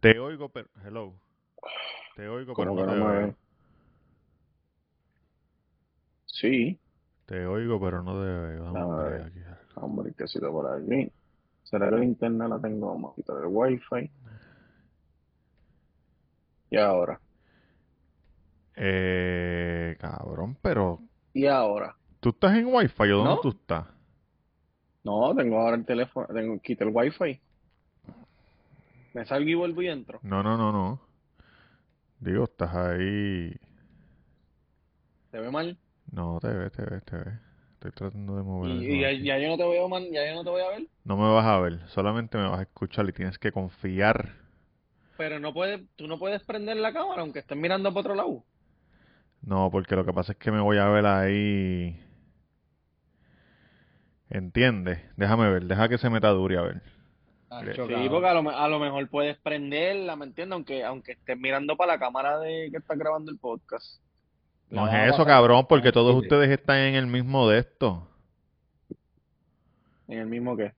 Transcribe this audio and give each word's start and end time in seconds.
Te 0.00 0.18
oigo, 0.18 0.48
pero. 0.48 0.68
Hello. 0.84 1.14
Te 2.16 2.28
oigo, 2.28 2.54
pero 2.54 2.74
no 2.74 2.86
te 2.86 2.86
no 2.86 3.06
veo. 3.08 3.26
ve. 3.26 3.34
Sí, 6.26 6.78
Te 7.26 7.46
oigo, 7.46 7.80
pero 7.80 8.02
no 8.02 8.12
te 8.14 8.28
veo. 8.28 8.64
Dame 8.64 8.84
un 8.84 8.92
A 8.92 9.02
ver. 9.04 9.22
aquí. 9.22 9.40
hombre, 9.74 10.12
que 10.16 10.26
sido 10.26 10.50
por 10.50 10.66
aquí. 10.72 11.12
¿Será 11.62 11.90
la 11.90 12.04
internet 12.04 12.48
la 12.48 12.58
tengo? 12.60 12.88
Vamos 12.88 13.12
a 13.12 13.14
quitar 13.16 13.36
el 13.38 13.46
wifi. 13.46 14.10
Y 16.70 16.76
ahora. 16.78 17.20
Eh, 18.76 19.96
cabrón, 20.00 20.56
pero. 20.62 21.00
Y 21.32 21.46
ahora. 21.46 21.96
¿Tú 22.20 22.30
estás 22.30 22.56
en 22.56 22.66
Wi-Fi 22.66 23.10
o 23.12 23.18
dónde 23.18 23.36
¿No? 23.36 23.40
tú 23.40 23.48
estás? 23.50 23.86
No, 25.04 25.34
tengo 25.34 25.58
ahora 25.60 25.76
el 25.76 25.84
teléfono. 25.84 26.26
Tengo, 26.28 26.60
quita 26.60 26.84
el 26.84 26.90
wifi. 26.92 27.40
Me 29.12 29.24
salgo 29.24 29.48
y 29.48 29.54
vuelvo 29.54 29.82
y 29.82 29.88
entro. 29.88 30.22
No, 30.22 30.42
no, 30.42 30.56
no, 30.56 30.72
no. 30.72 31.00
Digo, 32.20 32.44
estás 32.44 32.74
ahí. 32.74 33.52
¿Te 35.30 35.40
ve 35.40 35.50
mal? 35.50 35.78
No, 36.12 36.38
te 36.40 36.48
ve, 36.48 36.70
te 36.70 36.82
ve, 36.84 37.00
te 37.00 37.16
ve. 37.16 37.38
Estoy 37.74 37.92
tratando 37.92 38.36
de 38.36 38.42
Y, 38.42 38.44
mover 38.44 38.78
eso 38.78 38.92
y 38.92 39.00
ya, 39.00 39.12
ya 39.12 39.38
yo 39.38 39.48
no 39.48 39.56
te 39.56 39.68
veo 39.68 39.88
man, 39.88 40.04
ya 40.12 40.26
yo 40.26 40.34
no 40.34 40.44
te 40.44 40.50
voy 40.50 40.62
a 40.62 40.68
ver. 40.68 40.88
No 41.04 41.16
me 41.18 41.30
vas 41.30 41.44
a 41.44 41.58
ver, 41.60 41.86
solamente 41.88 42.38
me 42.38 42.48
vas 42.48 42.60
a 42.60 42.62
escuchar 42.62 43.06
y 43.08 43.12
tienes 43.12 43.38
que 43.38 43.52
confiar. 43.52 44.34
Pero 45.16 45.38
no 45.38 45.52
puedes, 45.54 45.82
tú 45.94 46.08
no 46.08 46.18
puedes 46.18 46.42
prender 46.42 46.76
la 46.78 46.92
cámara 46.92 47.22
aunque 47.22 47.38
estés 47.40 47.56
mirando 47.56 47.90
para 47.90 48.00
otro 48.00 48.14
lado. 48.16 48.44
No, 49.42 49.70
porque 49.70 49.96
lo 49.96 50.04
que 50.04 50.12
pasa 50.12 50.32
es 50.32 50.38
que 50.38 50.50
me 50.50 50.60
voy 50.60 50.78
a 50.78 50.86
ver 50.88 51.06
ahí. 51.06 52.00
¿Entiendes? 54.30 55.00
Déjame 55.16 55.50
ver, 55.50 55.64
deja 55.64 55.88
que 55.88 55.98
se 55.98 56.08
meta 56.10 56.28
Duri 56.30 56.56
a 56.56 56.62
ver. 56.62 56.82
Sí, 57.50 58.08
porque 58.08 58.28
a 58.28 58.34
lo, 58.34 58.42
me- 58.44 58.54
a 58.54 58.68
lo 58.68 58.78
mejor 58.78 59.08
puedes 59.08 59.36
prenderla, 59.38 60.14
¿me 60.14 60.24
entiendes? 60.26 60.54
Aunque, 60.54 60.84
aunque 60.84 61.12
estés 61.12 61.36
mirando 61.38 61.76
para 61.76 61.94
la 61.94 61.98
cámara 61.98 62.38
de 62.38 62.68
que 62.70 62.76
estás 62.76 62.96
grabando 62.96 63.32
el 63.32 63.38
podcast. 63.38 64.00
No 64.68 64.86
La 64.86 65.06
es 65.06 65.14
eso, 65.14 65.24
cabrón, 65.26 65.66
porque 65.68 65.90
todos 65.90 66.14
ustedes 66.14 66.48
están 66.50 66.78
en 66.78 66.94
el 66.94 67.08
mismo 67.08 67.48
de 67.48 67.58
esto. 67.58 68.06
En 70.06 70.18
el 70.18 70.26
mismo 70.26 70.56
que. 70.56 70.72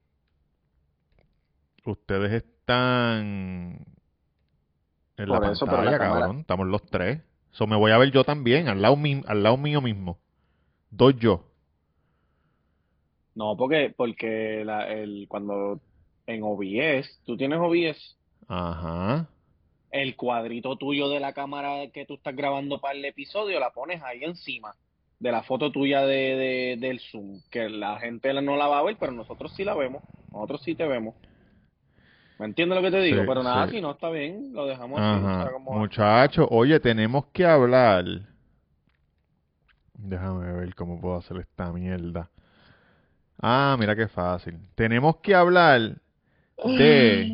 Ustedes 1.85 2.33
están 2.33 3.85
en 5.19 5.29
la 5.29 5.39
Por 5.41 5.51
eso, 5.51 5.67
la 5.67 5.73
pantalla, 5.73 5.99
cámara- 5.99 6.21
cabrón. 6.21 6.41
Estamos 6.41 6.67
los 6.69 6.87
tres. 6.87 7.21
Eso 7.53 7.67
me 7.67 7.77
voy 7.77 7.93
a 7.93 7.99
ver 7.99 8.11
yo 8.13 8.25
también, 8.25 8.69
al 8.69 8.81
lado, 8.81 8.97
mi- 8.97 9.23
al 9.27 9.43
lado 9.43 9.59
mío 9.59 9.83
mismo. 9.83 10.19
Dos 10.91 11.15
yo. 11.19 11.45
No, 13.35 13.57
porque, 13.59 13.93
porque 13.95 14.63
la, 14.65 14.89
el, 14.91 15.27
cuando 15.29 15.81
en 16.35 16.43
OBS, 16.43 17.21
tú 17.25 17.37
tienes 17.37 17.59
OBS, 17.59 18.17
Ajá. 18.49 19.27
el 19.91 20.17
cuadrito 20.17 20.77
tuyo 20.77 21.09
de 21.09 21.21
la 21.21 21.33
cámara 21.33 21.89
que 21.93 22.07
tú 22.07 22.15
estás 22.15 22.35
grabando 22.35 22.81
para 22.81 22.95
el 22.99 23.05
episodio, 23.05 23.61
la 23.61 23.71
pones 23.71 24.03
ahí 24.03 24.25
encima 24.25 24.75
de 25.19 25.31
la 25.33 25.43
foto 25.43 25.71
tuya 25.71 26.01
de, 26.03 26.17
de- 26.17 26.77
del 26.81 26.99
Zoom, 26.99 27.41
que 27.51 27.69
la 27.69 27.99
gente 28.01 28.33
no 28.43 28.57
la 28.57 28.67
va 28.67 28.79
a 28.81 28.83
ver, 28.83 28.97
pero 28.99 29.13
nosotros 29.13 29.53
sí 29.55 29.65
la 29.65 29.75
vemos, 29.75 30.03
nosotros 30.33 30.63
sí 30.63 30.75
te 30.75 30.87
vemos. 30.87 31.15
¿Me 32.39 32.47
entiendes 32.47 32.77
lo 32.77 32.83
que 32.83 32.91
te 32.91 33.01
digo? 33.03 33.23
Sí, 33.23 33.29
Pero 33.29 33.43
nada, 33.45 33.67
sí. 33.69 33.77
si 33.77 33.81
no 33.81 33.93
está 33.93 34.11
bien, 34.11 34.53
lo 34.53 34.67
dejamos 34.67 35.01
así, 35.01 35.25
Ajá. 35.25 35.43
sea, 35.45 35.53
como- 35.53 35.79
Muchachos, 35.79 36.49
oye, 36.51 36.81
tenemos 36.81 37.27
que 37.27 37.45
hablar. 37.47 38.05
Déjame 39.95 40.53
ver 40.53 40.75
cómo 40.75 41.01
puedo 41.01 41.17
hacer 41.17 41.37
esta 41.37 41.73
mierda. 41.73 42.29
Ah, 43.41 43.77
mira 43.79 43.95
qué 43.95 44.09
fácil. 44.09 44.59
Tenemos 44.75 45.17
que 45.19 45.35
hablar 45.35 45.97
de, 46.65 47.33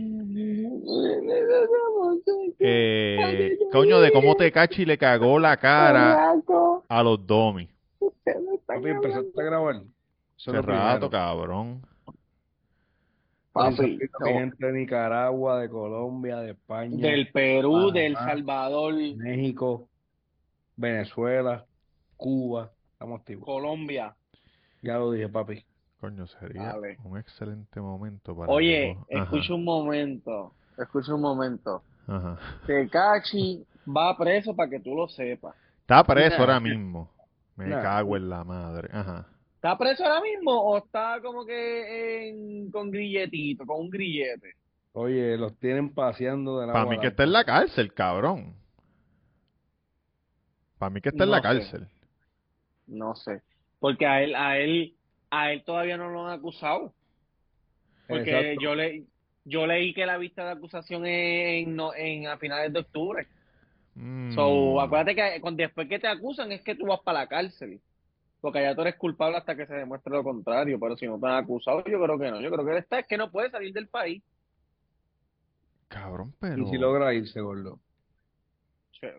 eh, 2.58 3.58
coño, 3.72 4.00
de 4.00 4.10
cómo 4.12 4.34
Tecachi 4.34 4.84
le 4.84 4.98
cagó 4.98 5.38
la 5.38 5.56
cara 5.56 6.34
a 6.88 7.02
los 7.02 7.26
domis. 7.26 7.68
Papi, 8.66 8.88
empezaste 8.88 9.40
a 9.40 9.44
grabar. 9.44 9.76
Eso 10.36 10.50
Hace 10.52 10.62
rato, 10.62 11.08
primero. 11.08 11.10
cabrón. 11.10 11.82
Papi, 13.52 13.98
gente 14.24 14.66
de 14.66 14.72
Nicaragua, 14.72 15.60
de 15.60 15.68
Colombia, 15.68 16.36
de 16.38 16.50
España, 16.52 16.96
del 16.96 17.30
Perú, 17.32 17.88
Ajá. 17.88 17.92
del 17.98 18.14
Salvador, 18.14 18.94
México, 19.16 19.88
Venezuela, 20.76 21.66
Cuba. 22.16 22.70
Estamos 22.92 23.20
activos. 23.20 23.44
Colombia. 23.44 24.14
Ya 24.82 24.98
lo 24.98 25.10
dije, 25.12 25.28
papi. 25.28 25.64
Coño, 26.00 26.26
sería 26.28 26.72
Dale. 26.74 26.96
un 27.04 27.18
excelente 27.18 27.80
momento 27.80 28.36
para 28.36 28.52
Oye, 28.52 28.96
que 29.08 29.18
escucha 29.18 29.54
un 29.54 29.64
momento, 29.64 30.54
escucha 30.78 31.14
un 31.14 31.20
momento. 31.22 31.82
Ajá. 32.06 32.38
Tecachi 32.66 33.64
va 33.86 34.16
preso 34.16 34.54
para 34.54 34.70
que 34.70 34.80
tú 34.80 34.94
lo 34.94 35.08
sepas. 35.08 35.54
Está 35.80 36.04
preso 36.04 36.36
ahora 36.38 36.60
mismo. 36.60 37.10
Me 37.56 37.68
cago 37.70 38.16
en 38.16 38.28
la 38.30 38.44
madre. 38.44 38.88
Ajá. 38.92 39.26
¿Está 39.56 39.76
preso 39.76 40.04
ahora 40.04 40.20
mismo 40.20 40.52
o 40.52 40.78
está 40.78 41.20
como 41.20 41.44
que 41.44 42.28
en- 42.28 42.70
con 42.70 42.90
grilletito, 42.92 43.66
con 43.66 43.80
un 43.80 43.90
grillete? 43.90 44.52
Oye, 44.92 45.36
los 45.36 45.58
tienen 45.58 45.92
paseando 45.92 46.60
de 46.60 46.68
la 46.68 46.72
Para 46.72 46.86
mí 46.88 47.00
que 47.00 47.08
está 47.08 47.24
en 47.24 47.32
la 47.32 47.44
cárcel, 47.44 47.92
cabrón. 47.92 48.54
Para 50.78 50.90
mí 50.90 51.00
que 51.00 51.08
está 51.08 51.24
en 51.24 51.30
la 51.30 51.38
sé. 51.38 51.42
cárcel. 51.42 51.88
No 52.86 53.14
sé, 53.16 53.42
porque 53.80 54.06
a 54.06 54.22
él, 54.22 54.34
a 54.36 54.58
él, 54.58 54.94
a 55.30 55.52
él 55.52 55.62
todavía 55.64 55.96
no 55.96 56.10
lo 56.10 56.26
han 56.26 56.38
acusado. 56.38 56.92
Porque 58.06 58.30
Exacto. 58.30 58.60
yo 58.62 58.74
le, 58.74 59.04
yo 59.44 59.66
leí 59.66 59.92
que 59.92 60.06
la 60.06 60.18
vista 60.18 60.44
de 60.44 60.52
acusación 60.52 61.06
es 61.06 61.66
en, 61.66 61.76
no, 61.76 61.94
en 61.94 62.26
a 62.26 62.38
finales 62.38 62.72
de 62.72 62.80
octubre. 62.80 63.26
Mm. 63.94 64.32
So, 64.32 64.80
acuérdate 64.80 65.14
que 65.14 65.40
después 65.54 65.88
que 65.88 65.98
te 65.98 66.08
acusan 66.08 66.52
es 66.52 66.62
que 66.62 66.74
tú 66.74 66.86
vas 66.86 67.00
para 67.00 67.20
la 67.20 67.26
cárcel. 67.26 67.80
Porque 68.40 68.60
allá 68.60 68.74
tú 68.74 68.82
eres 68.82 68.96
culpable 68.96 69.36
hasta 69.36 69.56
que 69.56 69.66
se 69.66 69.74
demuestre 69.74 70.12
lo 70.12 70.22
contrario. 70.22 70.78
Pero 70.78 70.96
si 70.96 71.06
no 71.06 71.18
te 71.18 71.26
han 71.26 71.42
acusado, 71.42 71.84
yo 71.84 72.00
creo 72.00 72.18
que 72.18 72.30
no. 72.30 72.40
Yo 72.40 72.50
creo 72.50 72.64
que 72.64 72.72
él 72.72 72.78
está, 72.78 73.00
es 73.00 73.06
que 73.06 73.18
no 73.18 73.30
puede 73.30 73.50
salir 73.50 73.72
del 73.72 73.88
país. 73.88 74.22
Cabrón, 75.88 76.34
pero. 76.38 76.62
Y 76.62 76.70
si 76.70 76.78
logra 76.78 77.12
irse, 77.14 77.40
gordo. 77.40 77.80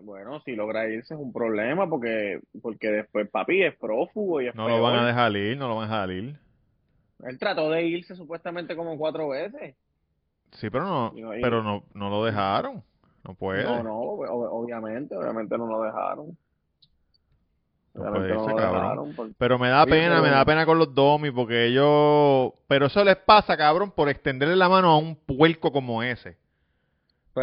Bueno, 0.01 0.41
si 0.41 0.55
logra 0.55 0.87
irse 0.89 1.13
es 1.13 1.19
un 1.19 1.31
problema 1.31 1.89
porque, 1.89 2.39
porque 2.61 2.89
después 2.89 3.29
papi 3.29 3.63
es 3.63 3.75
prófugo 3.77 4.41
y 4.41 4.47
es 4.47 4.55
No 4.55 4.67
lo 4.67 4.81
van 4.81 4.99
a 4.99 5.05
dejar 5.07 5.35
ir, 5.35 5.57
no 5.57 5.67
lo 5.67 5.75
van 5.77 5.89
a 5.89 5.91
dejar 5.91 6.11
ir. 6.11 6.39
Él 7.23 7.37
trató 7.37 7.69
de 7.69 7.83
irse 7.85 8.15
supuestamente 8.15 8.75
como 8.75 8.97
cuatro 8.97 9.29
veces. 9.29 9.75
Sí, 10.51 10.69
pero 10.69 10.85
no, 10.85 11.13
pero 11.41 11.63
no, 11.63 11.83
no 11.93 12.09
lo 12.09 12.25
dejaron. 12.25 12.83
No 13.23 13.33
puede. 13.35 13.63
No, 13.63 13.83
no, 13.83 14.01
ob- 14.01 14.49
obviamente, 14.51 15.15
obviamente 15.15 15.57
no 15.57 15.67
lo 15.67 15.81
dejaron. 15.83 16.37
No 17.93 18.01
Obviamente 18.01 18.27
puede 18.27 18.35
no 18.35 18.43
irse, 18.43 18.51
lo 18.51 18.57
cabrón. 18.57 18.81
dejaron 18.81 19.13
por- 19.13 19.33
Pero 19.35 19.59
me 19.59 19.69
da 19.69 19.85
pena, 19.85 20.21
me 20.21 20.29
da 20.29 20.45
pena 20.45 20.65
con 20.65 20.77
los 20.79 20.93
domis 20.95 21.31
porque 21.31 21.65
ellos... 21.65 22.53
Pero 22.67 22.85
eso 22.85 23.03
les 23.03 23.17
pasa, 23.17 23.57
cabrón, 23.57 23.91
por 23.91 24.09
extenderle 24.09 24.55
la 24.55 24.69
mano 24.69 24.89
a 24.91 24.97
un 24.97 25.15
puerco 25.15 25.71
como 25.71 26.01
ese. 26.01 26.37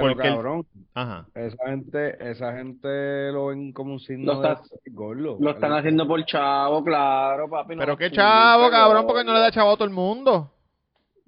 Pero 0.01 0.15
Porque 0.15 0.29
el- 0.29 0.35
cabrón, 0.35 0.67
Ajá. 0.95 1.27
esa 1.35 1.67
gente, 1.69 2.31
esa 2.31 2.53
gente 2.57 3.33
lo 3.33 3.47
ven 3.47 3.73
como 3.73 3.93
un 3.95 4.01
signo 4.01 4.35
Lo 4.35 4.43
está- 4.43 4.63
de 4.85 4.91
gordo. 4.93 5.37
Lo 5.41 5.51
están 5.51 5.73
haciendo 5.73 6.07
por 6.07 6.25
chavo, 6.25 6.83
claro, 6.85 7.49
papi. 7.49 7.75
no 7.75 7.81
Pero 7.81 7.97
qué 7.97 8.11
chavo, 8.11 8.71
cabrón, 8.71 9.07
porque 9.07 9.25
no 9.25 9.33
le 9.33 9.41
da 9.41 9.51
chavo 9.51 9.71
a 9.73 9.75
todo 9.77 9.85
el 9.85 9.91
mundo. 9.95 10.53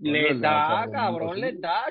Le 0.00 0.34
da 0.38 0.86
cabrón, 0.92 1.36
sí. 1.36 1.56
da. 1.58 1.84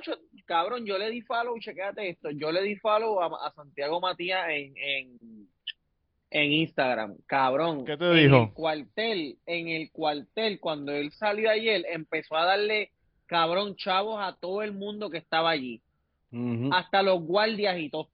Cabrón, 0.45 0.85
yo 0.85 0.97
le 0.97 1.09
di 1.09 1.21
follow, 1.23 1.59
chequéate 1.59 2.07
esto. 2.07 2.29
Yo 2.31 2.53
le 2.53 2.61
di 2.63 2.77
follow 2.77 3.19
a, 3.21 3.47
a 3.47 3.51
Santiago 3.51 3.99
Matías 3.99 4.47
en, 4.47 4.73
en, 4.77 5.17
en 6.29 6.51
Instagram. 6.53 7.15
Cabrón, 7.25 7.83
¿Qué 7.83 7.97
te 7.97 8.05
en 8.05 8.15
dijo? 8.31 8.43
el 8.43 8.53
cuartel, 8.53 9.37
en 9.45 9.67
el 9.67 9.91
cuartel, 9.91 10.61
cuando 10.61 10.93
él 10.93 11.11
salió 11.11 11.49
ayer, 11.49 11.83
empezó 11.91 12.37
a 12.37 12.45
darle, 12.45 12.91
cabrón, 13.25 13.75
chavos 13.75 14.19
a 14.21 14.37
todo 14.39 14.61
el 14.61 14.71
mundo 14.71 15.09
que 15.09 15.17
estaba 15.17 15.49
allí. 15.49 15.81
Hasta 16.73 17.01
los 17.03 17.21
guardias 17.21 17.77
y 17.79 17.89
todo. 17.89 18.09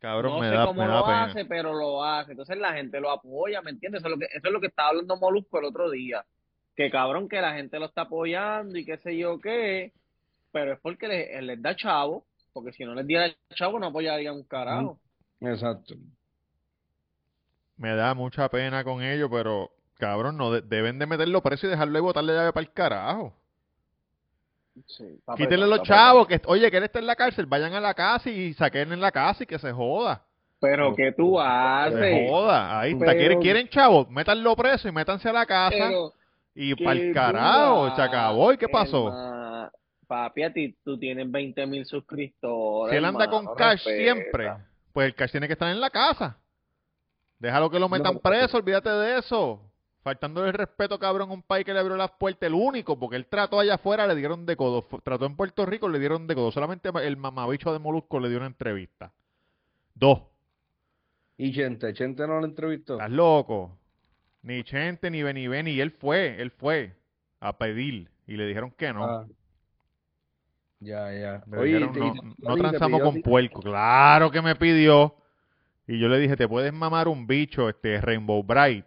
Cabrón, 0.00 0.34
No 0.34 0.40
me 0.40 0.48
sé 0.48 0.54
da, 0.54 0.66
cómo 0.66 0.80
me 0.82 0.88
da 0.88 0.98
lo 1.00 1.04
pena. 1.06 1.24
hace, 1.24 1.44
pero 1.44 1.74
lo 1.74 2.04
hace. 2.04 2.30
Entonces 2.32 2.56
la 2.58 2.72
gente 2.72 3.00
lo 3.00 3.10
apoya, 3.10 3.62
¿me 3.62 3.70
entiendes? 3.70 4.00
Eso 4.00 4.08
es 4.08 4.12
lo 4.14 4.18
que, 4.18 4.26
eso 4.26 4.46
es 4.46 4.52
lo 4.52 4.60
que 4.60 4.68
estaba 4.68 4.90
hablando 4.90 5.16
Molusco 5.16 5.58
el 5.58 5.64
otro 5.64 5.90
día. 5.90 6.24
Que 6.76 6.90
cabrón, 6.90 7.28
que 7.28 7.40
la 7.40 7.54
gente 7.54 7.78
lo 7.80 7.86
está 7.86 8.02
apoyando 8.02 8.78
y 8.78 8.84
qué 8.84 8.98
sé 8.98 9.16
yo 9.16 9.40
qué. 9.40 9.92
Pero 10.52 10.72
es 10.74 10.80
porque 10.80 11.08
les, 11.08 11.42
les 11.42 11.60
da 11.60 11.74
chavo. 11.74 12.24
Porque 12.52 12.72
si 12.72 12.84
no 12.84 12.94
les 12.94 13.06
diera 13.06 13.28
chavo, 13.54 13.78
no 13.80 13.86
apoyarían 13.88 14.34
un 14.36 14.44
carajo. 14.44 15.00
Exacto. 15.40 15.94
Me 17.76 17.94
da 17.94 18.14
mucha 18.14 18.48
pena 18.48 18.82
con 18.84 19.02
ellos, 19.02 19.28
pero 19.32 19.70
cabrón, 19.94 20.36
no 20.36 20.50
de- 20.52 20.62
deben 20.62 20.98
de 20.98 21.06
meterlo 21.06 21.42
preso 21.42 21.66
y 21.66 21.70
dejarlo 21.70 21.98
y 21.98 22.02
botarle 22.02 22.32
llave 22.34 22.52
para 22.52 22.66
el 22.66 22.72
carajo. 22.72 23.34
Sí, 24.86 25.04
Quítenle 25.36 25.66
los 25.66 25.82
chavos, 25.82 26.26
que 26.26 26.40
oye, 26.46 26.70
que 26.70 26.76
él 26.78 26.84
está 26.84 26.98
en 26.98 27.06
la 27.06 27.16
cárcel, 27.16 27.46
vayan 27.46 27.74
a 27.74 27.80
la 27.80 27.94
casa 27.94 28.30
y 28.30 28.54
saquen 28.54 28.92
en 28.92 29.00
la 29.00 29.10
casa 29.12 29.42
y 29.42 29.46
que 29.46 29.58
se 29.58 29.72
joda. 29.72 30.22
Pero 30.60 30.94
¿qué 30.96 31.12
tú 31.12 31.36
Se 31.38 31.42
haces? 31.46 32.30
joda. 32.30 32.80
Ahí 32.80 32.92
está. 32.92 33.06
Pero- 33.06 33.18
¿Quieren, 33.18 33.40
quieren 33.40 33.68
chavos? 33.68 34.10
Métanlo 34.10 34.56
preso 34.56 34.88
y 34.88 34.92
métanse 34.92 35.28
a 35.28 35.32
la 35.32 35.46
casa 35.46 35.76
Pero, 35.88 36.12
y 36.54 36.74
¿qué 36.74 36.84
para 36.84 36.98
el 37.00 37.14
carajo. 37.14 37.94
Se 37.94 38.02
acabó. 38.02 38.52
¿Y 38.52 38.58
qué 38.58 38.68
pasó? 38.68 39.08
herma- 39.08 39.70
Papi, 40.08 40.42
a 40.42 40.52
ti 40.52 40.74
tú 40.82 40.98
tienes 40.98 41.30
20 41.30 41.66
mil 41.66 41.84
suscriptores. 41.84 42.90
Si 42.90 42.96
él 42.96 43.04
anda 43.04 43.24
hermano, 43.24 43.46
con 43.46 43.54
cash 43.56 43.84
respeta. 43.84 43.96
siempre, 44.02 44.52
pues 44.92 45.06
el 45.06 45.14
cash 45.14 45.30
tiene 45.32 45.46
que 45.46 45.52
estar 45.52 45.68
en 45.70 45.80
la 45.80 45.90
casa. 45.90 46.38
Déjalo 47.38 47.70
que 47.70 47.78
lo 47.78 47.88
metan 47.88 48.14
No. 48.14 48.20
preso, 48.20 48.56
olvídate 48.56 48.88
de 48.90 49.18
eso. 49.18 49.60
Faltando 50.02 50.46
el 50.46 50.52
respeto, 50.52 50.98
cabrón, 50.98 51.30
a 51.30 51.34
un 51.34 51.42
país 51.42 51.64
que 51.64 51.72
le 51.74 51.80
abrió 51.80 51.96
las 51.96 52.12
puertas, 52.12 52.46
el 52.46 52.54
único, 52.54 52.98
porque 52.98 53.16
él 53.16 53.26
trató 53.26 53.60
allá 53.60 53.74
afuera, 53.74 54.06
le 54.06 54.14
dieron 54.14 54.46
de 54.46 54.56
codo. 54.56 54.86
Trató 55.02 55.26
en 55.26 55.36
Puerto 55.36 55.66
Rico, 55.66 55.88
le 55.88 55.98
dieron 55.98 56.26
de 56.26 56.34
codo. 56.34 56.50
Solamente 56.52 56.90
el 57.02 57.16
mamabicho 57.16 57.72
de 57.72 57.78
Molusco 57.78 58.20
le 58.20 58.28
dio 58.28 58.38
una 58.38 58.46
entrevista. 58.46 59.12
Dos. 59.94 60.22
Y 61.36 61.52
Chente, 61.52 61.92
Chente 61.92 62.26
no 62.26 62.38
lo 62.40 62.46
entrevistó. 62.46 62.94
¿Estás 62.94 63.10
loco? 63.10 63.76
Ni 64.42 64.62
Chente, 64.64 65.10
ni 65.10 65.22
Beni 65.22 65.48
Beni. 65.48 65.78
Él 65.80 65.90
fue, 65.90 66.40
él 66.40 66.52
fue 66.52 66.96
a 67.40 67.58
pedir. 67.58 68.08
Y 68.26 68.36
le 68.36 68.46
dijeron 68.46 68.70
que 68.70 68.92
no. 68.92 69.04
Ah. 69.04 69.26
Ya, 70.80 71.12
ya. 71.12 71.44
Oye, 71.56 71.74
dijeron, 71.74 71.92
te- 71.92 72.00
no, 72.00 72.06
y 72.06 72.12
te- 72.12 72.22
no 72.38 72.54
te 72.54 72.60
transamos 72.60 73.02
con 73.02 73.22
puerco. 73.22 73.60
Claro 73.60 74.30
que 74.30 74.40
me 74.40 74.54
pidió. 74.54 75.16
Y 75.88 75.98
yo 75.98 76.08
le 76.08 76.18
dije, 76.18 76.36
te 76.36 76.46
puedes 76.46 76.72
mamar 76.72 77.08
un 77.08 77.26
bicho, 77.26 77.68
este 77.68 78.00
Rainbow 78.00 78.42
Bright. 78.44 78.86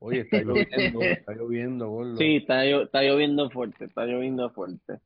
Oye, 0.00 0.20
está 0.20 0.38
lloviendo, 0.40 1.00
está 1.02 1.32
lloviendo, 1.32 1.88
gordo. 1.88 2.16
Sí, 2.16 2.36
está, 2.36 2.64
llo- 2.64 2.84
está 2.84 3.02
lloviendo 3.02 3.50
fuerte, 3.50 3.84
está 3.86 4.04
lloviendo 4.04 4.50
fuerte. 4.50 5.00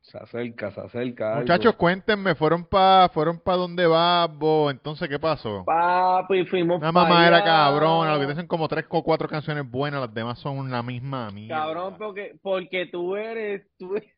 Se 0.00 0.18
acerca, 0.18 0.70
se 0.70 0.80
acerca 0.80 1.30
algo. 1.32 1.40
Muchachos, 1.40 1.74
cuéntenme, 1.74 2.36
fueron 2.36 2.64
pa, 2.64 3.10
fueron 3.12 3.40
pa 3.40 3.56
donde 3.56 3.86
Babbo, 3.86 4.70
entonces, 4.70 5.08
¿qué 5.08 5.18
pasó? 5.18 5.64
Papi, 5.66 6.44
fuimos 6.46 6.78
Una 6.78 6.92
pa' 6.92 7.02
mamá 7.02 7.26
era 7.26 7.42
cabrona, 7.42 8.14
lo 8.14 8.20
que 8.20 8.26
dicen 8.28 8.46
como 8.46 8.68
tres 8.68 8.84
o 8.88 9.02
cuatro 9.02 9.28
canciones 9.28 9.68
buenas, 9.68 10.00
las 10.00 10.14
demás 10.14 10.38
son 10.38 10.70
la 10.70 10.82
misma 10.82 11.30
mierda. 11.32 11.56
Cabrón, 11.64 11.96
porque, 11.98 12.38
porque 12.40 12.86
tú 12.86 13.16
eres, 13.16 13.66
tú 13.78 13.96
eres- 13.96 14.14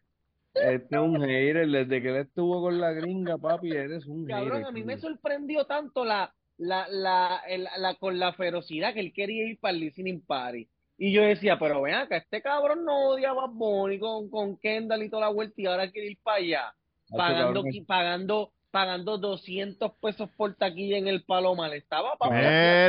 Este 0.55 0.95
es 0.97 1.01
un 1.01 1.21
hater, 1.23 1.67
desde 1.69 2.03
que 2.03 2.09
él 2.11 2.17
estuvo 2.17 2.61
con 2.61 2.79
la 2.79 2.93
gringa, 2.93 3.39
papi, 3.39 3.71
eres 3.71 4.07
un 4.07 4.27
cabrón, 4.27 4.59
hater. 4.59 4.67
a 4.67 4.73
mí 4.73 4.83
me 4.85 4.99
sorprendió 4.99 5.65
tanto 5.65 6.05
la, 6.05 6.35
la, 6.59 6.87
la, 6.89 7.41
el- 7.49 7.69
la, 7.79 7.95
con 7.95 8.19
la 8.19 8.33
ferocidad 8.35 8.93
que 8.95 9.01
él 9.01 9.13
quería 9.13 9.47
ir 9.47 9.59
para 9.59 9.73
el 9.75 9.81
listening 9.81 10.21
party. 10.21 10.69
Y 10.99 11.13
yo 11.13 11.23
decía, 11.23 11.59
pero 11.59 11.81
ven 11.83 11.95
acá, 11.95 12.17
este 12.17 12.43
cabrón 12.43 12.85
no 12.85 13.11
odia 13.11 13.31
a 13.31 13.47
Bunny 13.47 13.99
con, 14.01 14.29
con 14.29 14.57
Kendall 14.59 15.05
y 15.05 15.09
toda 15.09 15.23
la 15.27 15.29
vuelta 15.33 15.55
y 15.61 15.67
ahora 15.67 15.91
quiere 15.91 16.09
ir 16.11 16.19
para 16.23 16.39
allá, 16.39 16.67
Hacho, 16.69 17.17
pagando, 17.17 17.63
pagando, 17.87 18.53
pagando 18.73 19.19
200 19.19 19.93
pesos 20.03 20.29
por 20.37 20.55
taquilla 20.57 20.99
en 20.99 21.07
el 21.07 21.23
Palomar. 21.23 21.73
Estaba 21.73 22.17
para 22.17 22.35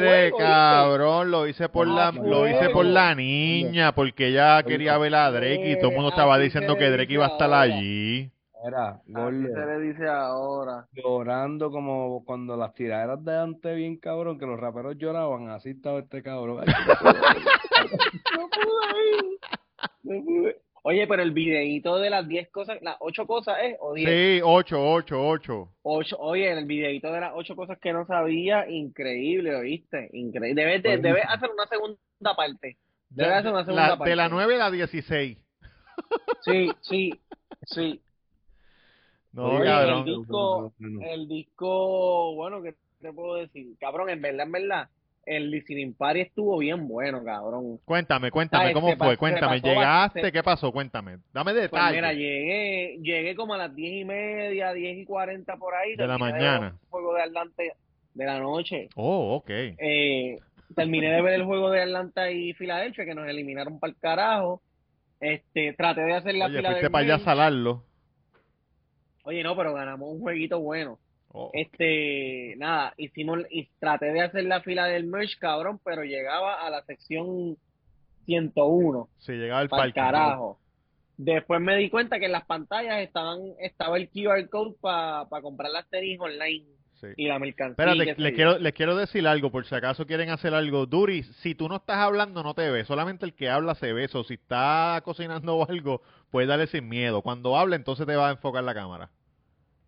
Mire, 0.01 0.31
cabrón, 0.39 1.29
lo 1.31 1.47
hice 1.47 1.69
por 1.69 1.87
la, 1.87 2.11
lo 2.11 2.47
hice 2.47 2.69
por 2.71 2.85
la 2.85 3.13
niña, 3.15 3.93
porque 3.93 4.27
ella 4.29 4.63
quería 4.63 4.97
ver 4.97 5.13
a 5.13 5.29
Drake 5.31 5.71
y 5.71 5.75
todo 5.79 5.89
el 5.91 5.95
mundo 5.95 6.09
estaba 6.09 6.39
diciendo 6.39 6.77
que 6.77 6.89
Drake 6.89 7.13
iba 7.13 7.25
a 7.27 7.29
estar 7.29 7.53
allí. 7.53 8.31
Era, 8.65 8.99
gordo, 9.07 9.47
se 9.47 9.65
le 9.65 9.79
dice 9.79 10.05
ahora. 10.07 10.85
llorando 10.91 11.71
como 11.71 12.23
cuando 12.25 12.57
las 12.57 12.73
tiraderas 12.73 13.23
de 13.23 13.37
antes, 13.37 13.75
bien 13.75 13.97
cabrón, 13.97 14.37
que 14.37 14.45
los 14.45 14.59
raperos 14.59 14.97
lloraban, 14.97 15.49
así 15.49 15.69
estaba 15.69 15.99
este 15.99 16.21
cabrón. 16.21 16.65
Ay, 16.67 16.73
No 18.37 18.49
pude 18.49 19.17
ir. 19.17 19.39
No 20.03 20.25
pude. 20.25 20.61
Oye, 20.83 21.07
pero 21.07 21.21
el 21.21 21.31
videíto 21.31 21.97
de 21.97 22.09
las 22.09 22.25
10 22.27 22.49
cosas, 22.51 22.81
las 22.81 22.95
8 22.99 23.27
cosas, 23.27 23.57
¿eh? 23.61 23.77
O 23.81 23.93
10. 23.93 24.09
Sí, 24.09 24.41
ocho, 24.43 24.81
ocho, 24.91 25.21
ocho. 25.27 25.69
Ocho, 25.81 26.17
oye, 26.19 26.51
el 26.51 26.65
videíto 26.65 27.11
de 27.11 27.19
las 27.19 27.31
8 27.35 27.55
cosas 27.55 27.77
que 27.79 27.91
no 27.93 28.05
sabía, 28.05 28.67
increíble, 28.69 29.55
¿oíste? 29.55 30.09
Increíble. 30.13 30.61
Debes, 30.63 30.81
de, 30.83 30.97
debes 30.97 31.25
hacer 31.27 31.49
una 31.51 31.65
segunda 31.67 31.99
parte. 32.35 32.77
Debe 33.09 33.29
De, 33.29 33.35
hacer 33.35 33.51
una 33.51 33.65
segunda 33.65 33.81
la- 33.97 34.05
de 34.05 34.15
la 34.15 34.23
parte. 34.23 34.35
9 34.35 34.55
a 34.55 34.57
la 34.57 34.71
16. 34.71 35.37
Sí, 36.41 36.71
sí, 36.81 37.11
sí. 37.63 38.01
No, 39.33 39.45
Oye, 39.45 39.57
Oye, 39.59 39.65
cabrón. 39.67 39.97
el 39.99 40.05
disco, 40.17 40.73
bueno, 40.79 41.01
el 41.05 41.27
disco, 41.27 42.35
bueno, 42.35 42.61
¿qué 42.63 42.75
te 43.01 43.13
puedo 43.13 43.35
decir? 43.35 43.67
Cabrón, 43.79 44.09
en 44.09 44.21
verdad, 44.21 44.45
en 44.47 44.51
verdad, 44.51 44.89
el 45.25 45.51
listening 45.51 45.93
party 45.93 46.21
estuvo 46.21 46.57
bien 46.57 46.87
bueno, 46.87 47.23
cabrón. 47.23 47.77
Cuéntame, 47.85 48.31
cuéntame, 48.31 48.73
¿cómo 48.73 48.89
se 48.89 48.97
fue? 48.97 49.17
Cuéntame, 49.17 49.57
pasó 49.61 49.67
¿llegaste? 49.67 49.85
bastante. 50.19 50.31
¿Qué 50.31 50.43
pasó? 50.43 50.71
Cuéntame. 50.71 51.17
Dame 51.31 51.51
Pues 51.51 51.63
detalles. 51.63 51.95
mira, 51.97 52.13
llegué, 52.13 52.97
llegué 53.01 53.35
como 53.35 53.53
a 53.53 53.57
las 53.57 53.75
diez 53.75 54.01
y 54.01 54.05
media, 54.05 54.73
diez 54.73 54.97
y 54.97 55.05
cuarenta 55.05 55.57
por 55.57 55.75
ahí. 55.75 55.95
De 55.95 56.07
la 56.07 56.17
terminé 56.17 56.31
mañana. 56.31 56.59
ver 56.59 56.69
el 56.81 56.89
juego 56.89 57.13
de 57.13 57.21
Atlanta 57.21 57.63
de 58.15 58.25
la 58.25 58.39
noche. 58.39 58.89
Oh, 58.95 59.35
ok. 59.35 59.49
Eh, 59.51 60.37
terminé 60.75 61.11
de 61.11 61.21
ver 61.21 61.33
el 61.35 61.45
juego 61.45 61.69
de 61.69 61.83
Atlanta 61.83 62.31
y 62.31 62.53
Filadelfia, 62.53 63.05
que 63.05 63.13
nos 63.13 63.27
eliminaron 63.27 63.79
para 63.79 63.91
el 63.91 63.99
carajo. 63.99 64.63
Este, 65.19 65.73
traté 65.73 66.01
de 66.01 66.13
hacer 66.15 66.33
la 66.35 66.45
Oye, 66.45 66.57
fila 66.57 66.69
fuiste 66.69 66.83
del 66.85 66.91
para 66.91 67.03
allá 67.05 67.15
a 67.15 67.19
salarlo. 67.19 67.83
Oye, 69.23 69.43
no, 69.43 69.55
pero 69.55 69.73
ganamos 69.73 70.09
un 70.11 70.19
jueguito 70.19 70.59
bueno. 70.59 70.99
Oh, 71.31 71.51
Este, 71.53 72.55
nada, 72.57 72.93
hicimos, 72.97 73.39
y 73.51 73.67
traté 73.79 74.07
de 74.07 74.21
hacer 74.21 74.45
la 74.45 74.61
fila 74.61 74.85
del 74.87 75.05
merch, 75.05 75.37
cabrón, 75.37 75.79
pero 75.83 76.03
llegaba 76.03 76.65
a 76.65 76.69
la 76.71 76.81
sección 76.83 77.55
101. 78.25 79.09
sí, 79.19 79.33
llegaba 79.33 79.61
el 79.61 79.69
parking. 79.69 79.93
carajo. 79.93 80.59
Después 81.17 81.59
me 81.59 81.75
di 81.75 81.89
cuenta 81.89 82.17
que 82.17 82.25
en 82.27 82.31
las 82.31 82.45
pantallas 82.45 83.01
estaban, 83.01 83.39
estaba 83.59 83.97
el 83.97 84.09
QR 84.09 84.47
code 84.49 84.75
para 84.81 85.27
comprar 85.41 85.69
las 85.71 85.87
tenis 85.89 86.19
online 86.19 86.65
Sí. 87.01 87.07
y 87.15 87.27
la 87.27 87.39
mercancía. 87.39 87.71
Espérate, 87.85 88.21
les 88.21 88.33
quiero, 88.33 88.57
les 88.59 88.73
quiero 88.73 88.95
decir 88.95 89.25
algo, 89.25 89.51
por 89.51 89.65
si 89.65 89.73
acaso 89.73 90.05
quieren 90.05 90.29
hacer 90.31 90.53
algo. 90.53 90.85
Duri, 90.85 91.23
si 91.23 91.55
tú 91.55 91.69
no 91.69 91.77
estás 91.77 91.97
hablando, 91.97 92.43
no 92.43 92.53
te 92.53 92.69
ve. 92.69 92.83
Solamente 92.83 93.25
el 93.25 93.33
que 93.33 93.49
habla 93.49 93.73
se 93.75 93.93
ve. 93.93 94.09
O 94.13 94.23
si 94.25 94.33
está 94.33 95.01
cocinando 95.05 95.55
o 95.57 95.69
algo, 95.69 96.01
puedes 96.29 96.49
darle 96.49 96.67
sin 96.67 96.89
miedo. 96.89 97.21
Cuando 97.21 97.55
hable, 97.57 97.77
entonces 97.77 98.05
te 98.05 98.15
va 98.17 98.27
a 98.27 98.31
enfocar 98.31 98.63
la 98.63 98.73
cámara. 98.73 99.09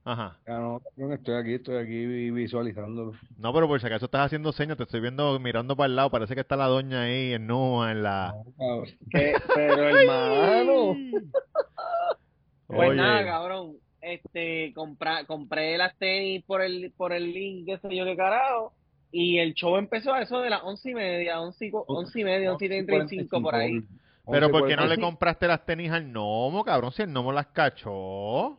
Ajá. 0.04 0.40
ya 0.48 0.58
no, 0.58 0.82
estoy 1.14 1.36
aquí, 1.36 1.54
estoy 1.54 1.76
aquí 1.78 2.06
vi- 2.08 2.32
visualizándolo. 2.32 3.12
No, 3.38 3.54
pero 3.54 3.68
por 3.68 3.80
si 3.80 3.86
acaso 3.86 4.06
estás 4.06 4.26
haciendo 4.26 4.52
señas, 4.52 4.76
te 4.78 4.84
estoy 4.84 5.00
viendo 5.00 5.38
mirando 5.40 5.76
para 5.76 5.86
el 5.88 5.96
lado. 5.96 6.10
Parece 6.10 6.34
que 6.34 6.42
está 6.42 6.56
la 6.56 6.66
doña 6.66 7.02
ahí 7.04 7.34
en 7.34 7.46
nua, 7.46 7.92
en 7.92 8.02
la. 8.02 8.34
No. 8.58 8.84
Que- 9.12 9.36
pero 9.54 9.84
hermano, 9.90 10.96
pues 12.68 12.90
Oye, 12.90 12.96
nada, 12.96 13.26
cabrón. 13.26 13.74
Este, 14.02 14.74
compra, 14.74 15.26
compré 15.26 15.78
las 15.78 15.96
tenis 15.98 16.44
por 16.46 16.62
el, 16.62 16.92
por 16.98 17.14
el 17.14 17.32
link, 17.32 17.66
qué 17.68 17.78
sé 17.78 17.96
yo 17.96 18.04
qué 18.06 18.16
carajo. 18.16 18.74
Y 19.12 19.38
el 19.40 19.54
show 19.54 19.78
empezó 19.78 20.14
a 20.14 20.22
eso 20.22 20.40
de 20.42 20.50
las 20.50 20.64
once 20.64 20.90
y 20.90 20.94
media, 20.96 21.40
once 21.42 21.66
y, 21.68 21.72
once 21.74 22.20
y 22.20 22.24
media, 22.24 22.52
once 22.54 22.66
y 22.66 22.70
treinta 22.70 22.96
y 23.04 23.08
cinco 23.08 23.42
por 23.42 23.54
ahí. 23.56 23.82
pero 24.32 24.50
¿por 24.50 24.68
qué 24.68 24.76
no 24.76 24.86
le 24.88 24.96
11:45. 24.96 25.02
compraste 25.02 25.48
las 25.48 25.66
tenis 25.66 25.92
al 25.92 26.06
gnomo, 26.12 26.64
cabrón? 26.64 26.92
Si 26.92 27.02
el 27.02 27.10
gnomo 27.10 27.32
las 27.32 27.48
cachó. 27.48 28.58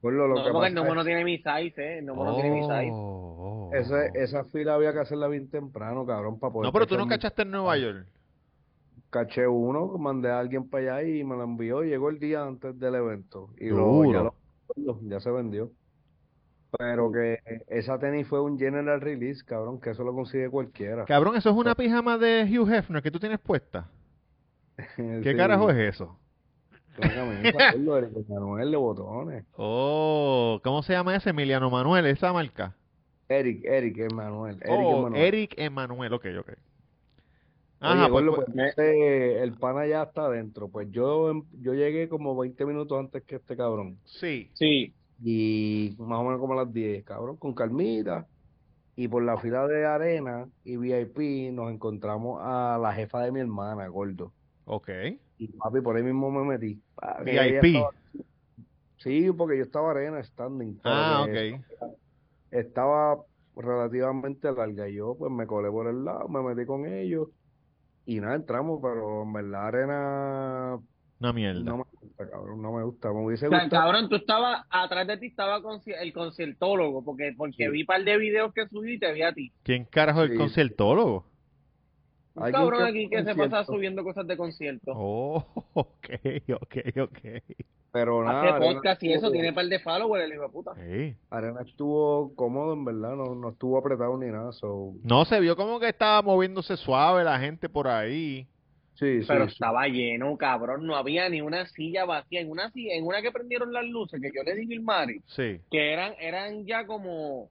Gordo, 0.00 0.28
lo 0.28 0.36
No, 0.36 0.44
que 0.44 0.50
porque 0.52 0.68
el 0.68 0.74
pasa 0.74 0.84
Nomo 0.84 0.88
es- 0.90 0.94
no 0.96 1.04
tiene 1.04 1.24
mi 1.24 1.36
size, 1.38 1.74
eh. 1.76 1.98
El 1.98 2.06
Nomo 2.06 2.24
no 2.24 2.34
tiene 2.36 2.50
mi 2.50 2.62
size. 2.62 2.90
Oh, 2.92 3.70
oh. 3.70 3.74
esa 3.74 4.44
fila 4.44 4.74
había 4.74 4.92
que 4.92 5.00
hacerla 5.00 5.26
bien 5.26 5.50
temprano, 5.50 6.06
cabrón, 6.06 6.38
para 6.38 6.52
poder 6.52 6.66
No, 6.68 6.72
pero 6.72 6.86
tú 6.86 6.96
no 6.96 7.04
mi- 7.04 7.10
cachaste 7.10 7.42
en 7.42 7.50
Nueva 7.50 7.76
York. 7.76 8.06
Caché 9.10 9.46
uno, 9.48 9.88
mandé 9.98 10.30
a 10.30 10.38
alguien 10.38 10.68
para 10.68 10.98
allá 10.98 11.08
y 11.08 11.24
me 11.24 11.34
lo 11.34 11.42
envió. 11.42 11.82
Llegó 11.82 12.10
el 12.10 12.18
día 12.20 12.44
antes 12.44 12.78
del 12.78 12.94
evento 12.94 13.48
y 13.58 13.70
lo, 13.70 14.04
ya, 14.12 14.22
lo- 14.22 14.34
ya 15.02 15.20
se 15.20 15.30
vendió. 15.30 15.70
Pero 16.78 17.10
que 17.10 17.38
esa 17.68 17.98
tenis 17.98 18.26
fue 18.28 18.42
un 18.42 18.58
general 18.58 19.00
release, 19.00 19.42
cabrón, 19.42 19.80
que 19.80 19.90
eso 19.90 20.04
lo 20.04 20.12
consigue 20.14 20.50
cualquiera. 20.50 21.04
Cabrón, 21.06 21.36
eso 21.36 21.48
es 21.48 21.56
una 21.56 21.74
pijama 21.74 22.18
de 22.18 22.44
Hugh 22.44 22.70
Hefner 22.70 23.02
que 23.02 23.10
tú 23.10 23.18
tienes 23.18 23.38
puesta. 23.38 23.88
¿Qué 24.96 25.20
Sí, 25.24 25.36
carajo 25.36 25.70
es 25.70 25.94
eso? 25.94 26.18
Manuel 28.28 28.70
de 28.70 28.76
botones. 28.76 29.44
Oh, 29.56 30.60
¿cómo 30.62 30.82
se 30.82 30.92
llama 30.92 31.16
ese? 31.16 31.30
Emiliano 31.30 31.70
Manuel, 31.70 32.06
esa 32.06 32.32
marca. 32.32 32.74
Eric, 33.28 33.64
Eric 33.64 33.98
Emanuel. 33.98 34.56
Eric 34.56 34.70
Oh, 34.70 34.98
Emanuel. 34.98 35.22
Eric 35.22 35.54
Emanuel, 35.56 36.12
ok, 36.12 36.26
ok. 36.40 36.50
Oye, 37.80 37.90
Ajá, 37.92 38.08
pues, 38.08 38.24
gordo, 38.24 38.36
pues, 38.36 38.46
pues, 38.46 38.58
entonces, 38.76 39.42
el 39.42 39.52
pana 39.52 39.86
ya 39.86 40.02
está 40.04 40.26
adentro. 40.26 40.68
Pues 40.68 40.90
yo, 40.90 41.30
em- 41.30 41.44
yo 41.60 41.74
llegué 41.74 42.08
como 42.08 42.36
20 42.36 42.66
minutos 42.66 42.98
antes 42.98 43.22
que 43.22 43.36
este 43.36 43.56
cabrón. 43.56 43.98
sí. 44.04 44.50
Sí. 44.54 44.94
Y 45.22 45.94
más 45.98 46.20
o 46.20 46.24
menos 46.24 46.38
como 46.40 46.52
a 46.54 46.64
las 46.64 46.72
10, 46.72 47.04
cabrón, 47.04 47.36
con 47.36 47.52
calmita. 47.54 48.26
Y 48.94 49.06
por 49.08 49.22
la 49.22 49.36
fila 49.38 49.66
de 49.68 49.84
arena 49.86 50.48
y 50.64 50.76
VIP 50.76 51.50
nos 51.52 51.72
encontramos 51.72 52.40
a 52.42 52.78
la 52.80 52.92
jefa 52.92 53.22
de 53.22 53.30
mi 53.32 53.40
hermana, 53.40 53.86
gordo. 53.88 54.32
Ok. 54.64 54.88
Y 55.38 55.48
papi, 55.48 55.80
por 55.80 55.96
ahí 55.96 56.02
mismo 56.02 56.30
me 56.32 56.44
metí. 56.44 56.80
Papi, 56.96 57.30
VIP. 57.30 57.66
estaba- 57.76 57.90
Sí, 58.98 59.30
porque 59.32 59.56
yo 59.56 59.62
estaba 59.62 59.92
arena 59.92 60.22
standing. 60.24 60.80
Ah, 60.82 61.24
ok. 61.28 61.60
Estaba 62.50 63.18
relativamente 63.56 64.50
larga. 64.52 64.88
Y 64.88 64.94
yo 64.94 65.14
pues 65.18 65.30
me 65.32 65.46
colé 65.46 65.70
por 65.70 65.86
el 65.88 66.04
lado, 66.04 66.28
me 66.28 66.42
metí 66.42 66.66
con 66.66 66.86
ellos. 66.86 67.28
Y 68.10 68.20
nada, 68.20 68.36
entramos, 68.36 68.80
pero 68.82 69.22
en 69.24 69.32
verdad 69.34 69.66
arena 69.66 70.78
Una 71.20 71.32
mierda. 71.34 71.60
no 71.60 71.76
me 71.76 71.84
gusta, 72.00 72.30
cabrón, 72.30 72.62
no 72.62 72.72
me 72.72 72.82
gusta. 72.84 73.12
Me 73.12 73.22
hubiese 73.26 73.48
O 73.48 73.50
sea, 73.50 73.64
gustado. 73.64 73.82
cabrón, 73.82 74.08
tú 74.08 74.16
estabas, 74.16 74.64
atrás 74.70 75.06
de 75.06 75.18
ti 75.18 75.26
estaba 75.26 75.60
conci- 75.60 75.94
el 75.94 76.12
conciertólogo, 76.14 77.04
porque, 77.04 77.34
porque 77.36 77.66
Sí. 77.66 77.68
vi 77.70 77.80
un 77.82 77.86
par 77.86 78.02
de 78.02 78.16
videos 78.16 78.54
que 78.54 78.66
subí 78.68 78.94
y 78.94 78.98
te 78.98 79.12
vi 79.12 79.20
a 79.20 79.34
ti. 79.34 79.52
¿Quién 79.62 79.84
carajo 79.84 80.22
es 80.22 80.30
el 80.30 80.36
Sí. 80.36 80.38
conciertólogo? 80.38 81.26
Un 82.34 82.50
cabrón 82.50 82.84
aquí 82.84 83.10
que 83.10 83.18
se 83.18 83.24
concierto. 83.26 83.50
pasa 83.50 83.64
subiendo 83.70 84.02
cosas 84.04 84.26
de 84.26 84.36
concierto. 84.38 84.92
Oh, 84.96 85.44
ok, 85.74 86.08
ok, 86.62 86.76
ok. 87.02 87.18
Pero 87.90 88.22
nada, 88.22 88.40
Hace 88.40 88.48
Arena 88.50 88.72
podcast 88.74 89.02
y 89.02 89.12
eso, 89.14 89.30
tiene 89.30 89.52
par 89.52 89.64
de 89.66 89.78
followers, 89.78 90.24
el 90.24 90.32
hijo 90.34 90.42
de 90.42 90.48
puta. 90.50 90.74
Sí. 90.74 91.16
Arena 91.30 91.62
estuvo 91.66 92.34
cómodo, 92.36 92.74
en 92.74 92.84
verdad, 92.84 93.16
no, 93.16 93.34
no 93.34 93.48
estuvo 93.50 93.78
apretado 93.78 94.16
ni 94.18 94.26
nada. 94.30 94.52
So, 94.52 94.92
No, 95.04 95.24
se 95.24 95.40
vio 95.40 95.56
como 95.56 95.80
que 95.80 95.88
estaba 95.88 96.20
moviéndose 96.22 96.76
suave 96.76 97.24
la 97.24 97.38
gente 97.40 97.68
por 97.70 97.88
ahí. 97.88 98.46
sí, 98.94 99.22
sí, 99.22 99.26
Pero 99.26 99.46
sí. 99.46 99.52
estaba 99.54 99.86
lleno, 99.88 100.36
cabrón, 100.36 100.86
no 100.86 100.96
había 100.96 101.28
ni 101.30 101.40
una 101.40 101.64
silla 101.66 102.04
vacía. 102.04 102.40
En 102.42 102.50
una 102.50 102.70
silla, 102.72 102.94
en 102.94 103.06
una 103.06 103.22
que 103.22 103.32
prendieron 103.32 103.72
las 103.72 103.84
luces, 103.86 104.20
que 104.20 104.30
yo 104.36 104.42
le 104.42 104.54
dije 104.54 104.74
al 104.74 104.82
Mari, 104.82 105.22
Sí, 105.26 105.58
que 105.70 105.92
eran, 105.92 106.12
eran 106.20 106.66
ya 106.66 106.84
como, 106.86 107.48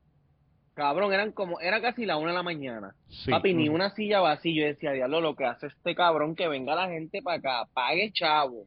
cabrón, 0.76 1.14
eran 1.14 1.32
como, 1.32 1.60
era 1.60 1.82
casi 1.82 2.06
la 2.06 2.18
una 2.18 2.30
de 2.30 2.36
la 2.38 2.44
mañana. 2.44 2.94
sí. 3.10 3.32
Papi, 3.32 3.56
ni 3.56 3.70
una 3.70 3.90
silla 3.90 4.20
vacía. 4.22 4.62
Yo 4.62 4.68
decía, 4.68 4.92
diablo, 4.92 5.20
lo 5.20 5.36
que 5.36 5.46
hace 5.46 5.66
este 5.68 5.96
cabrón, 5.96 6.36
que 6.36 6.48
venga 6.48 6.76
la 6.76 6.88
gente 6.90 7.24
para 7.24 7.38
acá, 7.38 7.70
pague 7.74 8.12
chavo, 8.14 8.66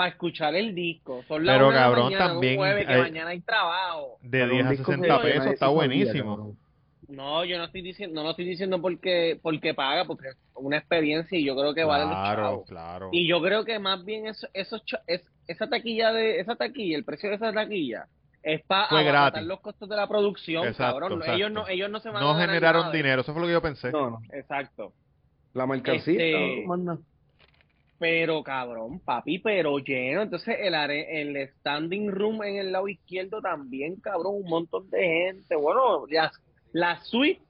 para 0.00 0.10
escuchar 0.12 0.54
el 0.54 0.74
disco. 0.74 1.22
Son 1.28 1.44
las 1.44 1.54
Pero, 1.56 1.66
una 1.68 1.74
de 1.76 1.80
la 1.80 1.86
cabrón, 1.86 2.04
mañana 2.06 2.24
de 2.24 2.30
un 2.30 2.34
también 2.34 2.56
jueves 2.56 2.86
que 2.86 2.92
hay- 2.94 3.00
mañana 3.02 3.30
hay 3.30 3.40
trabajo. 3.42 4.18
De 4.22 4.28
Pero 4.30 4.46
10 4.52 4.60
un 4.62 4.66
a 4.66 4.70
disco 4.70 4.84
60 4.92 5.06
que 5.06 5.08
nadie 5.12 5.32
pesos 5.34 5.52
está 5.52 5.68
buenísimo. 5.68 6.56
No, 7.08 7.44
yo 7.44 7.58
no 7.58 7.64
estoy 7.64 7.82
diciendo, 7.82 8.14
no 8.14 8.24
lo 8.24 8.30
estoy 8.30 8.46
diciendo 8.46 8.80
porque, 8.80 9.38
porque 9.42 9.74
paga, 9.74 10.06
porque 10.06 10.28
es 10.28 10.36
una 10.54 10.78
experiencia 10.78 11.36
y 11.38 11.44
yo 11.44 11.54
creo 11.54 11.74
que 11.74 11.84
vale 11.84 12.04
los 12.04 12.12
Claro, 12.14 12.42
chavos. 12.42 12.68
claro. 12.68 13.08
Y 13.12 13.28
yo 13.28 13.42
creo 13.42 13.64
que 13.66 13.78
más 13.78 14.02
bien 14.04 14.26
eso, 14.26 14.48
esos 14.54 14.82
cha- 14.86 15.02
es, 15.06 15.22
esa 15.46 15.68
taquilla 15.68 16.12
de 16.12 16.40
esa 16.40 16.54
taquilla, 16.56 16.96
el 16.96 17.04
precio 17.04 17.28
de 17.28 17.36
esa 17.36 17.52
taquilla 17.52 18.06
es 18.42 18.62
para 18.62 19.02
gratis. 19.02 19.42
los 19.42 19.60
costos 19.60 19.86
de 19.88 19.96
la 19.96 20.06
producción, 20.08 20.66
Exacto, 20.66 21.00
cabrón. 21.00 21.12
exacto. 21.18 21.36
Ellos 21.36 21.50
no 21.52 21.68
ellos 21.68 21.90
no 21.90 22.00
se 22.00 22.08
van 22.08 22.22
a 22.22 22.26
No 22.26 22.34
generaron 22.38 22.82
nada 22.82 22.92
dinero, 22.94 23.20
eso 23.20 23.32
fue 23.34 23.42
lo 23.42 23.46
que 23.48 23.52
yo 23.54 23.60
pensé. 23.62 23.90
No, 23.92 24.08
no. 24.10 24.18
Exacto. 24.32 24.92
La 25.52 25.66
mercancía, 25.66 26.12
Este-. 26.12 26.64
Pero 28.00 28.42
cabrón, 28.42 28.98
papi, 29.00 29.38
pero 29.38 29.78
lleno. 29.78 30.22
Entonces 30.22 30.56
el 30.58 30.74
are- 30.74 31.20
el 31.20 31.48
standing 31.60 32.10
room 32.10 32.42
en 32.42 32.56
el 32.56 32.72
lado 32.72 32.88
izquierdo 32.88 33.40
también, 33.42 33.96
cabrón, 33.96 34.36
un 34.42 34.48
montón 34.48 34.88
de 34.90 34.98
gente. 35.06 35.54
Bueno, 35.54 36.06
las 36.08 36.32
la 36.72 36.98
suite 37.04 37.42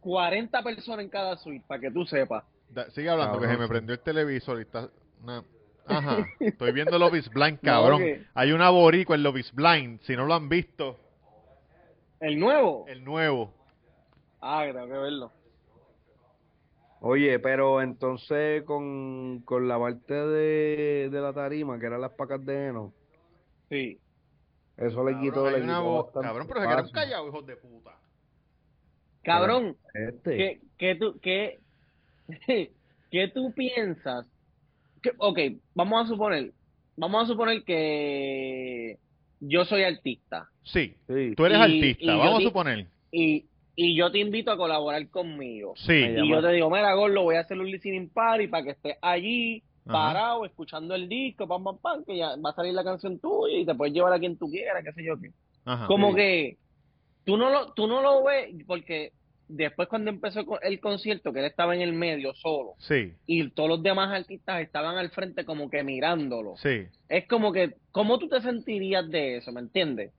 40 0.00 0.62
personas 0.62 1.04
en 1.04 1.10
cada 1.10 1.36
suite, 1.36 1.64
para 1.68 1.80
que 1.82 1.90
tú 1.90 2.04
sepas. 2.06 2.44
Da- 2.70 2.90
sigue 2.90 3.10
hablando, 3.10 3.38
que 3.40 3.46
se 3.46 3.56
me 3.58 3.68
prendió 3.68 3.94
el 3.94 4.00
televisor 4.00 4.58
y 4.58 4.62
está... 4.62 4.88
una- 5.22 5.44
Ajá, 5.86 6.18
estoy 6.40 6.72
viendo 6.72 6.98
Love 6.98 7.14
is 7.16 7.28
Blind, 7.30 7.60
cabrón. 7.60 8.02
Hay 8.34 8.52
una 8.52 8.70
boricua 8.70 9.16
en 9.16 9.22
Love 9.22 9.38
is 9.38 9.52
Blind, 9.52 10.00
si 10.02 10.16
no 10.16 10.26
lo 10.26 10.34
han 10.34 10.48
visto, 10.48 10.98
El 12.20 12.38
nuevo. 12.38 12.84
el 12.88 13.04
nuevo. 13.04 13.52
Ah, 14.40 14.64
que 14.66 14.72
tengo 14.72 14.86
que 14.86 14.92
verlo. 14.98 15.32
Oye, 17.00 17.38
pero 17.38 17.80
entonces 17.80 18.62
con, 18.64 19.40
con 19.44 19.68
la 19.68 19.78
parte 19.78 20.14
de, 20.14 21.08
de 21.10 21.20
la 21.20 21.32
tarima, 21.32 21.78
que 21.78 21.86
eran 21.86 22.00
las 22.00 22.12
pacas 22.12 22.44
de 22.44 22.66
heno, 22.68 22.92
Sí. 23.68 23.98
eso 24.76 25.04
le 25.04 25.18
quitó, 25.20 25.44
Cabrón, 25.44 25.52
le 25.52 25.60
quitó 25.60 26.10
cabrón, 26.20 26.46
pero 26.48 26.60
se 26.60 26.66
quedaron 26.66 26.90
callados, 26.90 27.28
hijos 27.28 27.46
de 27.46 27.56
puta. 27.56 27.96
Cabrón, 29.22 29.76
Este, 29.94 30.36
¿qué, 30.36 30.60
qué 30.78 30.94
tú, 30.94 31.18
qué, 31.20 31.58
qué 33.10 33.28
tú 33.28 33.52
piensas? 33.52 34.26
Que- 35.02 35.12
ok, 35.18 35.38
vamos 35.74 36.04
a 36.04 36.08
suponer, 36.08 36.52
vamos 36.96 37.24
a 37.24 37.26
suponer 37.26 37.62
que 37.64 38.98
yo 39.40 39.64
soy 39.64 39.84
artista 39.84 40.48
Sí, 40.64 40.96
sí. 41.06 41.34
tú 41.36 41.46
eres 41.46 41.58
Y- 41.58 41.62
artista, 41.62 42.02
y 42.04 42.18
vamos 42.18 42.40
a 42.40 42.42
suponer. 42.42 42.86
y, 43.12 43.46
y 43.80 43.94
yo 43.94 44.10
te 44.10 44.18
invito 44.18 44.50
a 44.50 44.56
colaborar 44.56 45.08
conmigo. 45.08 45.74
Sí, 45.76 45.92
Me 45.92 46.24
Y 46.24 46.28
yo 46.28 46.42
te 46.42 46.48
digo, 46.50 46.68
mira, 46.68 46.92
Gordo, 46.94 47.22
voy 47.22 47.36
a 47.36 47.40
hacer 47.40 47.56
un 47.60 47.70
listening 47.70 48.08
party 48.08 48.48
para 48.48 48.64
que 48.64 48.70
estés 48.70 48.96
allí, 49.00 49.62
Ajá. 49.86 49.92
parado, 49.92 50.44
escuchando 50.44 50.96
el 50.96 51.08
disco, 51.08 51.46
pam, 51.46 51.62
pam, 51.62 51.78
pam, 51.78 52.04
que 52.04 52.16
ya 52.16 52.34
va 52.44 52.50
a 52.50 52.54
salir 52.54 52.74
la 52.74 52.82
canción 52.82 53.20
tuya 53.20 53.56
y 53.56 53.64
te 53.64 53.76
puedes 53.76 53.94
llevar 53.94 54.12
a 54.12 54.18
quien 54.18 54.36
tú 54.36 54.50
quieras, 54.50 54.82
qué 54.84 54.92
sé 54.92 55.04
yo 55.04 55.16
qué. 55.20 55.30
ajá. 55.64 55.86
Como 55.86 56.10
Sí. 56.10 56.16
que 56.16 56.56
tú 57.24 57.36
no 57.36 57.50
lo, 57.50 57.72
tú 57.74 57.86
no 57.86 58.02
lo 58.02 58.24
ves, 58.24 58.48
porque 58.66 59.12
después 59.46 59.86
cuando 59.88 60.10
empezó 60.10 60.44
el 60.60 60.80
concierto, 60.80 61.32
que 61.32 61.38
él 61.38 61.44
estaba 61.46 61.74
en 61.76 61.82
el 61.82 61.92
medio 61.92 62.34
solo, 62.34 62.74
Sí, 62.78 63.12
y 63.26 63.48
todos 63.50 63.68
los 63.68 63.82
demás 63.84 64.10
artistas 64.12 64.60
estaban 64.60 64.98
al 64.98 65.10
frente 65.10 65.44
como 65.44 65.70
que 65.70 65.84
mirándolo. 65.84 66.56
sí. 66.56 66.86
Es 67.08 67.28
como 67.28 67.52
que, 67.52 67.76
¿cómo 67.92 68.18
tú 68.18 68.28
te 68.28 68.40
sentirías 68.40 69.08
de 69.08 69.36
eso? 69.36 69.52
¿Me 69.52 69.60
entiendes? 69.60 70.12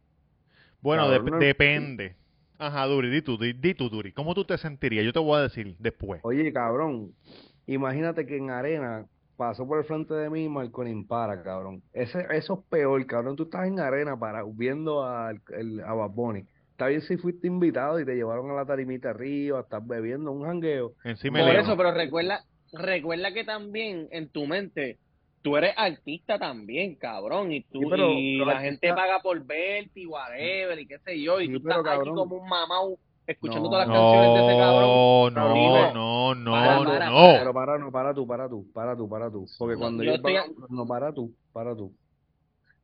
Bueno, 0.81 1.09
no- 1.19 1.39
depende. 1.39 2.15
Ajá, 2.59 2.85
Duri, 2.87 3.09
di 3.09 3.21
tú, 3.21 3.37
di, 3.37 3.53
di 3.53 3.73
tú, 3.73 3.89
Duri. 3.89 4.11
¿Cómo 4.11 4.35
tú 4.35 4.43
te 4.43 4.57
sentirías? 4.57 5.05
Yo 5.05 5.13
te 5.13 5.19
voy 5.19 5.39
a 5.39 5.43
decir 5.43 5.77
después. 5.79 6.19
Oye, 6.23 6.51
cabrón, 6.51 7.13
imagínate 7.65 8.25
que 8.25 8.35
en 8.35 8.49
arena 8.49 9.05
pasó 9.37 9.65
por 9.65 9.79
el 9.79 9.85
frente 9.85 10.13
de 10.13 10.29
mí 10.29 10.49
Marco 10.49 10.85
Impara, 10.85 11.41
cabrón. 11.41 11.81
Ese, 11.93 12.25
eso 12.31 12.53
es 12.55 12.69
peor, 12.69 13.05
cabrón. 13.05 13.37
Tú 13.37 13.43
estás 13.43 13.65
en 13.65 13.79
arena 13.79 14.19
para, 14.19 14.43
viendo 14.43 15.05
a, 15.05 15.31
el, 15.31 15.79
a 15.79 15.93
Bad 15.93 16.09
Bunny. 16.09 16.45
Está 16.71 16.87
bien 16.87 17.01
si 17.01 17.15
fuiste 17.15 17.47
invitado 17.47 17.97
y 18.01 18.05
te 18.05 18.15
llevaron 18.15 18.51
a 18.51 18.53
la 18.53 18.65
tarimita 18.65 19.11
arriba, 19.11 19.61
estás 19.61 19.85
bebiendo 19.87 20.33
un 20.33 20.43
jangueo. 20.43 20.95
Encima 21.05 21.39
Por 21.39 21.55
eso, 21.55 21.77
pero 21.77 21.93
recuerda, 21.93 22.43
recuerda 22.73 23.33
que 23.33 23.45
también 23.45 24.09
en 24.11 24.27
tu 24.27 24.45
mente 24.45 24.97
tú 25.41 25.55
eres 25.57 25.73
artista 25.77 26.37
también, 26.37 26.95
cabrón, 26.95 27.51
y 27.51 27.61
tú 27.61 27.79
Sí, 27.81 27.85
pero- 27.89 28.11
y 28.11 28.37
pero 28.39 28.45
la 28.45 28.57
artista- 28.59 28.87
gente 28.87 28.93
paga 29.01 29.19
por 29.21 29.39
verte 29.45 29.99
y 30.01 30.05
whatever 30.05 30.79
y 30.79 30.87
qué 30.87 30.99
sé 30.99 31.21
yo, 31.21 31.39
y 31.41 31.47
Sí, 31.47 31.53
tú 31.53 31.63
pero, 31.63 31.77
estás 31.79 31.99
aquí 31.99 32.09
como 32.09 32.35
un 32.37 32.47
mamau 32.49 32.97
escuchando 33.27 33.69
No. 33.69 33.69
todas 33.71 33.87
las 33.87 33.95
canciones 33.97 34.33
de 34.33 34.47
ese 34.47 34.59
cabrón. 34.59 35.33
No, 35.33 35.93
no, 35.93 35.93
no, 35.93 36.35
no, 36.35 36.51
para, 36.51 36.75
no, 36.79 36.83
para. 36.85 37.39
Pero 37.39 37.53
para, 37.53 37.77
no, 37.77 37.91
para 37.91 38.13
tú, 38.13 38.27
para 38.27 38.49
tú, 38.49 38.71
para 38.73 38.95
tú, 38.97 39.09
para 39.09 39.31
tú. 39.31 39.45
Porque 39.57 39.75
cuando 39.77 40.03
yo 40.03 40.11
ellos 40.11 40.21
van 40.23 40.35
estoy 40.35 40.53
a- 40.53 40.67
no, 40.69 40.85
para 40.87 41.13
tú, 41.13 41.33
para 41.53 41.75
tú. 41.75 41.93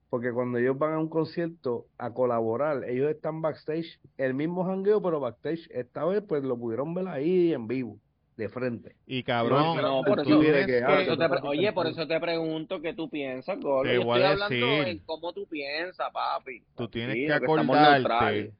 Porque 0.09 0.31
cuando 0.31 0.59
ellos 0.59 0.77
van 0.77 0.93
a 0.93 0.99
un 0.99 1.09
concierto 1.09 1.87
a 1.97 2.13
colaborar, 2.13 2.83
ellos 2.87 3.09
están 3.09 3.41
backstage, 3.41 3.99
el 4.17 4.33
mismo 4.33 4.63
jangueo, 4.63 5.01
pero 5.01 5.19
backstage. 5.19 5.67
Esta 5.71 6.05
vez, 6.05 6.23
pues 6.25 6.43
lo 6.43 6.57
pudieron 6.57 6.93
ver 6.93 7.07
ahí 7.07 7.51
en 7.53 7.67
vivo, 7.67 7.97
de 8.37 8.49
frente. 8.49 8.95
Y 9.07 9.23
cabrón, 9.23 9.77
No, 9.81 10.01
tú 10.03 10.09
por 10.09 10.19
eso, 10.19 10.39
tienes 10.39 10.65
que- 10.65 10.83
ah, 10.83 11.01
eso 11.01 11.17
te 11.17 11.29
pre- 11.29 11.39
oye, 11.43 11.71
por 11.73 11.87
eso 11.87 12.05
te 12.05 12.19
pregunto 12.19 12.81
qué 12.81 12.93
tú 12.93 13.09
piensas, 13.09 13.57
Gordo. 13.59 13.89
Te 13.89 13.97
voy 13.97 14.17
estoy 14.17 14.21
a 14.23 14.31
hablando 14.31 14.67
decir. 14.67 14.87
en 14.89 14.99
cómo 14.99 15.31
tú 15.33 15.47
piensas, 15.47 16.11
papi. 16.11 16.63
tú 16.75 16.87
tienes 16.89 17.15
Sí, 17.15 17.25
que 17.27 17.33
acordarte 17.33 18.51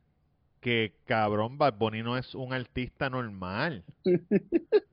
que 0.62 0.94
cabrón 1.06 1.58
Bad 1.58 1.74
Bunny 1.76 2.02
no 2.04 2.18
es 2.18 2.34
un 2.36 2.54
artista 2.54 3.10
normal. 3.10 3.84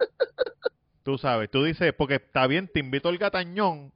Tú 1.05 1.19
sabes, 1.19 1.51
tú 1.51 1.65
dices, 1.65 1.93
porque 1.95 2.15
está 2.15 2.47
bien, 2.47 2.69
te 2.69 2.79
invito 2.79 3.09
al 3.09 3.19
gatañón. 3.19 3.93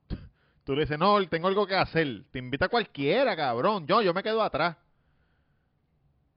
Tú 0.64 0.74
le 0.74 0.80
dices, 0.80 0.98
no, 0.98 1.24
tengo 1.28 1.46
algo 1.46 1.64
que 1.64 1.76
hacer. 1.76 2.24
Te 2.32 2.40
invita 2.40 2.68
cualquiera, 2.68 3.36
cabrón. 3.36 3.86
Yo, 3.86 4.02
yo 4.02 4.12
me 4.12 4.24
quedo 4.24 4.42
atrás. 4.42 4.76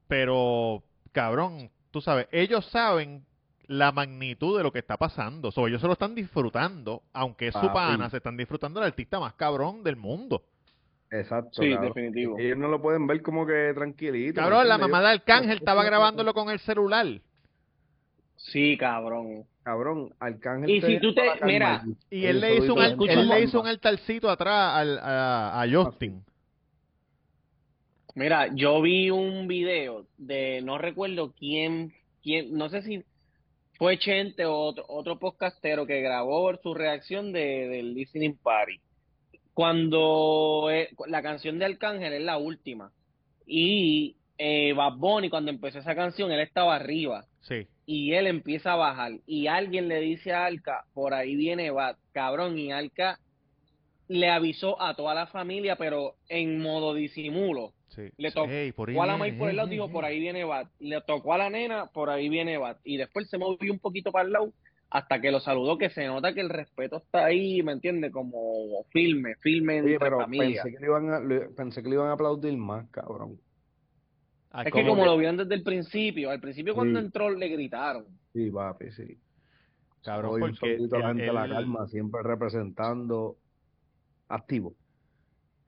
Pero, 0.07 0.83
cabrón, 1.11 1.71
tú 1.89 2.01
sabes, 2.01 2.27
ellos 2.31 2.65
saben 2.67 3.25
la 3.69 3.91
magnitud 3.91 4.57
de 4.57 4.63
lo 4.63 4.71
que 4.73 4.79
está 4.79 4.97
pasando. 4.97 5.51
So, 5.51 5.67
ellos 5.67 5.79
se 5.79 5.85
lo 5.87 5.93
están 5.93 6.15
disfrutando, 6.15 7.03
aunque 7.13 7.47
es 7.49 7.53
su 7.53 7.61
Papi. 7.61 7.73
pana, 7.73 8.09
se 8.09 8.17
están 8.17 8.35
disfrutando 8.35 8.79
del 8.79 8.87
artista 8.89 9.19
más 9.19 9.33
cabrón 9.35 9.83
del 9.83 9.95
mundo. 9.95 10.41
Exacto, 11.11 11.61
Sí, 11.61 11.69
cabrón. 11.71 11.93
definitivo. 11.93 12.39
Ellos 12.39 12.57
no 12.57 12.67
lo 12.67 12.81
pueden 12.81 13.05
ver 13.05 13.21
como 13.21 13.45
que 13.45 13.71
tranquilito. 13.75 14.41
¿me 14.41 14.43
Cabrón, 14.47 14.67
la 14.67 14.77
mamá 14.79 15.01
de 15.01 15.07
Arcángel 15.09 15.59
estaba 15.59 15.83
grabándolo 15.83 16.33
con 16.33 16.49
el 16.49 16.59
celular. 16.59 17.05
Sí, 18.35 18.75
cabrón. 18.77 19.45
Cabrón, 19.63 20.15
Arcángel 20.19 20.69
Y 20.71 20.81
si 20.81 20.99
tú 20.99 21.13
te- 21.13 21.29
mira. 21.45 21.83
Y 22.09 22.25
él 22.25 22.39
le 22.39 22.55
hizo 22.55 22.73
un, 22.73 22.81
él 23.07 23.27
le 23.29 23.41
hizo 23.43 23.61
un 23.61 23.67
altarcito 23.67 24.29
atrás 24.31 24.77
al- 24.77 24.97
a, 24.99 25.61
a 25.61 25.67
Justin. 25.71 26.23
Mira, 28.15 28.47
yo 28.55 28.81
vi 28.81 29.11
un 29.11 29.47
video 29.47 30.05
de, 30.17 30.61
no 30.63 30.77
recuerdo 30.79 31.33
quién, 31.37 31.93
quién, 32.23 32.57
no 32.57 32.69
sé 32.69 32.81
si 32.81 33.03
fue 33.79 33.97
Chente 33.97 34.45
o 34.45 34.55
otro, 34.55 34.85
otro 34.89 35.17
podcastero 35.17 35.87
que 35.87 36.01
grabó 36.01 36.53
su 36.61 36.73
reacción 36.73 37.31
de, 37.31 37.69
del 37.69 37.93
Listening 37.95 38.37
Party. 38.37 38.79
Cuando 39.53 40.67
eh, 40.69 40.89
la 41.07 41.21
canción 41.21 41.57
de 41.57 41.65
Arcángel 41.65 42.13
es 42.13 42.21
la 42.21 42.37
última. 42.37 42.91
Y 43.47 44.17
eh, 44.37 44.73
Bad 44.73 44.97
Bunny, 44.97 45.29
cuando 45.29 45.49
empezó 45.49 45.79
esa 45.79 45.95
canción, 45.95 46.31
él 46.31 46.41
estaba 46.41 46.75
arriba. 46.75 47.25
Sí. 47.41 47.67
y 47.85 48.13
él 48.13 48.27
empieza 48.27 48.73
a 48.73 48.75
bajar 48.75 49.13
y 49.25 49.47
alguien 49.47 49.87
le 49.87 49.99
dice 50.01 50.33
a 50.33 50.45
Alca, 50.45 50.83
por 50.93 51.15
ahí 51.15 51.35
viene 51.35 51.71
Bat, 51.71 51.97
cabrón, 52.11 52.59
y 52.59 52.71
Alca 52.71 53.17
le 54.09 54.29
avisó 54.29 54.79
a 54.79 54.93
toda 54.93 55.15
la 55.15 55.25
familia, 55.25 55.75
pero 55.75 56.15
en 56.27 56.61
modo 56.61 56.93
disimulo. 56.93 57.73
Sí. 58.07 58.13
Le 58.17 58.31
tocó 58.31 58.49
ey, 58.49 58.71
por 58.71 58.89
ahí 58.89 58.97
a 58.97 59.05
la 59.05 59.17
May 59.17 59.31
por 59.33 59.49
el 59.49 59.55
lado, 59.55 59.67
ey, 59.69 59.75
dijo, 59.75 59.91
por 59.91 60.05
ahí 60.05 60.19
viene 60.19 60.43
Bat. 60.43 60.69
Le 60.79 61.01
tocó 61.01 61.33
a 61.33 61.37
la 61.37 61.49
nena, 61.49 61.87
por 61.87 62.09
ahí 62.09 62.29
viene 62.29 62.57
Bat. 62.57 62.79
Y 62.83 62.97
después 62.97 63.29
se 63.29 63.37
movió 63.37 63.71
un 63.71 63.79
poquito 63.79 64.11
para 64.11 64.25
el 64.25 64.33
lado 64.33 64.53
hasta 64.91 65.21
que 65.21 65.31
lo 65.31 65.39
saludó, 65.39 65.77
que 65.77 65.89
se 65.91 66.05
nota 66.07 66.33
que 66.33 66.41
el 66.41 66.49
respeto 66.49 66.97
está 66.97 67.25
ahí, 67.25 67.61
¿me 67.61 67.73
entiendes? 67.73 68.11
Como 68.11 68.83
filme, 68.91 69.35
filme 69.35 69.81
Oye, 69.81 69.93
entre 69.93 69.99
pero 69.99 70.19
familia. 70.21 70.63
pensé 70.63 70.75
que, 70.75 70.79
le 70.79 70.87
iban 70.87 71.13
a, 71.13 71.55
pensé 71.55 71.83
que 71.83 71.89
le 71.89 71.95
iban 71.95 72.07
a 72.07 72.13
aplaudir 72.13 72.57
más, 72.57 72.89
cabrón. 72.89 73.39
Ah, 74.51 74.63
Es 74.63 74.73
que 74.73 74.81
como 74.81 74.95
que- 74.95 75.05
lo 75.05 75.15
vieron 75.17 75.37
desde 75.37 75.53
el 75.53 75.61
principio, 75.61 76.31
al 76.31 76.39
principio 76.39 76.73
cuando 76.73 76.99
Sí. 76.99 77.05
entró 77.05 77.29
le 77.29 77.47
gritaron. 77.49 78.05
Sí, 78.33 78.49
papi, 78.49 78.91
sí. 78.91 79.19
Cabrón, 80.03 80.33
un 80.33 80.39
porque 80.39 80.55
saludito 80.55 80.95
a 80.95 81.13
la 81.33 81.47
calma, 81.49 81.87
siempre 81.87 82.21
representando 82.23 83.35
activo. 84.27 84.73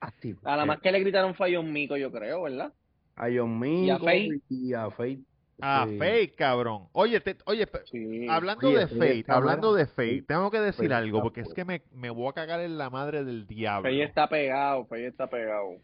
Activo. 0.02 0.42
A 0.44 0.58
la 0.58 0.66
más 0.66 0.82
que 0.82 0.92
le 0.92 1.00
gritaron 1.00 1.34
fue 1.36 1.52
a 1.54 1.56
John 1.58 1.72
Mico, 1.72 1.96
yo 1.96 2.12
creo, 2.12 2.42
¿verdad? 2.42 2.74
A 3.16 3.28
John 3.34 3.58
Mico 3.60 4.00
Fate. 4.00 4.42
y 4.50 4.74
a 4.74 4.90
Fate. 4.90 5.20
Ah, 5.62 5.86
Sí. 5.88 5.98
Fate, 6.00 6.34
cabrón. 6.36 6.88
Oye, 6.92 7.22
te- 7.22 7.38
oye, 7.46 7.68
Sí. 7.86 8.28
hablando 8.28 8.68
Oye, 8.68 8.80
de 8.80 8.88
Fate 8.88 9.22
Fate, 9.22 9.32
hablando 9.32 9.74
de. 9.76 9.86
Fate, 9.86 10.24
tengo 10.28 10.50
que 10.50 10.60
decir 10.60 10.86
Fate 10.90 10.94
algo, 10.96 11.22
porque 11.22 11.42
es 11.42 11.54
que 11.54 11.64
me, 11.66 11.84
me 11.94 12.10
voy 12.10 12.30
a 12.30 12.34
cagar 12.34 12.62
en 12.62 12.80
la 12.80 12.90
madre 12.90 13.24
del 13.24 13.46
diablo. 13.46 13.88
Fey 13.88 14.02
está 14.02 14.28
pegado, 14.28 14.86
Fey 14.86 15.06
está 15.06 15.28
pegado. 15.28 15.76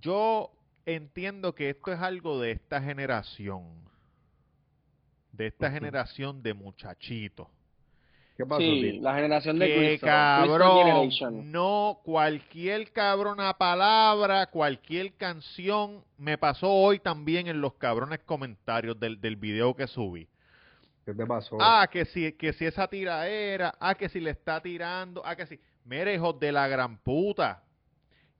Yo 0.00 0.50
entiendo 0.86 1.54
que 1.54 1.70
esto 1.70 1.92
es 1.92 2.00
algo 2.00 2.40
de 2.40 2.52
esta 2.52 2.80
generación. 2.80 3.84
De 5.32 5.48
esta 5.48 5.70
generación 5.70 6.42
de 6.42 6.54
muchachitos. 6.54 7.48
¿Qué 8.36 8.44
pasó, 8.44 8.60
Sí, 8.60 8.80
tío? 8.92 9.02
la 9.02 9.14
generación 9.14 9.58
de 9.58 9.66
Que 9.66 9.98
cabrón, 10.00 11.08
no 11.52 12.00
cualquier 12.04 12.90
cabrona 12.92 13.56
palabra, 13.56 14.46
cualquier 14.46 15.14
canción 15.14 16.04
me 16.18 16.36
pasó 16.36 16.70
hoy 16.70 16.98
también 16.98 17.46
en 17.46 17.60
los 17.60 17.74
cabrones 17.74 18.20
comentarios 18.20 18.98
del, 18.98 19.20
del 19.20 19.36
video 19.36 19.74
que 19.74 19.86
subí. 19.86 20.28
¿Qué 21.04 21.14
te 21.14 21.26
pasó? 21.26 21.58
Ah, 21.60 21.88
que 21.90 22.06
si, 22.06 22.32
que 22.32 22.52
si 22.54 22.64
esa 22.64 22.88
tiraera, 22.88 23.74
ah, 23.78 23.94
que 23.94 24.08
si 24.08 24.20
le 24.20 24.30
está 24.30 24.60
tirando, 24.60 25.22
ah, 25.24 25.36
que 25.36 25.46
si. 25.46 25.60
Mire, 25.84 26.14
hijos 26.14 26.40
de 26.40 26.50
la 26.50 26.66
gran 26.66 26.96
puta. 26.98 27.62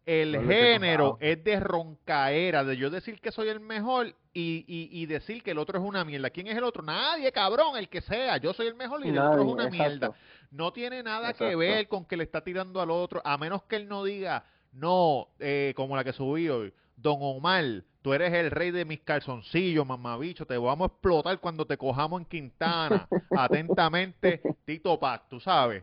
El 0.07 0.39
género 0.47 1.17
es 1.21 1.43
de 1.43 1.59
roncaera, 1.61 2.63
de 2.63 2.77
yo 2.77 2.91
decir 2.91 3.21
que 3.21 3.33
soy 3.33 3.49
el 3.49 3.61
mejor 3.61 4.15
y, 4.35 4.65
y, 4.67 4.89
y 4.93 5.07
decir 5.07 5.43
que 5.43 5.53
el 5.53 5.59
otro 5.59 5.79
es 5.79 5.85
una 5.85 6.05
mierda. 6.05 6.29
¿Quién 6.29 6.47
es 6.47 6.57
el 6.57 6.65
otro? 6.65 6.83
Nadie, 6.83 7.33
cabrón, 7.33 7.77
el 7.77 7.89
que 7.89 8.03
sea. 8.03 8.37
Yo 8.37 8.53
soy 8.53 8.67
el 8.67 8.75
mejor 8.75 9.05
y 9.05 9.09
el 9.09 9.19
otro 9.19 9.43
es 9.43 9.47
una 9.47 9.65
exacto. 9.65 9.89
mierda. 9.89 10.15
No 10.51 10.73
tiene 10.73 11.03
nada 11.03 11.33
que 11.33 11.57
ver 11.57 11.89
con 11.89 12.05
que 12.05 12.17
le 12.17 12.25
está 12.25 12.43
tirando 12.43 12.81
al 12.81 12.91
otro, 12.91 13.23
a 13.25 13.39
menos 13.39 13.63
que 13.63 13.77
él 13.77 13.89
no 13.89 14.05
diga, 14.05 14.45
no, 14.73 15.29
eh, 15.39 15.73
como 15.77 15.97
la 15.97 16.05
que 16.05 16.13
subí 16.13 16.49
hoy, 16.49 16.73
Don 16.97 17.19
Omar, 17.21 17.65
tú 18.03 18.13
eres 18.13 18.33
el 18.35 18.51
rey 18.51 18.71
de 18.71 18.85
mis 18.85 19.01
calzoncillos, 19.01 19.87
mamabicho, 19.87 20.47
te 20.47 20.57
vamos 20.57 20.91
a 20.91 20.93
explotar 20.93 21.41
cuando 21.41 21.67
te 21.67 21.77
cojamos 21.77 22.21
en 22.21 22.27
Quintana. 22.27 23.09
Atentamente, 23.37 24.43
Tito 24.65 24.99
Pac, 25.01 25.29
tú 25.29 25.41
sabes. 25.41 25.83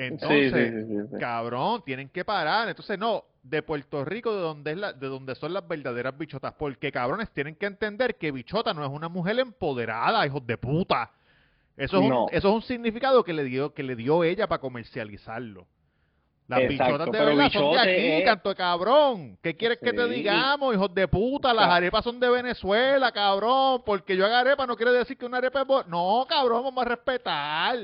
Entonces, 0.00 0.52
sí, 0.52 0.58
sí, 0.58 0.86
sí, 0.86 0.96
sí, 1.02 1.08
sí. 1.12 1.18
cabrón, 1.18 1.82
tienen 1.84 2.08
que 2.08 2.24
parar. 2.24 2.68
Entonces, 2.68 2.98
no, 2.98 3.24
de 3.42 3.62
Puerto 3.62 4.04
Rico, 4.04 4.32
de 4.34 4.40
donde, 4.40 4.70
es 4.72 4.76
la, 4.78 4.92
de 4.92 5.06
donde 5.08 5.34
son 5.34 5.52
las 5.52 5.66
verdaderas 5.66 6.16
bichotas, 6.16 6.54
porque 6.54 6.92
cabrones 6.92 7.30
tienen 7.30 7.56
que 7.56 7.66
entender 7.66 8.14
que 8.16 8.30
bichota 8.30 8.72
no 8.72 8.84
es 8.84 8.90
una 8.90 9.08
mujer 9.08 9.38
empoderada, 9.40 10.24
hijos 10.24 10.46
de 10.46 10.56
puta. 10.56 11.10
Eso 11.76 12.00
es, 12.00 12.08
No. 12.08 12.24
un, 12.24 12.28
eso 12.32 12.48
es 12.48 12.54
un 12.54 12.62
significado 12.62 13.24
que 13.24 13.32
le 13.32 13.44
dio, 13.44 13.74
que 13.74 13.82
le 13.82 13.96
dio 13.96 14.22
ella 14.24 14.46
para 14.46 14.60
comercializarlo. 14.60 15.66
Las 16.46 16.60
Exacto, 16.60 16.84
bichotas 16.84 17.12
de 17.12 17.24
verdad 17.26 17.50
son 17.52 17.72
de 17.72 17.78
aquí, 17.78 17.90
es- 17.90 18.24
canto 18.24 18.48
de 18.48 18.54
cabrón. 18.54 19.38
¿Qué 19.42 19.54
quieres 19.54 19.78
que 19.78 19.92
te 19.92 20.08
digamos, 20.08 20.74
hijos 20.74 20.94
de 20.94 21.06
puta? 21.06 21.52
Las 21.52 21.68
arepas 21.68 22.02
son 22.04 22.18
de 22.18 22.30
Venezuela, 22.30 23.12
cabrón. 23.12 23.82
Porque 23.84 24.16
yo 24.16 24.24
haga 24.24 24.40
arepa 24.40 24.66
no 24.66 24.74
quiere 24.76 24.92
decir 24.92 25.18
que 25.18 25.26
una 25.26 25.38
arepa 25.38 25.60
es... 25.62 25.86
No, 25.88 26.24
cabrón, 26.28 26.62
vamos 26.64 26.86
a 26.86 26.88
respetar. 26.88 27.76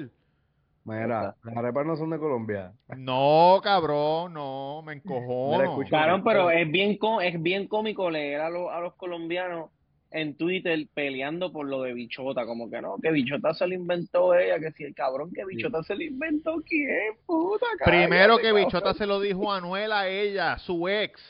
Mira, 0.85 1.35
las 1.43 1.57
arepas 1.57 1.87
no 1.87 1.97
son 1.97 2.11
de 2.11 2.19
Colombia. 2.19 2.73
No, 2.97 3.61
cabrón, 3.63 4.35
no, 4.35 4.83
me 4.85 4.95
encojono. 4.95 5.79
Cabrón, 5.89 6.23
pero 6.23 6.51
es 6.51 6.71
bien, 6.71 6.99
es 7.23 7.43
bien 7.43 7.67
cómico 7.69 8.11
leer 8.11 8.43
a, 8.43 8.51
los 8.51 8.71
a 8.71 8.81
los 8.81 8.95
colombianos 8.95 9.71
en 10.11 10.37
Twitter 10.37 10.87
peleando 10.95 11.51
por 11.53 11.67
lo 11.67 11.83
de 11.83 11.95
Bichota, 11.95 12.47
como 12.47 12.71
que 12.71 12.81
no, 12.81 12.97
que 13.03 13.11
Bichota 13.11 13.53
se 13.55 13.67
lo 13.67 13.75
inventó 13.75 14.35
ella, 14.35 14.61
que 14.61 14.71
si 14.73 14.85
el 14.85 14.95
cabrón 14.95 15.33
que 15.35 15.45
Bichota 15.45 15.83
se 15.83 15.97
lo 15.97 16.03
inventó, 16.03 16.63
¿quién? 16.67 17.15
Puta, 17.27 17.67
Primero 17.85 18.37
cállate, 18.37 18.43
que 18.43 18.49
cabrón. 18.49 18.65
Bichota 18.67 18.95
se 18.95 19.07
lo 19.07 19.21
dijo 19.21 19.53
a 19.53 19.57
Anuel 19.57 19.91
a 19.91 20.07
ella, 20.09 20.59
su 20.59 20.87
ex. 20.89 21.21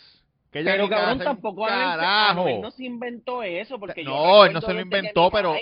Que 0.51 0.61
ella 0.61 0.73
Pero 0.73 0.89
cabrón, 0.89 1.19
tampoco 1.21 1.65
carajo. 1.65 2.41
Anuel 2.43 2.61
no 2.61 2.71
se 2.73 2.85
inventó 2.85 3.43
eso, 3.43 3.79
porque 3.79 4.05
yo 4.05 4.11
No, 4.11 4.17
recuerdo 4.17 4.45
él 4.47 4.53
no 4.53 4.61
se 4.61 4.67
lo 4.73 4.77
que 4.77 4.83
inventó, 4.83 5.31
pero- 5.31 5.55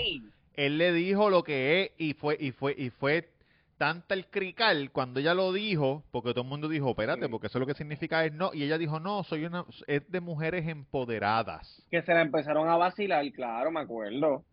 Él 0.55 0.77
le 0.77 0.91
dijo 0.93 1.29
lo 1.29 1.43
que 1.43 1.81
es 1.83 1.91
y 1.97 2.13
fue 2.13 2.37
y 2.39 2.51
fue 2.51 2.75
y 2.77 2.89
fue 2.89 3.29
tanta 3.77 4.13
el 4.13 4.27
crical 4.27 4.91
cuando 4.91 5.19
ella 5.19 5.33
lo 5.33 5.51
dijo, 5.53 6.03
porque 6.11 6.31
todo 6.31 6.43
el 6.43 6.49
mundo 6.49 6.67
dijo, 6.69 6.89
espérate, 6.91 7.25
Sí. 7.25 7.31
porque 7.31 7.47
eso 7.47 7.59
lo 7.59 7.65
que 7.65 7.73
significa 7.73 8.23
es 8.25 8.33
no, 8.33 8.51
y 8.53 8.63
ella 8.63 8.77
dijo, 8.77 8.99
no, 8.99 9.23
soy 9.23 9.45
una, 9.45 9.65
es 9.87 10.09
de 10.09 10.19
mujeres 10.21 10.67
empoderadas. 10.67 11.83
que 11.91 12.01
se 12.01 12.13
la 12.13 12.21
empezaron 12.21 12.69
a 12.69 12.77
vacilar, 12.77 13.25
claro, 13.31 13.71
me 13.71 13.81
acuerdo. 13.81 14.43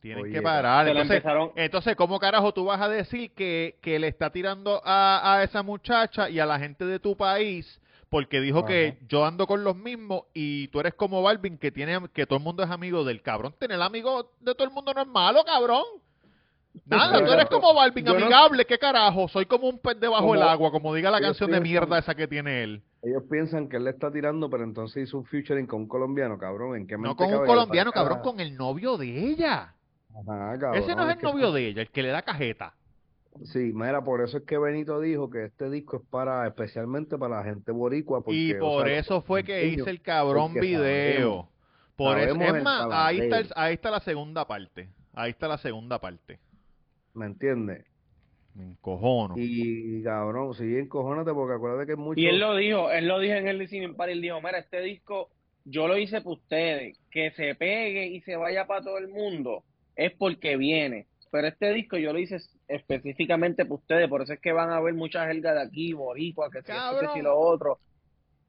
Tienen 0.00 0.24
Oye, 0.24 0.32
que 0.34 0.42
parar. 0.42 0.86
Entonces, 0.86 1.16
empezaron, 1.16 1.50
entonces, 1.56 1.96
¿cómo 1.96 2.18
carajo 2.18 2.52
tú 2.52 2.66
vas 2.66 2.80
a 2.80 2.88
decir 2.90 3.32
que, 3.32 3.76
que 3.80 3.98
le 3.98 4.08
está 4.08 4.30
tirando 4.30 4.82
a, 4.84 5.36
a 5.36 5.42
esa 5.44 5.62
muchacha 5.62 6.28
y 6.28 6.40
a 6.40 6.46
la 6.46 6.58
gente 6.58 6.84
de 6.84 6.98
tu 6.98 7.16
país 7.16 7.80
porque 8.10 8.40
dijo 8.40 8.58
Ajá. 8.58 8.68
que 8.68 8.98
yo 9.08 9.24
ando 9.24 9.46
con 9.46 9.64
los 9.64 9.74
mismos 9.74 10.24
y 10.34 10.68
tú 10.68 10.78
eres 10.78 10.92
como 10.94 11.22
Balvin 11.22 11.56
que 11.58 11.72
tiene 11.72 11.98
que 12.12 12.26
todo 12.26 12.36
el 12.38 12.44
mundo 12.44 12.62
es 12.62 12.70
amigo 12.70 13.02
del 13.02 13.22
cabrón? 13.22 13.54
Tener 13.58 13.80
amigo 13.80 14.30
de 14.40 14.54
todo 14.54 14.68
el 14.68 14.72
mundo 14.74 14.92
no 14.94 15.00
es 15.02 15.08
malo, 15.08 15.42
cabrón. 15.44 15.82
Nada, 16.86 17.24
tú 17.24 17.32
eres 17.32 17.46
como 17.46 17.72
Balvin, 17.72 18.04
Yo 18.04 18.18
no- 18.18 18.64
¿qué 18.66 18.78
carajo? 18.78 19.28
Soy 19.28 19.46
como 19.46 19.68
un 19.68 19.78
pez 19.78 19.98
debajo 19.98 20.32
del 20.32 20.42
agua, 20.42 20.70
como 20.70 20.92
diga 20.94 21.10
la 21.10 21.18
Ellos 21.18 21.28
canción 21.30 21.50
de 21.50 21.60
mierda 21.60 21.98
esa 21.98 22.14
que 22.14 22.26
tiene 22.26 22.62
él. 22.62 22.82
Ellos 23.02 23.22
piensan 23.30 23.68
que 23.68 23.76
él 23.76 23.84
le 23.84 23.90
está 23.90 24.10
tirando, 24.10 24.50
pero 24.50 24.64
entonces 24.64 25.04
hizo 25.08 25.18
un 25.18 25.24
featuring 25.24 25.66
con 25.66 25.82
un 25.82 25.88
colombiano, 25.88 26.36
cabrón. 26.36 26.76
¿En 26.76 26.86
qué 26.86 26.96
No 26.98 27.14
con 27.16 27.32
un 27.32 27.46
colombiano, 27.46 27.92
cabrón, 27.92 28.20
con 28.20 28.40
el 28.40 28.56
novio 28.56 28.96
de 28.96 29.06
ella. 29.30 29.74
Ajá, 30.10 30.58
cabrón, 30.58 30.74
Ese 30.82 30.94
no 30.94 31.08
es 31.08 31.16
el 31.16 31.22
novio 31.22 31.52
de 31.52 31.68
ella, 31.68 31.82
el 31.82 31.90
que 31.90 32.02
le 32.02 32.08
da 32.08 32.22
cajeta. 32.22 32.74
Sí, 33.44 33.72
mira, 33.74 34.02
por 34.04 34.22
eso 34.22 34.38
es 34.38 34.44
que 34.44 34.56
Benito 34.58 35.00
dijo 35.00 35.28
que 35.28 35.44
este 35.46 35.68
disco 35.68 35.96
es 35.96 36.02
para, 36.08 36.46
especialmente 36.46 37.18
para 37.18 37.38
la 37.38 37.44
gente 37.44 37.72
boricua, 37.72 38.22
porque, 38.22 38.36
y 38.38 38.52
o 38.52 38.58
por 38.60 38.86
sea, 38.86 38.98
eso 38.98 39.22
fue 39.22 39.42
que 39.42 39.66
hice 39.66 39.90
el 39.90 40.00
cabrón 40.02 40.54
video. 40.54 40.78
sabemos- 40.82 41.48
por 41.96 42.18
eso, 42.18 42.40
es 42.56 42.62
más, 42.62 42.86
ahí 42.92 43.18
está, 43.20 43.38
el- 43.40 43.50
ahí 43.56 43.74
está 43.74 43.90
la 43.90 44.00
segunda 44.00 44.46
parte. 44.46 44.88
Ahí 45.14 45.30
está 45.30 45.48
la 45.48 45.58
segunda 45.58 46.00
parte. 46.00 46.38
¿Me 47.14 47.26
entiendes? 47.26 47.84
Me 48.54 48.64
encojono. 48.64 49.34
Y 49.36 50.02
cabrón, 50.02 50.54
sí, 50.54 50.76
encojónate, 50.76 51.32
porque 51.32 51.54
acuérdate 51.54 51.86
que 51.86 51.92
es 51.92 51.98
mucho. 51.98 52.20
y 52.20 52.26
él 52.26 52.38
lo 52.38 52.54
dijo, 52.54 52.90
él 52.90 53.08
lo 53.08 53.18
dijo 53.18 53.34
en 53.34 53.48
el 53.48 53.58
Listening 53.58 53.96
Party, 53.96 54.12
él 54.12 54.22
dijo, 54.22 54.40
mira, 54.40 54.58
este 54.58 54.80
disco 54.80 55.30
yo 55.64 55.88
lo 55.88 55.96
hice 55.96 56.20
para 56.20 56.34
ustedes, 56.34 56.98
que 57.10 57.30
se 57.32 57.54
pegue 57.54 58.06
y 58.06 58.20
se 58.20 58.36
vaya 58.36 58.66
para 58.66 58.84
todo 58.84 58.98
el 58.98 59.08
mundo, 59.08 59.64
es 59.96 60.12
porque 60.12 60.56
viene. 60.56 61.06
Pero 61.30 61.48
este 61.48 61.72
disco 61.72 61.96
yo 61.96 62.12
lo 62.12 62.20
hice 62.20 62.36
específicamente 62.68 63.64
para 63.64 63.74
ustedes, 63.74 64.08
por 64.08 64.22
eso 64.22 64.34
es 64.34 64.40
que 64.40 64.52
van 64.52 64.70
a 64.70 64.80
ver 64.80 64.94
mucha 64.94 65.26
jerga 65.26 65.52
de 65.52 65.62
aquí, 65.62 65.92
boricua, 65.92 66.48
que 66.48 66.62
si 66.62 66.70
esto, 66.70 67.00
que 67.00 67.08
si 67.14 67.22
lo 67.22 67.36
otro. 67.36 67.80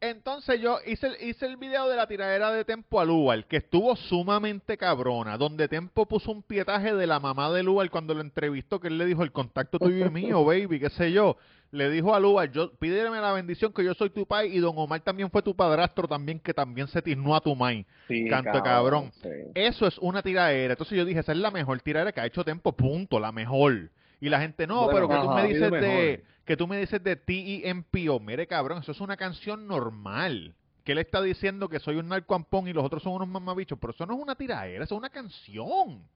Entonces 0.09 0.61
yo 0.61 0.77
hice, 0.85 1.07
el- 1.07 1.29
hice 1.29 1.45
el 1.45 1.57
video 1.57 1.89
de 1.89 1.95
la 1.95 2.07
tiradera 2.07 2.51
de 2.51 2.63
Tempo 2.65 2.99
a 2.99 3.05
Lugar, 3.05 3.45
que 3.45 3.57
estuvo 3.57 3.95
sumamente 3.95 4.77
cabrona, 4.77 5.37
donde 5.37 5.67
Tempo 5.67 6.05
puso 6.05 6.31
un 6.31 6.43
pietaje 6.43 6.93
de 6.93 7.07
la 7.07 7.19
mamá 7.19 7.51
de 7.51 7.63
Lugar 7.63 7.89
cuando 7.89 8.13
lo 8.13 8.21
entrevistó, 8.21 8.79
que 8.79 8.87
él 8.89 8.97
le 8.97 9.05
dijo, 9.05 9.23
el 9.23 9.31
contacto 9.31 9.79
tuyo 9.79 10.05
y 10.05 10.09
mío, 10.09 10.43
baby, 10.45 10.79
qué 10.79 10.89
sé 10.89 11.11
yo. 11.11 11.37
Le 11.71 11.89
dijo 11.89 12.13
a 12.15 12.19
Lugar, 12.19 12.51
yo, 12.51 12.71
pídeme 12.75 13.19
la 13.19 13.33
bendición 13.33 13.73
que 13.73 13.83
yo 13.83 13.93
soy 13.95 14.09
tu 14.09 14.25
pai 14.25 14.55
y 14.55 14.59
Don 14.59 14.73
Omar 14.77 15.01
también 15.01 15.29
fue 15.29 15.41
tu 15.41 15.55
padrastro 15.55 16.07
también, 16.07 16.39
que 16.39 16.53
también 16.53 16.87
se 16.87 17.01
tiznó 17.01 17.35
a 17.35 17.41
tu 17.41 17.53
main. 17.55 17.85
Sí, 18.07 18.27
Canto 18.29 18.61
cabrón. 18.63 19.11
sí. 19.21 19.29
Eso 19.55 19.87
es 19.87 19.97
una 19.97 20.21
tiradera. 20.21 20.73
Entonces 20.73 20.97
yo 20.97 21.03
dije, 21.03 21.19
esa 21.19 21.31
es 21.33 21.37
la 21.39 21.51
mejor 21.51 21.81
tiradera 21.81 22.11
que 22.13 22.21
ha 22.21 22.25
hecho 22.27 22.45
Tempo, 22.45 22.71
punto, 22.71 23.19
la 23.19 23.31
mejor. 23.33 23.89
Y 24.25 24.29
la 24.29 24.39
gente, 24.41 24.65
no, 24.65 24.85
Bueno, 24.85 24.91
pero 24.91 25.07
que 25.07 25.15
tú 25.23 25.31
ajá, 25.31 25.41
me 25.43 25.47
dices 25.47 25.71
de, 25.71 26.23
que 26.45 26.57
tú 26.57 26.67
me 26.67 26.77
dices 26.79 27.03
de 27.03 27.15
T.E.M.P.O. 27.15 28.19
Mire, 28.19 28.47
cabrón, 28.47 28.79
eso 28.79 28.91
es 28.91 28.99
una 28.99 29.15
canción 29.17 29.67
normal. 29.67 30.55
Que 30.83 30.93
él 30.93 30.97
está 30.97 31.21
diciendo 31.21 31.69
que 31.69 31.79
soy 31.79 31.97
un 31.97 32.09
narcoampón 32.09 32.67
y 32.67 32.73
los 32.73 32.83
otros 32.83 33.03
son 33.03 33.13
unos 33.13 33.27
mamabichos, 33.27 33.77
pero 33.79 33.91
eso 33.93 34.05
no 34.07 34.15
es 34.15 34.19
una 34.19 34.33
tiradera, 34.33 34.83
eso 34.83 34.95
es 34.95 34.97
una 34.99 35.11
canción. 35.11 36.07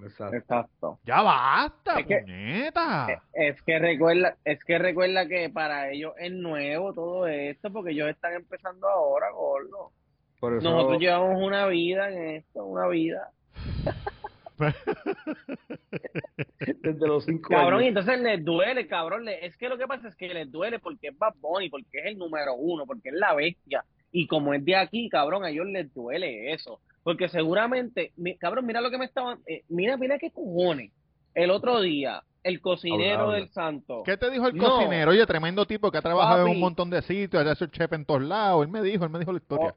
Exacto. 0.00 0.36
Exacto. 0.36 0.98
Ya 1.04 1.20
basta, 1.20 1.98
Es 1.98 2.06
que- 2.06 2.18
puñeta. 2.20 3.06
Eh, 3.10 3.18
Es 3.32 3.62
que 3.62 3.78
recuerda, 3.80 4.36
es 4.44 4.62
que 4.64 4.78
recuerda 4.78 5.26
que 5.26 5.50
para 5.50 5.90
ellos 5.90 6.12
es 6.20 6.30
nuevo 6.30 6.92
todo 6.94 7.26
esto, 7.26 7.72
porque 7.72 7.90
ellos 7.90 8.08
están 8.08 8.34
empezando 8.34 8.88
ahora, 8.88 9.30
gordo. 9.32 9.90
Por 10.38 10.56
eso, 10.58 10.70
Nosotros 10.70 11.00
llevamos 11.00 11.42
una 11.42 11.66
vida 11.66 12.08
en 12.08 12.36
esto, 12.36 12.64
una 12.64 12.86
vida. 12.86 13.32
desde 16.82 17.06
los 17.06 17.24
cinco 17.24 17.48
Cabrón, 17.50 17.84
y 17.84 17.88
entonces 17.88 18.20
les 18.20 18.44
duele, 18.44 18.86
cabrón. 18.86 19.28
Es 19.28 19.56
que 19.56 19.68
lo 19.68 19.78
que 19.78 19.86
pasa 19.86 20.08
es 20.08 20.16
que 20.16 20.28
les 20.32 20.50
duele 20.50 20.78
porque 20.78 21.08
es 21.08 21.18
Bad 21.18 21.34
Bunny, 21.40 21.68
porque 21.70 21.98
es 21.98 22.06
el 22.06 22.18
número 22.18 22.54
uno, 22.54 22.84
porque 22.86 23.08
es 23.10 23.14
la 23.14 23.34
bestia. 23.34 23.84
Y 24.12 24.26
como 24.26 24.54
es 24.54 24.64
de 24.64 24.76
aquí, 24.76 25.08
cabrón, 25.08 25.44
a 25.44 25.50
ellos 25.50 25.66
les 25.66 25.92
duele 25.92 26.52
eso. 26.52 26.80
Porque 27.02 27.28
seguramente, 27.28 28.12
mi- 28.16 28.36
cabrón, 28.36 28.66
mira 28.66 28.80
lo 28.80 28.90
que 28.90 28.98
me 28.98 29.04
estaban. 29.04 29.38
eh, 29.46 29.62
mira, 29.68 29.96
mira 29.96 30.18
qué 30.18 30.30
cojones. 30.30 30.92
El 31.34 31.50
otro 31.50 31.80
día, 31.80 32.22
el 32.42 32.60
cocinero 32.60 33.20
Habla, 33.20 33.24
habla. 33.24 33.36
del 33.36 33.48
santo. 33.50 34.02
¿Qué 34.04 34.16
te 34.16 34.30
dijo 34.30 34.48
el 34.48 34.56
No. 34.56 34.76
cocinero? 34.76 35.10
Oye, 35.10 35.26
tremendo 35.26 35.66
tipo 35.66 35.90
que 35.90 35.98
ha 35.98 36.02
trabajado 36.02 36.46
en 36.46 36.52
un 36.52 36.60
montón 36.60 36.90
de 36.90 37.02
sitios, 37.02 37.46
ha 37.46 37.52
hecho 37.52 37.66
chef 37.66 37.92
en 37.92 38.04
todos 38.04 38.22
lados. 38.22 38.64
Él 38.64 38.70
me 38.72 38.82
dijo, 38.82 39.04
él 39.04 39.10
me 39.10 39.18
dijo 39.18 39.32
la 39.32 39.38
historia. 39.38 39.70
Sí, 39.72 39.76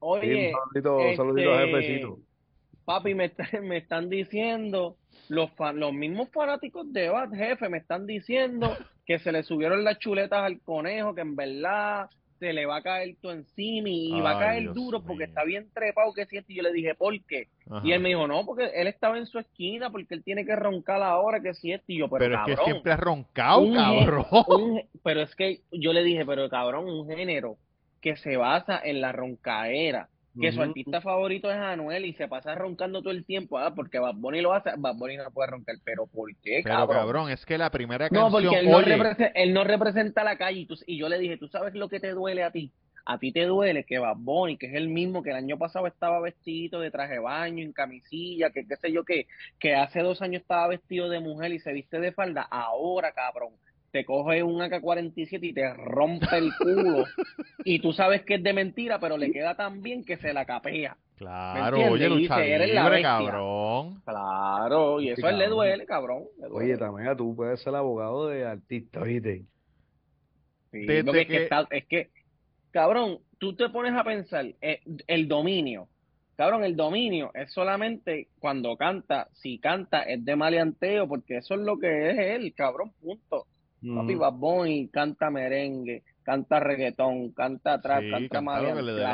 Oye, 0.00 0.52
un 0.52 0.58
saludito, 0.60 0.96
un 0.96 1.16
saludito 1.16 1.52
a 1.54 1.64
este, 1.64 1.76
Jefecito. 1.82 2.18
Papi, 2.88 3.14
me, 3.14 3.26
está- 3.26 3.46
me 3.62 3.76
están 3.76 4.08
diciendo, 4.08 4.96
los, 5.28 5.50
fan- 5.52 5.78
los 5.78 5.92
mismos 5.92 6.30
fanáticos 6.30 6.90
de 6.90 7.10
Bad 7.10 7.32
Jefe 7.34 7.68
me 7.68 7.76
están 7.78 8.06
diciendo 8.06 8.74
que 9.04 9.18
se 9.18 9.30
le 9.30 9.42
subieron 9.42 9.84
las 9.84 9.98
chuletas 9.98 10.42
al 10.42 10.60
conejo, 10.62 11.14
que 11.14 11.20
en 11.20 11.36
verdad 11.36 12.08
se 12.38 12.52
le 12.52 12.64
va 12.66 12.76
a 12.76 12.82
caer 12.82 13.16
todo 13.20 13.32
encima 13.32 13.88
y, 13.90 14.20
va 14.20 14.36
a 14.36 14.38
caer 14.38 14.62
Dios 14.62 14.74
duro 14.74 15.00
porque 15.02 15.24
mío. 15.24 15.26
está 15.26 15.44
bien 15.44 15.68
trepado 15.74 16.12
que 16.14 16.24
siente. 16.26 16.52
Y 16.52 16.56
yo 16.56 16.62
le 16.62 16.72
dije, 16.72 16.94
¿por 16.94 17.12
qué? 17.26 17.48
Ajá. 17.68 17.80
Y 17.84 17.92
él 17.92 18.00
me 18.00 18.10
dijo, 18.10 18.26
no, 18.28 18.46
porque 18.46 18.70
él 18.74 18.86
estaba 18.86 19.18
en 19.18 19.26
su 19.26 19.38
esquina, 19.40 19.90
porque 19.90 20.14
él 20.14 20.22
tiene 20.24 20.46
que 20.46 20.54
roncar 20.56 21.02
ahora 21.02 21.40
que 21.42 21.52
si 21.54 21.72
esto. 21.72 21.86
Y 21.92 21.98
yo, 21.98 22.08
pero, 22.08 22.24
Pero 22.24 22.34
es 22.36 22.40
que 22.46 22.54
cabrón, 22.54 22.64
siempre 22.72 22.92
has 22.92 23.00
roncado, 23.00 23.60
un 23.60 23.74
cabrón. 23.74 24.24
un- 24.48 24.82
pero 25.02 25.20
es 25.22 25.34
que 25.34 25.60
yo 25.72 25.92
le 25.92 26.02
dije, 26.04 26.24
pero 26.24 26.48
cabrón, 26.48 26.84
un 26.88 27.06
género 27.08 27.56
que 28.00 28.16
se 28.16 28.36
basa 28.36 28.80
en 28.82 29.00
la 29.00 29.10
roncaera, 29.10 30.08
que 30.40 30.52
su 30.52 30.62
artista 30.62 31.00
favorito 31.00 31.50
es 31.50 31.56
Anuel 31.56 32.04
y 32.06 32.14
se 32.14 32.28
pasa 32.28 32.54
roncando 32.54 33.00
todo 33.02 33.12
el 33.12 33.24
tiempo, 33.26 33.58
ah, 33.58 33.74
porque 33.74 33.98
Bad 33.98 34.14
Bunny 34.16 34.40
lo 34.40 34.52
hace, 34.52 34.70
Bad 34.78 34.96
Bunny 34.96 35.16
no 35.16 35.30
puede 35.32 35.50
roncar, 35.50 35.76
pero 35.84 36.06
¿por 36.06 36.30
qué, 36.42 36.62
Pero 36.62 36.66
cabrón? 36.66 36.88
cabrón, 36.88 37.30
es 37.30 37.44
que 37.44 37.58
la 37.58 37.68
primera 37.70 38.10
No, 38.10 38.30
canción, 38.30 38.30
porque 38.30 38.58
él 38.60 38.70
no, 38.70 38.76
oye, 38.76 38.82
representa, 38.82 39.26
él 39.34 39.52
no 39.52 39.64
representa 39.64 40.24
la 40.24 40.38
calle 40.38 40.60
y, 40.60 40.66
tú- 40.66 40.76
y 40.86 40.98
yo 40.98 41.08
le 41.08 41.18
dije, 41.18 41.36
¿tú 41.36 41.48
sabes 41.48 41.74
lo 41.74 41.88
que 41.88 42.00
te 42.00 42.10
duele 42.12 42.42
a 42.42 42.50
ti? 42.50 42.72
A 43.04 43.18
ti 43.18 43.32
te 43.32 43.44
duele 43.44 43.84
que 43.84 43.98
Bad 43.98 44.16
Bunny, 44.18 44.56
que 44.58 44.66
es 44.66 44.74
el 44.74 44.88
mismo 44.88 45.22
que 45.22 45.30
el 45.30 45.36
año 45.36 45.58
pasado 45.58 45.86
estaba 45.86 46.20
vestido 46.20 46.80
de 46.80 46.90
traje 46.90 47.14
de 47.14 47.18
baño, 47.20 47.62
en 47.64 47.72
camisilla, 47.72 48.50
que 48.50 48.66
qué 48.66 48.76
sé 48.76 48.92
yo 48.92 49.04
qué, 49.04 49.26
que 49.58 49.74
hace 49.74 50.00
dos 50.00 50.22
años 50.22 50.40
estaba 50.42 50.68
vestido 50.68 51.08
de 51.10 51.20
mujer 51.20 51.52
y 51.52 51.58
se 51.60 51.72
viste 51.72 52.00
de 52.00 52.12
falda, 52.12 52.42
ahora, 52.50 53.12
cabrón, 53.12 53.50
te 53.90 54.04
coge 54.04 54.42
un 54.42 54.60
AK-47 54.60 55.38
y 55.42 55.52
te 55.54 55.72
rompe 55.74 56.36
el 56.38 56.52
culo 56.56 57.04
y 57.64 57.78
tú 57.80 57.92
sabes 57.92 58.22
que 58.22 58.34
es 58.34 58.42
de 58.42 58.52
mentira, 58.52 58.98
pero 59.00 59.16
le 59.16 59.30
queda 59.32 59.56
tan 59.56 59.82
bien 59.82 60.04
que 60.04 60.16
se 60.18 60.32
la 60.32 60.44
capea. 60.44 60.96
claro, 61.16 61.78
¿me 61.78 61.90
oye, 61.90 62.08
lucha 62.08 62.38
dice, 62.40 62.54
"Eres 62.54 62.74
la 62.74 62.82
libre, 62.84 62.96
bestia". 62.96 63.08
cabrón. 63.10 64.02
Claro, 64.04 65.00
y 65.00 65.04
Sí, 65.06 65.10
eso 65.12 65.26
a 65.26 65.30
él 65.30 65.38
le 65.38 65.48
duele, 65.48 65.86
cabrón. 65.86 66.24
le 66.38 66.48
duele. 66.48 66.66
Oye, 66.72 66.78
Tamega, 66.78 67.16
tú 67.16 67.34
puedes 67.34 67.60
ser 67.62 67.74
abogado 67.74 68.28
de 68.28 68.44
artista, 68.46 69.02
¿viste? 69.02 69.42
Sí, 70.70 70.84
Desde 70.84 71.02
lo 71.04 71.12
que 71.12 71.20
es 71.22 71.26
que 71.26 71.32
que- 71.32 71.42
está- 71.44 71.66
es 71.70 71.86
que, 71.86 72.10
cabrón, 72.70 73.18
tú 73.38 73.54
te 73.56 73.68
pones 73.70 73.94
a 73.94 74.04
pensar, 74.04 74.44
eh, 74.60 74.80
el 75.06 75.26
dominio, 75.26 75.88
cabrón, 76.36 76.62
el 76.62 76.76
dominio 76.76 77.30
es 77.34 77.50
solamente 77.52 78.28
cuando 78.38 78.76
canta, 78.76 79.28
si 79.32 79.58
canta 79.58 80.02
es 80.02 80.22
de 80.24 80.36
maleanteo, 80.36 81.08
porque 81.08 81.38
eso 81.38 81.54
es 81.54 81.60
lo 81.60 81.78
que 81.78 82.10
es 82.10 82.18
él, 82.18 82.52
cabrón, 82.54 82.92
punto. 83.00 83.46
Papi 83.80 84.14
Ujú. 84.14 84.18
Bad 84.20 84.32
Bunny 84.34 84.88
canta 84.88 85.30
merengue, 85.30 86.02
canta 86.24 86.58
reggaetón, 86.60 87.30
canta 87.32 87.80
trap, 87.80 88.02
Sí, 88.02 88.10
canta 88.10 88.40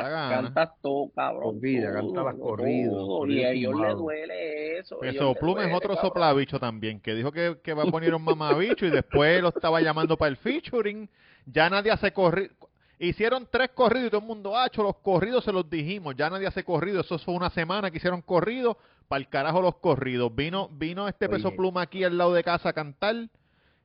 gana. 0.09 0.35
canta 0.43 0.73
todo, 0.81 1.09
cabrón, 1.15 1.55
Corrida, 1.55 1.93
canta 1.93 2.23
las 2.23 2.35
corridas, 2.35 2.91
y 2.91 3.07
corridos 3.07 3.45
a 3.45 3.51
ellos 3.51 3.69
le 3.69 3.71
tumbados. 3.75 3.99
duele 3.99 4.77
eso, 4.79 4.95
a 5.01 5.05
ellos 5.07 5.13
Peso 5.13 5.33
le 5.33 5.39
Pluma 5.39 5.59
es 5.61 5.65
duele, 5.65 5.75
otro 5.77 5.89
cabrón. 5.95 6.05
soplabicho 6.09 6.59
también, 6.59 6.99
que 6.99 7.13
dijo 7.13 7.31
que, 7.31 7.57
que 7.63 7.73
va 7.73 7.83
a 7.83 7.91
poner 7.91 8.13
un 8.15 8.23
mamabicho 8.23 8.85
y 8.85 8.89
después 8.89 9.41
lo 9.41 9.49
estaba 9.49 9.81
llamando 9.81 10.17
para 10.17 10.29
el 10.29 10.37
featuring. 10.37 11.07
Ya 11.45 11.69
nadie 11.69 11.91
hace 11.91 12.11
corrido. 12.11 12.53
Hicieron 12.97 13.47
tres 13.51 13.69
corridos 13.75 14.07
y 14.07 14.09
todo 14.09 14.21
el 14.21 14.27
mundo, 14.27 14.57
hacho, 14.57 14.81
los 14.81 14.95
corridos 14.97 15.43
se 15.43 15.51
los 15.51 15.69
dijimos, 15.69 16.15
ya 16.15 16.29
nadie 16.29 16.47
hace 16.47 16.63
corrido, 16.63 17.01
eso 17.01 17.19
fue 17.19 17.33
una 17.35 17.49
semana 17.49 17.91
que 17.91 17.97
hicieron 17.97 18.21
corrido, 18.21 18.77
para 19.07 19.19
el 19.19 19.27
carajo 19.27 19.61
los 19.61 19.75
corridos. 19.75 20.33
Vino 20.33 20.69
vino 20.71 21.07
este 21.07 21.29
Peso 21.29 21.49
Oye. 21.49 21.57
Pluma 21.57 21.81
aquí 21.83 22.03
al 22.03 22.17
lado 22.17 22.33
de 22.33 22.43
casa 22.43 22.69
a 22.69 22.73
cantar 22.73 23.27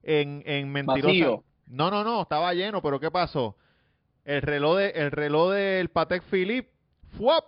en, 0.03 0.43
en 0.47 0.71
Mentirosa. 0.73 1.07
Vacío. 1.09 1.45
No, 1.67 1.91
no, 1.91 2.03
no, 2.05 2.23
estaba 2.23 2.53
lleno, 2.55 2.83
pero 2.83 2.99
¿qué 3.01 3.11
pasó? 3.11 3.57
El 4.25 4.43
reloj 4.43 4.77
de, 4.79 4.91
el 4.91 5.11
reloj 5.13 5.53
del 5.53 5.89
Patek 5.89 6.23
Philippe, 6.25 6.71
¡fuap! 7.17 7.45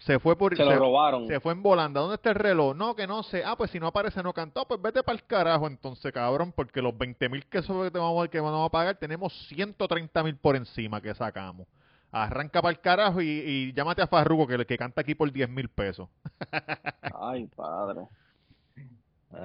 se 0.00 0.18
fue 0.18 0.36
por 0.36 0.56
Se 0.56 0.64
lo 0.64 0.76
robaron. 0.76 1.26
se 1.28 1.38
fue 1.38 1.52
en 1.52 1.62
volanda. 1.62 2.00
¿Dónde 2.00 2.16
está 2.16 2.30
el 2.30 2.34
reloj? 2.34 2.74
No, 2.76 2.96
que 2.96 3.06
no 3.06 3.22
sé. 3.22 3.44
Ah, 3.44 3.56
pues 3.56 3.70
si 3.70 3.78
no 3.78 3.86
aparece, 3.86 4.22
no 4.24 4.32
cantó. 4.32 4.66
Pues 4.66 4.82
vete 4.82 5.02
para 5.04 5.16
el 5.16 5.24
carajo 5.24 5.66
entonces, 5.68 6.12
cabrón, 6.12 6.52
porque 6.52 6.82
los 6.82 6.96
20 6.98 7.28
mil 7.28 7.46
que, 7.46 7.58
eso 7.58 7.80
que, 7.82 7.90
te 7.92 7.98
vamos, 8.00 8.24
a- 8.24 8.28
que 8.28 8.40
vamos 8.40 8.66
a 8.66 8.70
pagar, 8.72 8.96
tenemos 8.96 9.32
130 9.48 10.22
mil 10.24 10.36
por 10.36 10.56
encima 10.56 11.00
que 11.00 11.14
sacamos. 11.14 11.68
Arranca 12.10 12.60
para 12.60 12.72
el 12.72 12.80
carajo 12.80 13.20
y, 13.22 13.28
y 13.28 13.72
llámate 13.72 14.02
a 14.02 14.06
Farruko, 14.08 14.46
que, 14.48 14.64
que 14.66 14.76
canta 14.76 15.00
aquí 15.00 15.14
por 15.14 15.30
10 15.32 15.48
mil 15.48 15.68
pesos. 15.68 16.08
Ay, 17.20 17.46
padre. 17.54 18.02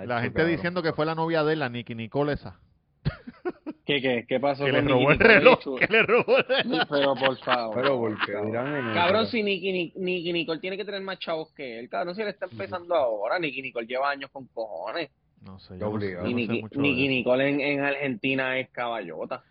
La 0.05 0.21
gente 0.21 0.37
cabrón. 0.37 0.55
diciendo 0.55 0.83
que 0.83 0.93
fue 0.93 1.05
la 1.05 1.15
novia 1.15 1.43
de 1.43 1.53
él, 1.53 1.59
la 1.59 1.69
Nicky 1.69 1.95
Nicole 1.95 2.33
esa. 2.33 2.59
¿Qué, 3.85 4.01
qué, 4.01 4.25
qué 4.27 4.39
pasó 4.39 4.65
Que 4.65 4.71
le 4.71 4.81
robó 4.81 5.11
el 5.11 5.17
reloj. 5.19 5.59
Que 5.79 5.87
le 5.87 6.03
robó 6.03 6.37
el 6.37 6.43
reloj. 6.45 6.81
Pero 6.89 7.15
por 7.15 7.37
favor. 7.39 7.75
Pero 7.75 7.99
porque 7.99 8.33
cabrón. 8.93 9.25
si 9.27 9.41
Nicky, 9.41 9.71
Ni- 9.71 9.93
Nicky 9.95 10.31
Nicole 10.33 10.59
tiene 10.59 10.77
que 10.77 10.85
tener 10.85 11.01
más 11.01 11.17
chavos 11.17 11.51
que 11.53 11.79
él, 11.79 11.89
cabrón, 11.89 12.13
si 12.13 12.21
él 12.21 12.27
está 12.27 12.45
empezando 12.45 12.93
ahora, 12.93 13.39
Nicky 13.39 13.61
Nicole 13.63 13.87
lleva 13.87 14.11
años 14.11 14.29
con 14.31 14.45
cojones. 14.47 15.09
No 15.41 15.57
sé, 15.59 15.79
yo 15.79 15.85
no 15.91 15.99
sé, 15.99 16.05
obligado. 16.05 16.23
no 16.25 16.29
sé 16.29 16.79
Nicky. 16.79 17.07
Nicole 17.07 17.49
en, 17.49 17.61
en 17.61 17.79
Argentina 17.79 18.59
es 18.59 18.69
caballota. 18.69 19.43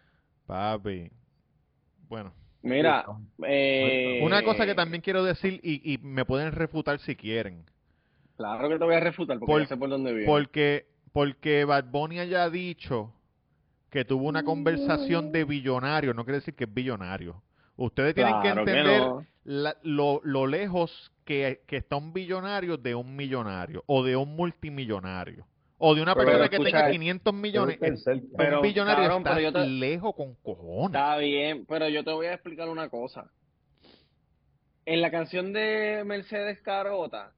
Papi. 0.47 1.11
Bueno, 2.09 2.33
Mira, 2.63 3.05
eh, 3.47 4.21
una 4.23 4.43
cosa 4.43 4.67
que 4.67 4.75
también 4.75 5.01
quiero 5.03 5.25
decir 5.25 5.61
y, 5.63 5.95
y 5.95 5.99
me 5.99 6.25
pueden 6.25 6.53
refutar 6.53 6.99
si 7.01 7.17
quieren. 7.17 7.65
Claro 8.39 8.69
que 8.71 8.79
te 8.79 8.85
voy 8.85 8.95
a 8.95 9.01
refutar 9.01 9.39
porque 9.39 9.53
Por- 9.53 9.61
ya 9.63 9.69
sé 9.69 9.77
por 9.77 9.91
dónde 9.91 10.13
viene. 10.13 10.27
Porque, 10.27 10.87
porque 11.13 11.65
Bad 11.67 11.85
Bunny 11.91 12.21
haya 12.21 12.49
dicho 12.49 13.13
que 13.91 14.05
tuvo 14.07 14.27
una 14.29 14.45
conversación 14.45 15.31
de 15.33 15.45
billonario, 15.45 16.15
no 16.15 16.25
quiere 16.25 16.39
decir 16.39 16.55
que 16.55 16.65
es 16.65 16.73
billonario. 16.73 17.43
Ustedes 17.77 18.15
tienen 18.15 18.35
que 18.43 18.53
Claro 18.53 18.65
que 18.65 18.71
entender 18.71 19.01
no. 19.01 19.27
la- 19.45 19.77
lo, 19.83 20.21
lo 20.25 20.47
lejos 20.47 21.13
que, 21.25 21.63
que 21.67 21.77
está 21.77 21.97
un 21.97 22.13
billonario 22.13 22.77
de 22.77 22.95
un 22.95 23.15
millonario 23.15 23.83
o 23.87 24.03
de 24.03 24.17
un 24.17 24.35
multimillonario. 24.35 25.47
O 25.81 25.95
de 25.95 26.03
una 26.03 26.15
Pero 26.15 26.27
persona 26.27 26.49
que 26.49 26.57
escucha, 26.57 26.79
tenga 26.79 26.91
500 26.91 27.35
millones. 27.35 27.79
Cerca. 28.03 28.27
Pero, 28.37 28.57
un 28.57 28.63
billonario 28.63 29.03
cabrón, 29.05 29.19
está 29.19 29.35
pero 29.37 29.41
yo 29.43 29.53
te- 29.53 29.67
lejos 29.69 30.15
con 30.17 30.35
cojones. 30.37 30.87
Está 30.87 31.17
bien, 31.19 31.67
pero 31.67 31.89
yo 31.89 32.03
te 32.03 32.11
voy 32.13 32.27
a 32.27 32.35
explicar 32.35 32.69
una 32.69 32.89
cosa. 32.89 33.31
En 34.87 35.01
la 35.01 35.11
canción 35.11 35.53
de 35.53 36.03
Mercedes 36.05 36.61
Carota, 36.63 37.33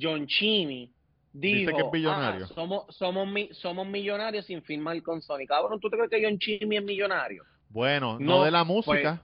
John 0.00 0.26
Chimmy 0.26 0.90
Dice 1.34 1.56
dijo, 1.70 1.76
que 1.76 1.82
es 1.84 1.90
billonario. 1.90 2.44
"Ah, 2.44 2.54
somos, 2.54 2.94
somos, 2.96 3.26
mi- 3.26 3.48
somos 3.52 3.86
millonarios 3.86 4.44
sin 4.46 4.62
firmar 4.62 5.00
con 5.02 5.22
Sony. 5.22 5.46
Cabrón, 5.48 5.80
¿tú 5.80 5.88
te 5.88 5.96
crees 5.96 6.10
que 6.10 6.22
John 6.22 6.38
Chimmy 6.38 6.76
es 6.76 6.84
millonario? 6.84 7.42
Bueno, 7.70 8.18
no, 8.18 8.38
No, 8.38 8.44
de 8.44 8.50
la 8.50 8.64
pues, 8.66 8.86
música. 8.86 9.22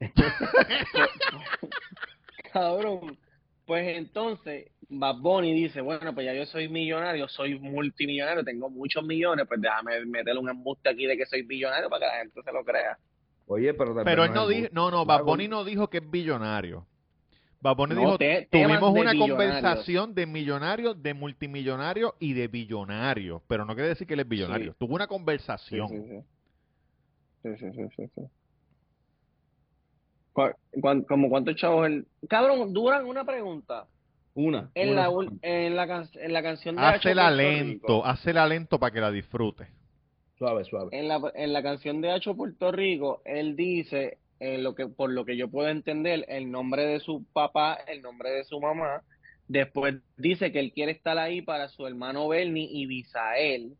Cabrón. 2.52 3.18
Pues 3.66 3.96
entonces, 3.96 4.68
Bad 4.88 5.18
Bunny 5.18 5.54
dice, 5.54 5.80
bueno, 5.80 6.12
pues 6.12 6.26
ya 6.26 6.34
yo 6.34 6.44
soy 6.44 6.68
millonario, 6.68 7.28
soy 7.28 7.56
multimillonario, 7.60 8.42
tengo 8.42 8.68
muchos 8.68 9.04
millones, 9.04 9.46
pues 9.46 9.60
déjame 9.60 10.04
meterle 10.06 10.40
un 10.40 10.48
embuste 10.48 10.88
aquí 10.88 11.06
de 11.06 11.16
que 11.16 11.24
soy 11.26 11.42
billonario 11.42 11.88
para 11.88 12.00
que 12.00 12.06
la 12.12 12.18
gente 12.24 12.42
se 12.42 12.52
lo 12.52 12.64
crea. 12.64 12.98
Oye, 13.46 13.72
pero 13.74 13.94
Pero 14.04 14.24
él 14.24 14.32
no 14.34 14.48
dijo, 14.48 14.66
no, 14.72 14.90
no, 14.90 15.04
Bad. 15.06 15.22
Bunny 15.22 15.46
no 15.46 15.64
dijo 15.64 15.88
que 15.88 15.98
es 15.98 16.10
billonario. 16.10 16.84
Bad 17.62 17.76
Bunny 17.76 17.94
No, 17.94 18.00
dijo, 18.00 18.18
te- 18.18 18.48
tuvimos 18.50 18.90
una 18.90 19.12
billonarios. 19.12 19.28
conversación 19.28 20.14
de 20.14 20.26
millonario, 20.26 20.94
de 20.94 21.12
multimillonario 21.14 22.14
y 22.18 22.32
de 22.32 22.48
billonario, 22.48 23.42
pero 23.46 23.64
no 23.66 23.74
quiere 23.74 23.90
decir 23.90 24.06
que 24.06 24.14
él 24.14 24.20
es 24.20 24.28
billonario. 24.28 24.72
Sí. 24.72 24.76
Tuvo 24.78 24.94
una 24.94 25.06
conversación. 25.06 25.88
sí, 25.88 25.96
sí. 26.08 26.20
Sí, 27.42 27.48
sí, 27.58 27.66
sí, 27.72 27.82
sí, 27.96 28.10
sí. 28.14 28.22
¿Cu- 30.32 30.54
cuán- 30.80 31.02
como 31.02 31.28
cuántos 31.28 31.56
chavos 31.56 31.86
él... 31.86 32.06
Cabrón, 32.28 32.72
Duran, 32.72 33.04
una 33.04 33.24
pregunta. 33.24 33.86
Una. 34.34 34.70
En 34.74 34.90
una 34.90 35.08
la, 35.08 35.28
en 35.42 35.76
la, 35.76 35.86
can- 35.86 36.08
en 36.14 36.32
la 36.32 36.42
canción 36.42 36.76
de 36.76 36.82
Puerto 36.82 37.30
lento, 37.32 37.86
Rico, 37.86 38.06
hácela 38.06 38.46
lento 38.46 38.78
para 38.78 38.92
que 38.92 39.00
la 39.00 39.10
disfrute. 39.10 39.66
Suave, 40.38 40.64
suave. 40.64 40.88
en 40.92 41.08
la, 41.08 41.20
en 41.34 41.52
la 41.52 41.62
canción 41.62 42.00
de 42.00 42.12
Hacho 42.12 42.34
Puerto 42.36 42.70
Rico, 42.72 43.20
él 43.24 43.56
dice, 43.56 44.18
en 44.40 44.62
lo 44.62 44.74
que, 44.74 44.86
por 44.88 45.10
lo 45.12 45.24
que 45.24 45.36
yo 45.36 45.48
puedo 45.48 45.68
entender, 45.68 46.24
el 46.28 46.50
nombre 46.50 46.86
de 46.86 47.00
su 47.00 47.24
papá, 47.32 47.74
el 47.86 48.02
nombre 48.02 48.30
de 48.30 48.44
su 48.44 48.58
mamá. 48.58 49.02
Después 49.46 49.96
dice 50.16 50.50
que 50.50 50.60
él 50.60 50.72
quiere 50.72 50.92
estar 50.92 51.18
ahí 51.18 51.42
para 51.42 51.68
su 51.68 51.86
hermano 51.86 52.26
Bernie 52.28 52.68
y 52.70 52.86
Bisael. 52.86 53.74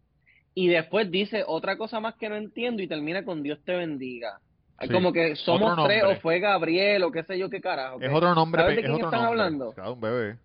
Y 0.54 0.68
después 0.68 1.10
dice 1.10 1.44
otra 1.46 1.76
cosa 1.76 2.00
más 2.00 2.14
que 2.16 2.28
no 2.28 2.36
entiendo 2.36 2.82
y 2.82 2.88
termina 2.88 3.24
con 3.24 3.42
Dios 3.42 3.58
te 3.64 3.74
bendiga. 3.74 4.40
Sí, 4.80 4.88
Como 4.88 5.12
que 5.12 5.36
somos 5.36 5.72
otro 5.72 5.84
tres 5.84 6.02
o 6.04 6.16
fue 6.16 6.40
Gabriel 6.40 7.02
o 7.04 7.12
qué 7.12 7.22
sé 7.22 7.38
yo 7.38 7.48
qué 7.50 7.60
carajo. 7.60 8.00
Es 8.00 8.08
¿ok? 8.08 8.14
otro 8.16 8.34
nombre, 8.34 8.62
¿Sabes 8.62 8.76
de 8.76 8.80
es 8.82 8.86
quién 8.86 8.94
otro 8.96 9.06
están 9.06 9.22
nombre. 9.24 9.42
hablando? 9.42 9.72
Claro, 9.72 9.92
un 9.92 10.00
bebé. 10.00 10.36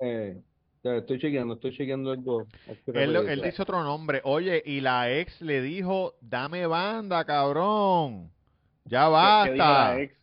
Eh, 0.00 0.36
te 0.82 0.98
estoy 0.98 1.18
chequeando, 1.20 1.54
estoy 1.54 1.76
chequeando 1.76 2.12
algo. 2.12 2.46
Él, 2.94 3.16
él 3.16 3.42
dice 3.42 3.62
otro 3.62 3.82
nombre. 3.82 4.20
Oye, 4.24 4.62
y 4.64 4.80
la 4.80 5.12
ex 5.12 5.40
le 5.40 5.60
dijo, 5.60 6.14
dame 6.20 6.66
banda, 6.66 7.24
cabrón. 7.24 8.30
Ya 8.86 9.06
¿Qué- 9.06 9.48
qué 9.50 9.52
dijo 9.54 9.64
basta. 9.64 9.94
la 9.94 10.00
ex? 10.00 10.14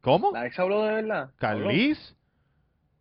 ¿Cómo? 0.00 0.32
¿La 0.32 0.46
ex 0.46 0.58
habló 0.58 0.84
de 0.84 0.92
verdad? 0.92 1.30
Carlis 1.38 2.14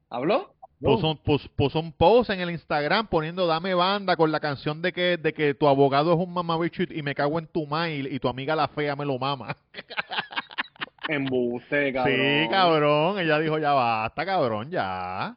¿Habló? 0.09 0.53
puso, 0.79 1.09
un- 1.11 1.17
pus- 1.17 1.47
puso 1.55 1.79
un 1.79 1.91
post 1.91 2.29
en 2.29 2.39
el 2.39 2.51
Instagram 2.51 3.07
poniendo 3.07 3.47
dame 3.47 3.73
banda 3.73 4.15
con 4.15 4.31
la 4.31 4.39
canción 4.39 4.81
de 4.81 4.93
que, 4.93 5.17
de 5.17 5.33
que 5.33 5.53
tu 5.55 5.67
abogado 5.67 6.13
es 6.13 6.19
un 6.19 6.31
mamabicho 6.33 6.83
y, 6.83 6.99
y 6.99 7.01
me 7.03 7.15
cago 7.15 7.39
en 7.39 7.47
tu 7.47 7.65
mail 7.65 8.07
y 8.13 8.19
tu 8.19 8.27
amiga 8.27 8.55
la 8.55 8.67
fea 8.67 8.95
me 8.95 9.05
lo 9.05 9.17
mama. 9.17 9.55
Embuste, 11.09 11.93
cabrón. 11.93 12.15
Sí, 12.17 12.47
cabrón. 12.49 13.19
Ella 13.19 13.39
dijo, 13.39 13.57
ya 13.59 13.71
basta, 13.73 14.25
cabrón, 14.25 14.69
ya. 14.69 15.35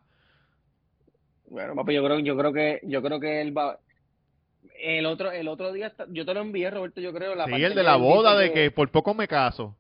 Bueno, 1.49 1.75
papi, 1.75 1.95
yo 1.95 2.05
creo, 2.05 2.19
yo 2.21 2.37
creo 2.37 2.53
que, 2.53 2.81
yo 2.85 3.03
creo 3.03 3.21
que 3.21 3.41
él 3.41 3.57
va. 3.57 3.79
El 4.83 5.07
otro, 5.07 5.31
el 5.31 5.49
otro 5.49 5.73
día, 5.73 5.93
yo 6.09 6.25
te 6.25 6.35
lo 6.35 6.41
envié, 6.41 6.71
Roberto, 6.71 7.01
yo 7.01 7.13
creo. 7.13 7.35
La 7.35 7.45
Sí, 7.45 7.51
parte 7.53 7.67
el 7.67 7.75
de 7.75 7.83
la 7.83 7.97
boda 7.97 8.37
de 8.39 8.53
que 8.53 8.71
por 8.71 8.91
poco 8.91 9.15
me 9.15 9.29
caso. 9.29 9.77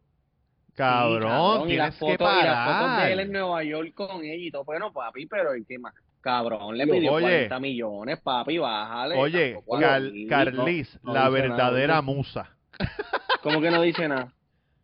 Sí, 0.66 0.72
Cabrón, 0.76 1.68
y 1.70 1.76
las 1.76 1.98
tienes 1.98 2.18
que 2.18 2.24
fotos, 2.24 2.42
y 2.42 2.44
las 2.46 2.66
fotos 2.66 2.96
de 2.98 3.12
él 3.12 3.20
en 3.20 3.28
parar. 3.28 3.42
Nueva 3.42 3.64
York 3.64 3.94
con 3.94 4.24
ella 4.24 4.34
y 4.34 4.50
todo. 4.50 4.64
Bueno, 4.64 4.92
papi, 4.92 5.26
pero 5.26 5.54
¿y 5.56 5.64
qué 5.64 5.78
más? 5.78 5.94
Cabrón, 6.20 6.76
le 6.76 6.84
Oye, 6.84 6.92
pidió 6.92 7.10
40 7.12 7.60
millones, 7.60 8.20
papi, 8.20 8.58
bájale. 8.58 9.16
Oye, 9.16 9.58
Car-. 9.80 10.02
Carlis, 10.28 10.98
no 11.02 11.14
la 11.14 11.28
verdadera 11.28 11.98
oye. 12.00 12.06
musa. 12.06 12.56
¿Cómo 13.42 13.60
que 13.60 13.70
no 13.70 13.82
dice 13.82 14.06
nada? 14.08 14.32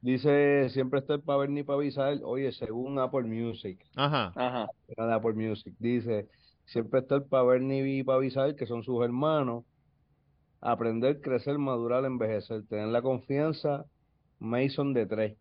Dice, 0.00 0.68
siempre 0.70 1.00
está 1.00 1.14
el 1.14 1.22
para 1.22 1.38
ver 1.40 1.50
ni 1.50 1.62
para 1.62 1.78
avisar. 1.78 2.18
Oye, 2.24 2.52
según 2.52 2.98
Apple 2.98 3.22
Music, 3.24 3.78
Ajá. 3.96 4.32
Ajá. 4.36 4.66
era 4.88 5.06
de 5.06 5.14
Apple 5.14 5.32
Music, 5.34 5.74
dice, 5.78 6.28
siempre 6.64 7.00
está 7.00 7.16
el 7.16 7.24
para 7.24 7.44
ver 7.44 7.60
ni 7.62 8.02
para 8.02 8.16
avisar, 8.18 8.54
que 8.54 8.66
son 8.66 8.82
sus 8.82 9.02
hermanos. 9.04 9.64
Aprender, 10.60 11.20
crecer, 11.20 11.58
madurar, 11.58 12.04
envejecer, 12.04 12.62
tener 12.68 12.88
la 12.88 13.02
confianza, 13.02 13.84
Mason 14.38 14.92
de 14.94 15.06
tres. 15.06 15.38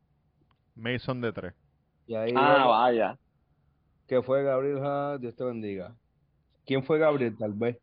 Mason 0.76 1.22
de 1.22 1.32
tres. 1.34 1.54
Y 2.08 2.16
ahí 2.16 2.34
Ah, 2.36 2.66
vaya. 2.68 3.18
¿qué 4.08 4.22
fue 4.22 4.44
Gabriel? 4.44 4.80
Ja, 4.80 5.18
Dios 5.18 5.36
te 5.36 5.44
bendiga. 5.44 5.96
¿Quién 6.66 6.84
fue 6.84 7.00
Gabriel? 7.00 7.36
Tal 7.38 7.54
vez. 7.54 7.78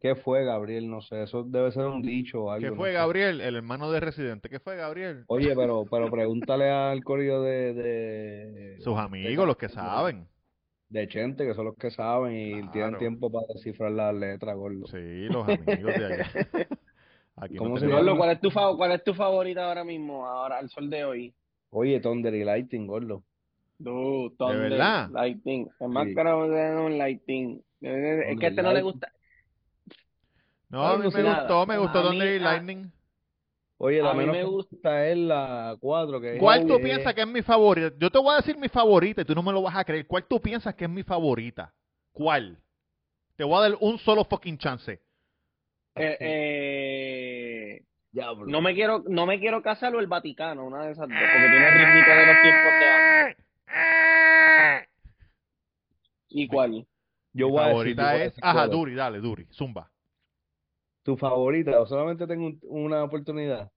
¿Qué 0.00 0.14
fue 0.14 0.44
Gabriel? 0.44 0.88
No 0.88 1.00
sé, 1.00 1.22
eso 1.22 1.42
debe 1.42 1.72
ser 1.72 1.86
un 1.86 2.02
dicho 2.02 2.44
o 2.44 2.50
algo, 2.50 2.64
¿Qué 2.64 2.70
no 2.70 2.76
fue 2.76 2.90
sé. 2.90 2.94
Gabriel? 2.94 3.40
El 3.40 3.56
hermano 3.56 3.90
de 3.90 3.98
Residente. 3.98 4.48
¿Qué 4.48 4.60
fue 4.60 4.76
Gabriel? 4.76 5.24
Oye, 5.26 5.54
pero, 5.56 5.84
pero 5.90 6.10
pregúntale 6.10 6.70
al 6.70 7.02
corillo 7.02 7.42
de, 7.42 7.74
de, 7.74 8.80
Sus 8.80 8.96
amigos, 8.98 9.46
los 9.46 9.56
que 9.56 9.68
saben. 9.68 10.28
De 10.88 11.08
Chente, 11.08 11.44
que 11.46 11.54
son 11.54 11.64
los 11.66 11.76
que 11.76 11.90
saben 11.90 12.34
y 12.34 12.52
Claro. 12.60 12.70
tienen 12.72 12.98
tiempo 12.98 13.30
para 13.30 13.46
descifrar 13.52 13.90
las 13.92 14.14
letras, 14.14 14.56
gordo. 14.56 14.86
Sí, 14.86 15.26
los 15.28 15.44
amigos 15.48 15.94
de 15.98 16.04
allá. 16.06 16.26
Aquí 17.36 17.54
no 17.54 17.58
¿Cómo 17.64 17.78
se? 17.78 17.86
Gordo, 17.86 18.16
¿cuál 18.16 18.30
es 18.30 18.40
tu 18.40 18.50
cuál 18.50 18.92
es 18.92 19.04
tu 19.04 19.12
favorita 19.14 19.66
ahora 19.66 19.84
mismo, 19.84 20.26
ahora 20.26 20.58
al 20.58 20.70
sol 20.70 20.88
de 20.88 21.04
hoy? 21.04 21.34
Oye, 21.70 22.00
Thunder 22.00 22.34
y 22.34 22.44
Lighting, 22.44 22.86
gordo. 22.86 23.22
Dude, 23.78 24.34
Thunder, 24.38 24.70
verdad? 24.70 25.10
Lightning. 25.10 25.68
Es 25.78 25.88
más 25.88 26.06
Sí. 26.08 26.14
caro 26.14 26.48
de 26.48 26.76
un 26.76 26.96
Lightning. 26.96 27.60
Es 27.82 28.38
que 28.38 28.46
a 28.46 28.48
este 28.48 28.62
no 28.62 28.68
le 28.68 28.74
Lightning. 28.80 28.82
gusta. 28.92 29.12
No, 30.70 30.86
a 30.86 30.96
mí 30.98 31.08
me 31.12 31.22
nada. 31.22 31.40
gustó, 31.40 31.66
me 31.66 31.78
gustó 31.78 31.98
A 31.98 32.02
mí- 32.02 32.08
Thunder 32.08 32.32
y 32.34 32.36
a- 32.38 32.42
Lightning. 32.42 32.92
Oye, 33.78 34.00
la 34.02 34.10
A 34.12 34.14
mí 34.14 34.20
menos 34.20 34.34
me 34.36 34.40
que 34.42 34.46
gusta- 34.48 35.06
es 35.06 35.16
la 35.18 35.76
4, 35.80 36.20
que 36.20 36.34
es 36.34 36.40
¿Cuál 36.40 36.66
tú 36.66 36.80
piensas 36.80 37.14
que 37.14 37.20
es 37.20 37.26
mi 37.26 37.42
favorita? 37.42 37.94
Yo 37.98 38.10
te 38.10 38.18
voy 38.18 38.32
a 38.32 38.36
decir 38.36 38.56
mi 38.56 38.68
favorita 38.68 39.20
y 39.20 39.24
tú 39.26 39.34
no 39.34 39.42
me 39.42 39.52
lo 39.52 39.60
vas 39.62 39.76
a 39.76 39.84
creer. 39.84 40.06
¿Cuál 40.06 40.24
tú 40.26 40.40
piensas 40.40 40.74
que 40.74 40.84
es 40.84 40.90
mi 40.90 41.02
favorita? 41.02 41.74
¿Cuál? 42.12 42.58
Te 43.36 43.44
voy 43.44 43.56
a 43.58 43.68
dar 43.68 43.76
un 43.80 43.98
solo 43.98 44.24
fucking 44.24 44.56
chance. 44.56 44.92
Eh, 45.94 46.16
eh, 46.20 47.82
Diablo. 48.12 48.46
no 48.46 48.60
me 48.62 48.74
quiero, 48.74 49.02
no 49.08 49.26
me 49.26 49.38
quiero 49.38 49.62
casar 49.62 49.94
o 49.94 50.00
el 50.00 50.06
Vaticano, 50.06 50.64
una 50.64 50.84
de 50.86 50.92
esas 50.92 51.06
dos, 51.08 51.18
porque 51.18 51.48
tiene 51.50 51.68
el 51.68 51.74
ritmito 51.74 52.10
de 52.10 52.26
los 52.26 52.42
tiempos 52.42 52.72
de. 52.80 53.36
¿Y 56.28 56.48
cuál? 56.48 56.86
Yo 57.32 57.46
mi 57.46 57.52
voy 57.52 57.60
a 57.62 57.66
decir, 57.68 57.94
yo 57.96 58.02
favorita 58.02 58.24
es... 58.24 58.34
Ajá. 58.42 58.66
Duri, 58.68 58.94
dale, 58.94 59.20
Duri, 59.20 59.46
zumba. 59.52 59.90
Tu 61.06 61.16
favorita, 61.16 61.80
o 61.80 61.86
solamente 61.86 62.26
tengo 62.26 62.46
un- 62.46 62.60
una 62.64 63.04
oportunidad. 63.04 63.70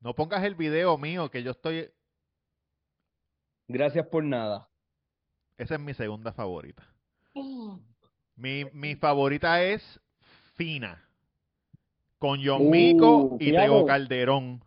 No 0.00 0.14
pongas 0.14 0.42
el 0.42 0.54
video 0.54 0.96
mío 0.96 1.30
que 1.30 1.42
yo 1.42 1.50
estoy... 1.50 1.90
Gracias 3.68 4.06
por 4.06 4.24
nada. 4.24 4.68
Esa 5.58 5.74
es 5.74 5.80
mi 5.80 5.92
segunda 5.94 6.32
favorita. 6.32 6.82
Mi, 8.36 8.64
mi 8.72 8.96
favorita 8.96 9.62
es 9.62 10.00
Fina. 10.54 11.06
Con 12.18 12.40
John 12.42 12.66
Uh, 12.66 12.70
Mico 12.70 13.36
y. 13.38 13.52
Tego 13.52 13.84
Calderón. 13.84 14.64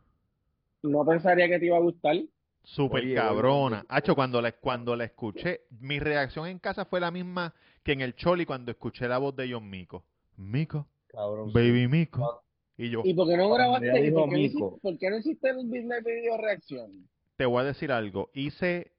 No 0.83 1.03
pensaría 1.05 1.47
que 1.47 1.57
te 1.59 1.65
iba 1.65 1.77
a 1.77 1.81
gustar. 1.81 2.17
Súper 2.63 3.03
Oye, 3.03 3.15
cabrona. 3.15 3.77
oye, 3.79 3.85
Hacho, 3.89 4.13
cuando 4.15 4.41
la, 4.41 4.51
cuando 4.51 4.95
la 4.95 5.05
escuché, 5.05 5.61
mi 5.79 5.99
reacción 5.99 6.47
en 6.47 6.59
casa 6.59 6.85
fue 6.85 6.99
la 6.99 7.09
misma 7.11 7.53
que 7.83 7.93
en 7.93 8.01
el 8.01 8.15
Choli 8.15 8.45
cuando 8.45 8.69
escuché 8.71 9.07
la 9.07 9.17
voz 9.17 9.35
de 9.35 9.51
John 9.51 9.67
Mico. 9.69 10.03
Mico, 10.35 10.87
Cabrón. 11.17 11.49
sí. 11.49 11.53
baby 11.55 11.87
Mico. 11.87 12.43
Y 12.77 12.91
yo, 12.91 13.01
¿Y 13.03 13.13
por 13.15 13.27
qué 13.27 13.35
no 13.37 13.49
grabaste? 13.49 13.87
ella 13.89 13.99
¿Y 13.99 14.03
dijo 14.03 14.19
por 14.21 14.29
qué 14.29 14.35
no 14.35 14.41
Mico. 14.41 14.65
hiciste, 14.67 14.81
por 14.81 14.97
qué 14.99 15.09
no 15.09 15.17
hiciste 15.17 15.49
el 15.49 15.65
video, 15.67 16.03
video 16.03 16.37
reacción? 16.37 17.09
te 17.37 17.45
voy 17.45 17.61
a 17.61 17.65
decir 17.65 17.91
algo. 17.91 18.29
Hice 18.33 18.91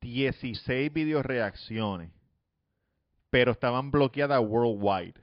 16 0.00 0.92
video 0.92 1.22
reacciones, 1.22 2.10
pero 3.30 3.52
estaban 3.52 3.90
bloqueadas 3.92 4.40
worldwide. 4.40 5.20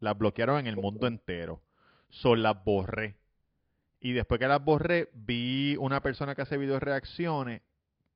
Las 0.00 0.18
bloquearon 0.18 0.58
en 0.60 0.66
el 0.66 0.76
mundo 0.76 1.06
entero. 1.06 1.62
So 2.10 2.34
las 2.36 2.64
borré. 2.64 3.16
Y 4.00 4.12
después 4.12 4.38
que 4.38 4.46
las 4.48 4.64
borré, 4.64 5.08
vi 5.12 5.76
una 5.78 6.00
persona 6.00 6.34
que 6.34 6.42
hace 6.42 6.56
video 6.56 6.78
reacciones 6.80 7.62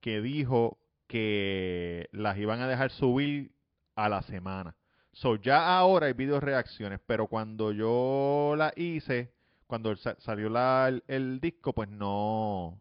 que 0.01 0.21
dijo 0.21 0.79
que 1.09 2.09
las 2.13 2.39
iban 2.39 2.61
a 2.61 2.69
dejar 2.69 2.91
subir 2.91 3.53
a 3.97 4.09
la 4.09 4.23
semana. 4.23 4.77
So 5.13 5.37
ya 5.37 5.77
ahora 5.79 6.07
hay 6.07 6.13
video 6.15 6.41
reacciones, 6.41 7.01
pero 7.07 7.27
cuando 7.27 7.73
yo 7.73 8.55
la 8.57 8.73
hice, 8.77 9.31
cuando 9.67 9.95
sa- 9.97 10.17
salió 10.21 10.49
la- 10.49 10.89
el, 10.89 11.05
el 11.07 11.41
disco, 11.41 11.73
pues 11.75 11.89
no, 11.89 12.81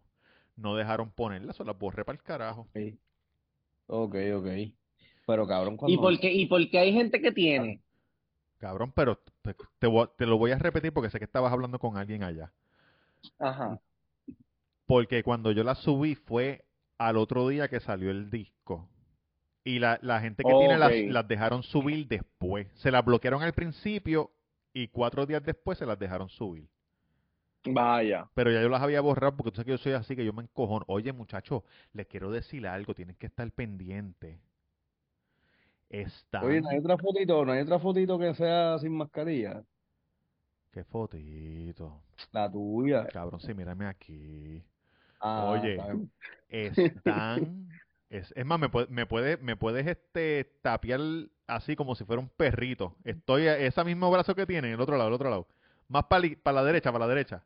no 0.55 0.75
dejaron 0.75 1.11
ponerlas, 1.11 1.59
o 1.59 1.63
las 1.63 1.77
borré 1.77 2.05
para 2.05 2.15
el 2.17 2.23
carajo. 2.23 2.67
Sí. 2.73 2.97
Ok, 3.87 4.15
ok. 4.35 4.47
Pero 5.27 5.47
cabrón, 5.47 5.73
¿Y 5.73 5.77
cuando... 5.77 6.01
por 6.01 6.19
qué, 6.19 6.31
y 6.33 6.45
por 6.45 6.69
qué 6.69 6.79
hay 6.79 6.93
gente 6.93 7.21
que 7.21 7.31
tiene? 7.31 7.81
Cabrón, 8.59 8.91
pero 8.95 9.17
te, 9.41 9.53
te 9.79 9.87
te 10.17 10.25
lo 10.25 10.37
voy 10.37 10.51
a 10.51 10.57
repetir 10.57 10.93
porque 10.93 11.09
sé 11.09 11.19
que 11.19 11.25
estabas 11.25 11.51
hablando 11.51 11.79
con 11.79 11.97
alguien 11.97 12.23
allá. 12.23 12.51
Ajá. 13.39 13.79
Porque 14.85 15.23
cuando 15.23 15.51
yo 15.51 15.63
la 15.63 15.75
subí 15.75 16.15
fue 16.15 16.65
al 16.97 17.17
otro 17.17 17.47
día 17.47 17.67
que 17.67 17.79
salió 17.79 18.11
el 18.11 18.29
disco. 18.29 18.60
Y 19.63 19.79
la, 19.79 19.99
la 20.01 20.19
gente 20.21 20.43
que 20.43 20.51
tiene 20.51 20.77
las, 20.77 20.91
las 20.91 21.27
dejaron 21.27 21.61
subir 21.63 22.07
después. 22.07 22.67
Se 22.75 22.91
las 22.91 23.05
bloquearon 23.05 23.43
al 23.43 23.53
principio 23.53 24.31
y 24.73 24.87
cuatro 24.87 25.25
días 25.25 25.43
después 25.43 25.77
se 25.77 25.85
las 25.85 25.99
dejaron 25.99 26.29
subir. 26.29 26.67
Vaya. 27.65 28.27
Pero 28.33 28.51
ya 28.51 28.61
yo 28.61 28.69
las 28.69 28.81
había 28.81 29.01
borrado 29.01 29.35
porque 29.37 29.51
tú 29.51 29.55
sabes 29.57 29.65
que 29.65 29.71
yo 29.71 29.77
soy 29.77 29.93
así, 29.93 30.15
que 30.15 30.25
yo 30.25 30.33
me 30.33 30.41
encojono. 30.41 30.83
Oye, 30.87 31.13
muchacho, 31.13 31.63
les 31.93 32.07
quiero 32.07 32.31
decir 32.31 32.65
algo, 32.67 32.95
tienes 32.95 33.17
que 33.17 33.27
estar 33.27 33.49
pendiente. 33.51 34.39
Están... 35.89 36.45
Oye, 36.45 36.61
no 36.61 36.69
hay 36.69 36.79
otra 36.79 36.97
fotito, 36.97 37.45
no 37.45 37.51
hay 37.51 37.61
otra 37.61 37.77
fotito 37.77 38.17
que 38.17 38.33
sea 38.33 38.79
sin 38.79 38.93
mascarilla. 38.93 39.61
Qué 40.71 40.83
fotito. 40.85 42.01
La 42.31 42.49
tuya. 42.49 43.05
Cabrón, 43.07 43.41
sí, 43.41 43.53
mírame 43.53 43.85
aquí. 43.85 44.63
Ah, 45.19 45.51
Oye. 45.51 45.73
está. 45.73 45.93
Están... 46.49 47.69
Es, 48.11 48.33
es 48.35 48.45
más, 48.45 48.59
me, 48.59 48.67
puede- 48.67 48.87
me, 48.89 49.05
puede, 49.05 49.37
me 49.37 49.55
puedes 49.55 49.87
este, 49.87 50.43
tapiar 50.61 50.99
así 51.47 51.77
como 51.77 51.95
si 51.95 52.03
fuera 52.03 52.19
un 52.21 52.27
perrito. 52.27 52.97
Estoy 53.05 53.47
a 53.47 53.57
ese 53.57 53.83
mismo 53.85 54.11
brazo 54.11 54.35
que 54.35 54.45
tiene, 54.45 54.73
el 54.73 54.81
otro 54.81 54.97
lado, 54.97 55.07
el 55.07 55.13
otro 55.15 55.29
lado. 55.29 55.47
Más 55.87 56.03
para 56.05 56.27
la 56.53 56.63
derecha, 56.65 56.91
para 56.91 57.05
la 57.05 57.09
derecha. 57.13 57.45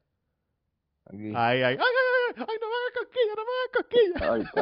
Aquí. 1.05 1.27
Ay, 1.35 1.61
ay, 1.61 1.61
ay, 1.63 1.77
ay, 1.77 2.35
ay, 2.35 2.45
ay, 2.49 2.57
no 2.59 2.67
me 2.67 2.75
hagas 2.81 2.93
cosquilla, 2.97 3.33
no 3.35 3.43
me 3.45 3.51
hagas 3.61 3.71
cosquilla. 3.77 4.33
Ay, 4.33 4.43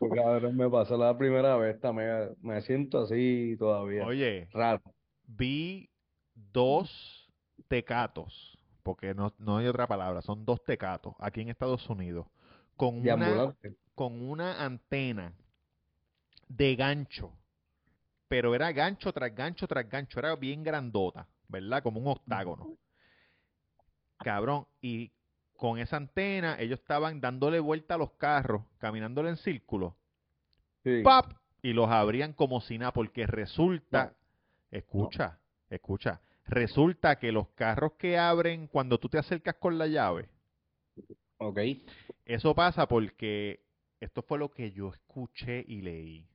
cabrón. 0.00 0.14
Cabrón, 0.14 0.56
me 0.56 0.68
pasó 0.68 0.96
la 0.98 1.16
primera 1.16 1.56
vez, 1.56 1.76
esta 1.76 1.92
me, 1.92 2.04
me 2.42 2.60
siento 2.60 3.00
así 3.00 3.56
todavía. 3.58 4.04
Oye, 4.04 4.48
Raro. 4.52 4.82
vi 5.26 5.88
dos 6.34 7.30
tecatos, 7.68 8.58
porque 8.82 9.14
no, 9.14 9.32
no 9.38 9.56
hay 9.58 9.66
otra 9.66 9.86
palabra, 9.86 10.20
son 10.20 10.44
dos 10.44 10.62
tecatos 10.64 11.14
aquí 11.20 11.40
en 11.40 11.48
Estados 11.48 11.88
Unidos, 11.88 12.26
con 12.76 13.02
De 13.02 13.14
una, 13.14 13.26
ambulante. 13.26 13.76
Con 14.00 14.22
una 14.26 14.64
antena 14.64 15.34
de 16.48 16.74
gancho, 16.74 17.34
pero 18.28 18.54
era 18.54 18.72
gancho 18.72 19.12
tras 19.12 19.34
gancho 19.34 19.68
tras 19.68 19.86
gancho, 19.90 20.18
era 20.20 20.34
bien 20.36 20.62
grandota, 20.64 21.26
¿verdad? 21.48 21.82
Como 21.82 22.00
un 22.00 22.06
octágono. 22.06 22.78
Cabrón, 24.16 24.66
y 24.80 25.12
con 25.52 25.78
esa 25.78 25.98
antena 25.98 26.58
ellos 26.58 26.80
estaban 26.80 27.20
dándole 27.20 27.60
vuelta 27.60 27.96
a 27.96 27.98
los 27.98 28.12
carros, 28.12 28.62
caminándole 28.78 29.28
en 29.28 29.36
círculo, 29.36 29.94
Sí. 30.82 31.02
¡pap! 31.04 31.32
Y 31.60 31.74
los 31.74 31.90
abrían 31.90 32.32
como 32.32 32.62
si 32.62 32.78
nada, 32.78 32.94
porque 32.94 33.26
resulta, 33.26 34.14
escucha, 34.70 35.38
escucha, 35.68 36.22
resulta 36.46 37.16
que 37.16 37.32
los 37.32 37.48
carros 37.48 37.92
que 37.98 38.16
abren 38.16 38.66
cuando 38.66 38.96
tú 38.96 39.10
te 39.10 39.18
acercas 39.18 39.56
con 39.56 39.76
la 39.76 39.88
llave, 39.88 40.30
Ok. 41.36 41.58
eso 42.24 42.54
pasa 42.54 42.88
porque 42.88 43.68
esto 44.00 44.22
fue 44.22 44.38
lo 44.38 44.50
que 44.50 44.72
yo 44.72 44.88
escuché 44.88 45.64
y 45.66 45.82
leí. 45.82 46.26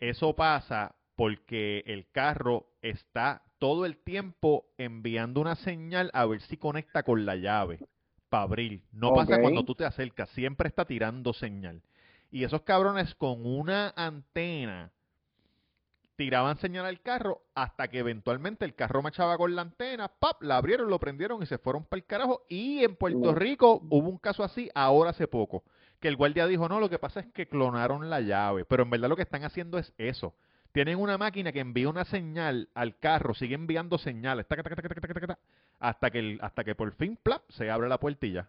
Eso 0.00 0.34
pasa 0.34 0.94
porque 1.16 1.82
el 1.86 2.08
carro 2.10 2.66
está 2.82 3.42
todo 3.58 3.86
el 3.86 3.96
tiempo 3.96 4.66
enviando 4.78 5.40
una 5.40 5.56
señal 5.56 6.10
a 6.12 6.26
ver 6.26 6.40
si 6.42 6.56
conecta 6.56 7.02
con 7.02 7.26
la 7.26 7.36
llave 7.36 7.80
para 8.28 8.44
abrir. 8.44 8.82
No 8.92 9.14
pasa 9.14 9.40
cuando 9.40 9.64
tú 9.64 9.74
te 9.74 9.84
acercas, 9.84 10.28
siempre 10.30 10.68
está 10.68 10.84
tirando 10.84 11.32
señal. 11.32 11.82
Y 12.30 12.44
esos 12.44 12.62
cabrones 12.62 13.14
con 13.14 13.46
una 13.46 13.92
antena 13.96 14.92
tiraban 16.16 16.58
señal 16.58 16.86
al 16.86 17.00
carro 17.00 17.42
hasta 17.54 17.88
que 17.88 17.98
eventualmente 17.98 18.64
el 18.64 18.74
carro 18.74 19.02
machaba 19.02 19.36
con 19.36 19.54
la 19.54 19.62
antena, 19.62 20.08
¡pap! 20.08 20.42
La 20.42 20.56
abrieron, 20.56 20.88
lo 20.88 20.98
prendieron 20.98 21.42
y 21.42 21.46
se 21.46 21.58
fueron 21.58 21.84
para 21.84 21.98
el 21.98 22.06
carajo. 22.06 22.42
Y 22.48 22.82
en 22.82 22.96
Puerto. 22.96 23.34
Rico 23.34 23.82
hubo 23.90 24.08
un 24.08 24.18
caso 24.18 24.42
así 24.42 24.70
ahora 24.74 25.10
hace 25.10 25.28
poco, 25.28 25.62
que 25.98 26.08
el 26.08 26.16
guardia 26.16 26.46
dijo, 26.46 26.68
no, 26.68 26.80
lo 26.80 26.88
que 26.90 26.98
pasa 26.98 27.20
es 27.20 27.26
que 27.32 27.46
clonaron 27.46 28.08
la 28.10 28.20
llave, 28.20 28.64
pero 28.64 28.82
en 28.82 28.90
verdad 28.90 29.08
lo 29.08 29.16
que 29.16 29.22
están 29.22 29.44
haciendo 29.44 29.78
es 29.78 29.92
eso. 29.98 30.34
Tienen 30.72 30.98
una 30.98 31.16
máquina 31.16 31.52
que 31.52 31.60
envía 31.60 31.88
una 31.88 32.04
señal 32.04 32.68
al 32.74 32.98
carro, 32.98 33.34
sigue 33.34 33.54
enviando 33.54 33.96
señales, 33.98 34.46
taca, 34.46 34.62
taca, 34.62 34.76
taca, 34.76 34.88
taca, 34.88 35.00
taca, 35.00 35.20
taca, 35.20 35.38
hasta 35.78 36.10
que 36.10 36.18
el, 36.18 36.38
hasta 36.42 36.64
que 36.64 36.74
por 36.74 36.92
fin, 36.92 37.18
plap, 37.22 37.42
se 37.50 37.70
abre 37.70 37.88
la 37.88 37.98
puertilla. 37.98 38.48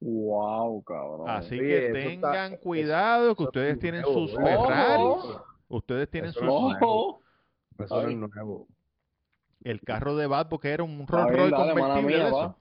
Wow, 0.00 0.82
cabrón. 0.84 1.28
Así 1.28 1.58
que 1.58 1.86
está- 1.86 1.98
tengan 1.98 2.56
cuidado 2.58 3.34
que 3.34 3.42
ustedes 3.44 3.74
es 3.74 3.78
tienen 3.80 4.02
nuevo, 4.02 4.28
sus. 4.28 4.36
Ferraris, 4.36 5.06
Ojo. 5.06 5.44
ustedes 5.68 6.10
tienen 6.10 6.30
Eso 6.30 6.40
sus... 6.40 6.48
Ojo. 6.48 7.22
Eso 7.78 8.02
no 8.02 8.08
Ay. 8.08 8.14
es 8.14 8.18
nuevo. 8.20 8.66
El 9.64 9.80
carro 9.80 10.14
de 10.16 10.26
Bad 10.26 10.48
porque 10.48 10.70
era 10.70 10.84
un 10.84 11.06
Rolls 11.06 11.34
Royce 11.36 11.56
convertible 11.56 12.16
mía, 12.16 12.28
eso. 12.28 12.56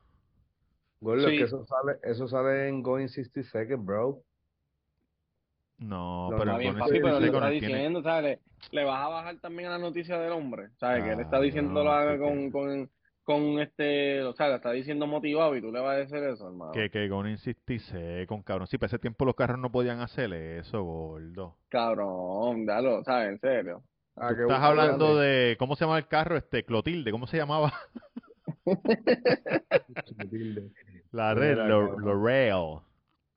Gordo, 1.06 1.30
Sí. 1.30 1.38
que 1.38 1.44
eso 1.44 1.66
sale, 1.66 2.00
eso 2.04 2.28
sale 2.28 2.68
en 2.68 2.82
Going 2.82 3.08
60 3.08 3.44
Seconds, 3.44 3.86
bro. 3.86 4.22
No, 5.78 6.32
No, 6.32 6.38
pero 6.38 6.58
bien, 6.58 6.78
papi, 6.78 7.00
pero 7.02 7.20
le 7.20 7.28
66 7.28 7.34
está 7.36 7.50
diciendo, 7.50 8.02
¿sabes? 8.02 8.40
Le, 8.72 8.80
le 8.80 8.86
vas 8.86 9.06
a 9.06 9.10
bajar 9.10 9.40
también 9.40 9.70
a 9.70 9.74
la 9.74 9.78
noticia 9.78 10.18
del 10.18 10.32
hombre, 10.32 10.70
¿sabes? 10.80 11.04
que 11.04 11.12
él 11.12 11.20
está 11.20 11.38
Ah, 11.38 11.42
no, 11.42 11.46
sí 11.48 12.18
con, 12.18 12.52
con, 12.52 12.90
con 13.24 13.60
este, 13.60 14.24
o 14.24 14.34
sea, 14.34 14.48
le 14.50 14.56
está 14.56 14.72
diciendo 14.72 15.06
motivado 15.06 15.56
y 15.56 15.62
tú 15.62 15.72
le 15.72 15.82
vas 15.82 15.96
a 15.96 16.00
decir 16.00 16.18
eso, 16.18 16.48
hermano. 16.48 16.72
Que, 16.72 16.90
que 16.90 17.08
Gone 17.10 17.38
66 17.38 18.26
con 18.28 18.42
cabrón. 18.42 18.68
Sí, 18.68 18.78
para 18.78 18.88
ese 18.88 19.00
tiempo 19.00 19.26
los 19.26 19.36
carros 19.36 19.60
no 19.60 19.72
podían 19.72 20.00
hacer 20.00 20.32
eso, 20.34 20.82
gordo. 20.84 21.58
Cabrón, 21.70 22.66
dalo, 22.66 23.04
¿sabes? 23.04 23.32
En 23.34 23.40
serio. 23.40 23.84
Ah, 24.16 24.30
Tú 24.34 24.44
estás 24.44 24.62
hablando 24.62 25.16
grande. 25.16 25.26
de... 25.28 25.56
¿Cómo 25.60 25.76
se 25.76 25.84
llama 25.84 25.98
el 25.98 26.08
carro? 26.08 26.38
Este, 26.38 26.64
Clotilde. 26.64 27.12
¿Cómo 27.12 27.28
se 27.28 27.38
llamaba? 27.38 27.74
La 31.16 31.34
red. 31.34 31.58
L'Oreal. 31.58 32.82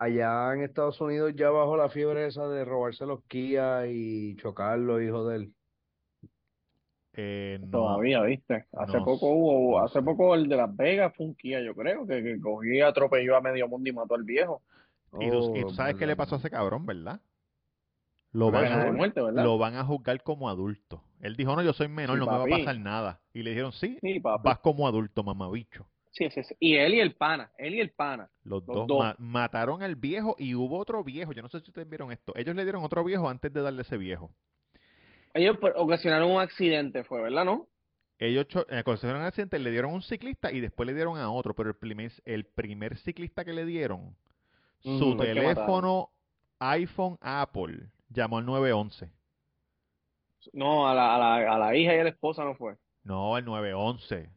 Allá 0.01 0.53
en 0.53 0.62
Estados 0.62 1.01
Unidos 1.01 1.33
ya 1.37 1.51
bajó 1.51 1.77
la 1.77 1.88
fiebre 1.88 2.27
esa 2.27 2.49
de 2.49 2.64
robarse 2.64 3.07
los 3.07 3.23
Kia 3.25 3.87
y 3.87 4.35
chocarlos, 4.37 5.01
hijo 5.01 5.29
de 5.29 5.37
él. 5.37 5.53
Eh, 7.12 7.59
no. 7.61 7.71
Todavía, 7.71 8.23
¿viste? 8.23 8.67
Hace 8.73 8.99
No 8.99 9.05
poco 9.05 9.29
hubo, 9.29 9.79
no 9.79 9.85
hace 9.85 10.03
poco 10.03 10.35
el 10.35 10.49
de 10.49 10.57
Las 10.57 10.75
Vegas 10.75 11.12
fue 11.17 11.27
un 11.27 11.37
Kia, 11.37 11.61
yo 11.61 11.75
creo, 11.75 12.05
que, 12.05 12.21
que 12.23 12.41
cogí, 12.41 12.81
atropelló 12.81 13.37
a 13.37 13.41
medio 13.41 13.69
mundo 13.69 13.88
y 13.88 13.93
mató 13.93 14.17
al 14.17 14.25
viejo. 14.25 14.62
Y 15.21 15.31
tú, 15.31 15.57
y 15.57 15.61
tú 15.62 15.69
Oh, 15.69 15.71
sabes 15.71 15.95
qué 15.95 16.07
le 16.07 16.17
pasó 16.17 16.35
a 16.35 16.38
ese 16.38 16.51
cabrón, 16.51 16.85
¿verdad? 16.85 17.21
Lo 18.33 18.51
van 18.51 18.73
a, 18.73 18.93
muerte, 18.93 19.23
¿verdad? 19.23 19.45
lo 19.45 19.57
van 19.57 19.77
a 19.77 19.85
juzgar 19.85 20.21
como 20.25 20.49
adulto. 20.49 21.03
Él 21.21 21.37
dijo, 21.37 21.55
no, 21.55 21.62
yo 21.62 21.73
soy 21.73 21.88
menor, 21.88 22.19
Sí, 22.19 22.25
no 22.25 22.31
me 22.31 22.38
va 22.38 22.45
a 22.45 22.59
pasar 22.59 22.79
nada. 22.79 23.21
Y 23.33 23.43
le 23.43 23.51
dijeron, 23.51 23.73
sí, 23.73 23.99
Sí, 24.01 24.21
vas 24.21 24.59
como 24.59 24.87
adulto, 24.88 25.23
mamabicho. 25.23 25.87
Sí, 26.19 26.29
sí, 26.31 26.43
sí. 26.43 26.55
Y 26.59 26.75
él 26.77 26.95
y 26.95 27.01
el 27.01 27.15
pana, 27.15 27.53
él 27.57 27.77
y 27.77 27.81
el 27.81 27.91
pana. 27.91 28.29
Los 28.43 28.67
Los 28.67 28.77
dos, 28.77 28.87
dos. 28.89 28.99
ma- 28.99 29.17
mataron 29.19 29.83
al 29.85 29.95
viejo 29.95 30.35
y 30.37 30.55
hubo 30.57 30.77
otro 30.79 31.05
viejo. 31.05 31.33
Yo 31.33 31.43
no 31.43 31.49
sé 31.49 31.61
si 31.61 31.71
ustedes 31.71 31.89
vieron 31.89 32.11
esto. 32.11 32.33
Ellos 32.35 32.57
le 32.57 32.65
dieron 32.65 32.83
otro 32.83 33.05
viejo 33.05 33.29
antes 33.29 33.53
de 33.53 33.63
darle 33.63 33.83
ese 33.83 33.97
viejo. 33.97 34.33
Ellos 35.33 35.57
pues, 35.61 35.73
ocasionaron 35.77 36.31
un 36.33 36.41
accidente, 36.41 37.05
fue, 37.05 37.23
¿verdad, 37.23 37.45
no? 37.45 37.69
Ellos 38.19 38.49
cho- 38.49 38.67
en 38.69 38.79
el 38.79 39.23
accidente 39.23 39.61
le 39.61 39.71
dieron 39.71 39.93
a 39.93 39.95
un 39.95 40.03
ciclista 40.03 40.51
y 40.51 40.61
después 40.61 40.89
le 40.89 40.95
dieron 40.95 41.17
a 41.19 41.31
otro, 41.31 41.55
pero 41.55 41.69
el 41.69 41.77
primer, 41.77 42.11
el 42.25 42.45
primer 42.47 42.97
ciclista 42.97 43.45
que 43.45 43.53
le 43.53 43.65
dieron, 43.65 44.17
su 44.81 45.17
teléfono 45.17 46.11
iPhone 46.59 47.17
Apple 47.21 47.91
llamó 48.09 48.39
al 48.39 48.47
911. 48.47 49.13
No, 50.53 50.89
a 50.89 50.95
la, 50.95 51.15
a 51.15 51.19
la, 51.19 51.55
a 51.55 51.59
la 51.59 51.77
hija 51.77 51.95
y 51.95 51.99
a 51.99 52.05
la 52.05 52.11
esposa 52.11 52.45
no 52.45 52.57
fue. 52.57 52.77
No, 53.05 53.37
al 53.37 53.45
911. 53.45 54.31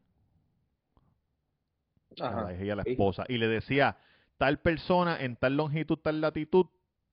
Ajá. 2.19 2.41
la 2.43 2.75
la 2.75 2.83
esposa. 2.83 3.23
Y 3.27 3.37
le 3.37 3.47
decía, 3.47 3.97
tal 4.37 4.59
persona 4.59 5.17
en 5.21 5.35
tal 5.35 5.57
longitud, 5.57 5.97
tal 5.97 6.21
latitud, 6.21 6.67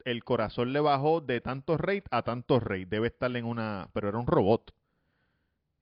el 0.05 0.25
corazón 0.25 0.73
le 0.73 0.81
bajó 0.81 1.21
de 1.21 1.41
tantos 1.41 1.79
rate 1.81 2.05
a 2.11 2.23
tantos 2.23 2.63
rate. 2.63 2.87
Debe 2.87 3.09
estar 3.09 3.35
en 3.37 3.45
una... 3.45 3.89
Pero 3.93 4.09
era 4.09 4.19
un 4.19 4.27
robot. 4.27 4.73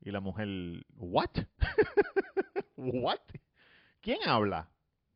Y 0.01 0.11
la 0.11 0.21
mujer, 0.21 0.49
¿what? 0.97 1.31
¿What? 2.77 3.19
¿Quién 4.01 4.19
habla? 4.27 4.69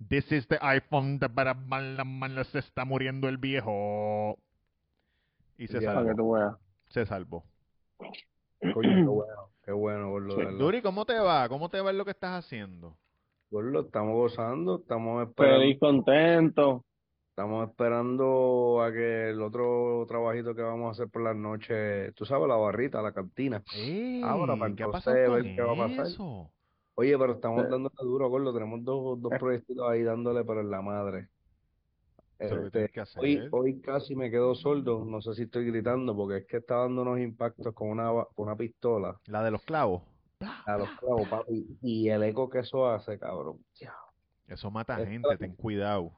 This 0.09 0.33
is 0.33 0.49
the 0.49 0.59
iPhone, 0.63 1.21
mala- 1.35 2.05
mala- 2.05 2.45
se 2.45 2.59
está 2.59 2.85
muriendo 2.85 3.29
el 3.29 3.37
viejo. 3.37 4.39
Y 5.59 5.67
se. 5.69 5.81
Para 5.83 6.05
salvó. 6.05 6.59
Se 6.89 7.07
salvó. 7.07 7.45
Coño, 8.73 8.73
qué 8.83 9.03
bueno, 9.05 9.51
qué 9.65 9.73
bueno, 9.73 10.35
Sí. 10.35 10.57
Duri, 10.59 10.81
¿cómo 10.83 11.05
te 11.05 11.19
va? 11.19 11.49
¿Cómo 11.49 11.69
te 11.69 11.81
va 11.81 11.91
en 11.91 11.99
lo 11.99 12.05
que 12.05 12.13
estás 12.13 12.45
haciendo? 12.45 12.97
Gordo, 13.51 13.81
estamos 13.81 14.15
gozando, 14.15 14.79
estamos 14.81 15.27
esperando, 15.29 15.61
Feliz, 15.61 15.79
contento. 15.81 16.85
estamos 17.31 17.69
esperando 17.69 18.81
a 18.81 18.93
que 18.93 19.31
el 19.31 19.43
otro 19.43 20.05
trabajito 20.07 20.55
que 20.55 20.63
vamos 20.63 20.87
a 20.89 20.91
hacer 20.93 21.09
por 21.11 21.23
las 21.23 21.35
noches, 21.35 22.15
tú 22.15 22.25
sabes, 22.25 22.47
la 22.47 22.55
barrita, 22.57 23.03
la 23.03 23.13
cantina. 23.13 23.63
Ahora, 24.23 24.55
para 24.57 24.69
Ey, 24.71 24.77
¿qué 24.77 24.83
ha 24.85 24.87
entonces 24.87 25.05
pasado 25.05 25.33
ver 25.33 25.55
qué 25.57 25.63
va 25.63 25.73
a 25.73 25.77
pasar. 25.77 26.07
eso? 26.07 26.53
Oye, 26.95 27.19
pero 27.19 27.33
estamos 27.33 27.65
Sí. 27.65 27.71
dándole 27.73 27.95
duro, 28.03 28.29
Gordo, 28.29 28.53
tenemos 28.55 28.85
dos, 28.85 29.21
dos 29.21 29.33
Eh. 29.33 29.39
proyectos 29.41 29.77
ahí 29.89 30.03
dándole, 30.05 30.45
pero 30.45 30.61
en 30.61 30.71
la 30.71 30.83
madre. 30.83 31.29
Este, 32.39 32.71
tienes 32.71 32.93
que 32.93 33.01
hacer. 33.01 33.23
Hoy, 33.23 33.49
hoy 33.51 33.81
casi 33.81 34.15
me 34.15 34.31
quedo 34.31 34.55
sordo, 34.55 35.05
no 35.05 35.21
sé 35.21 35.35
si 35.35 35.43
estoy 35.43 35.67
gritando, 35.67 36.15
porque 36.17 36.39
es 36.39 36.47
que 36.47 36.59
está 36.59 36.77
dando 36.77 37.03
unos 37.03 37.19
impactos 37.19 37.75
con 37.75 37.89
una, 37.91 38.11
con 38.35 38.47
una 38.47 38.57
pistola 38.57 39.19
La 39.27 39.43
de 39.43 39.51
los 39.51 39.63
clavos. 39.63 40.03
A 40.41 40.77
los 40.79 40.89
clavos, 40.99 41.29
papi, 41.29 41.77
y 41.83 42.09
el 42.09 42.23
eco 42.25 42.49
que 42.49 42.61
eso 42.61 42.89
hace, 42.89 43.19
cabrón. 43.19 43.59
Eso 44.47 44.71
mata 44.71 44.99
Esto- 44.99 45.11
gente, 45.11 45.37
ten 45.39 45.55
cuidado. 45.55 46.13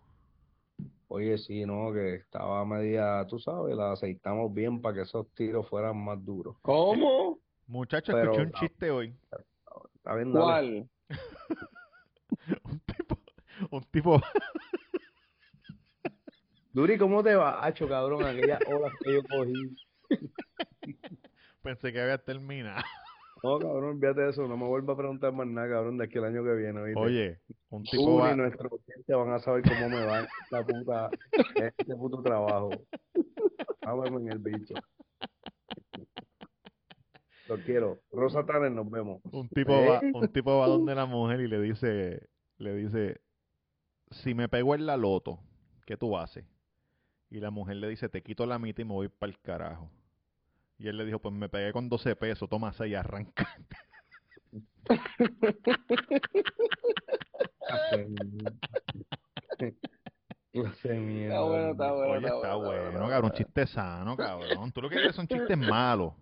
Oye, 1.09 1.37
sí, 1.37 1.67
no, 1.67 1.93
que 1.93 2.15
estaba 2.15 2.65
media, 2.65 3.27
tú 3.29 3.39
sabes, 3.39 3.77
la 3.77 3.93
aceitamos 3.93 4.53
bien 4.55 4.81
para 4.81 4.95
que 4.97 5.01
esos 5.03 5.29
tiros 5.35 5.69
fueran 5.69 6.03
más 6.03 6.25
duros. 6.25 6.57
¿Cómo? 6.63 7.39
Muchacho, 7.67 8.13
Pero- 8.13 8.33
escuché 8.33 8.43
un 8.47 8.53
chiste 8.53 8.91
hoy. 8.91 9.15
Está 9.97 10.15
bien. 10.15 10.33
¿Cuál? 10.33 10.89
Un 12.65 12.81
tipo, 12.81 13.19
un 13.71 13.85
tipo, 13.85 14.21
Duri, 16.73 16.97
¿cómo 16.97 17.23
te 17.23 17.35
va? 17.35 17.63
Hacho, 17.65 17.87
cabrón, 17.87 18.25
aquellas 18.25 18.61
olas 18.67 18.93
que 19.05 19.13
yo 19.13 19.23
cogí. 19.25 19.77
pensé 21.63 21.93
que 21.93 22.01
había 22.01 22.19
terminado. 22.19 22.83
No, 23.43 23.59
cabrón, 23.59 23.99
fíjate 24.01 24.21
de 24.21 24.31
eso, 24.31 24.47
no 24.47 24.57
me 24.57 24.67
vuelvas 24.67 24.95
a 24.95 24.99
preguntar 24.99 25.33
más 25.33 25.47
nada, 25.47 25.69
cabrón, 25.69 25.99
de 25.99 26.05
aquí 26.05 26.19
el 26.19 26.25
año 26.25 26.45
que 26.45 26.55
viene, 26.55 26.81
¿oíste? 26.81 27.01
Oye, 27.01 27.41
un 27.71 27.83
tipo 27.83 28.03
Duri, 28.03 28.23
va, 28.23 28.37
nuestros 28.37 28.73
oyentes 28.73 29.17
van 29.17 29.31
a 29.33 29.39
saber 29.41 29.63
cómo 29.65 29.89
me 29.89 30.07
va 30.07 30.21
esta 30.21 30.65
puta, 30.65 31.11
este 31.57 31.97
puto 31.97 32.23
trabajo. 32.23 32.71
Vamos 33.85 34.21
en 34.21 34.33
el 34.33 34.39
bicho. 34.39 34.75
Lo 37.49 37.59
quiero. 37.59 37.99
Rosa 38.13 38.47
Tanner, 38.47 38.71
nos 38.71 38.89
vemos. 38.89 39.21
un 39.33 39.49
tipo 39.49 39.73
va, 39.73 39.99
¿Eh? 39.99 40.13
un 40.15 40.29
tipo 40.29 40.59
va 40.59 40.69
donde 40.69 40.95
la 40.95 41.07
mujer 41.07 41.41
y 41.41 41.49
le 41.49 41.61
dice, 41.61 42.29
le 42.59 42.75
dice, 42.77 43.21
si 44.11 44.35
me 44.35 44.49
pego 44.49 44.75
en 44.75 44.87
la 44.87 44.97
loto, 44.97 45.41
¿qué 45.85 45.97
tú 45.97 46.17
haces? 46.17 46.45
Y 47.29 47.41
la 47.41 47.51
mujer 47.51 47.77
le 47.77 47.89
dice, 47.89 48.09
te 48.09 48.23
quito 48.23 48.47
la 48.47 48.59
mitad 48.59 48.83
y 48.83 48.85
me 48.85 48.93
voy 48.93 49.09
para 49.09 49.33
el 49.33 49.41
carajo. 49.41 49.91
Y 50.83 50.89
él 50.89 50.97
le 50.97 51.05
dijo, 51.05 51.21
pues 51.21 51.33
me 51.33 51.49
pegué 51.49 51.73
con 51.73 51.89
12 51.89 52.17
pesos, 52.17 52.49
toma 52.49 52.73
6 52.73 52.91
y 52.91 52.95
arranca. 52.97 53.49
Clase 60.51 60.95
mierda. 60.95 61.35
Está 61.37 61.43
bueno, 61.43 61.71
está 61.71 61.93
bueno, 61.93 62.13
Oye, 62.13 62.27
está 62.27 62.55
bueno, 62.57 63.09
cabrón, 63.09 63.31
chiste 63.31 63.67
sano, 63.69 64.17
cabrón. 64.17 64.73
Tú 64.73 64.83
lo 64.83 64.89
que 64.89 64.97
quieres 64.97 65.15
son 65.15 65.29
chistes 65.29 65.57
malos. 65.57 66.15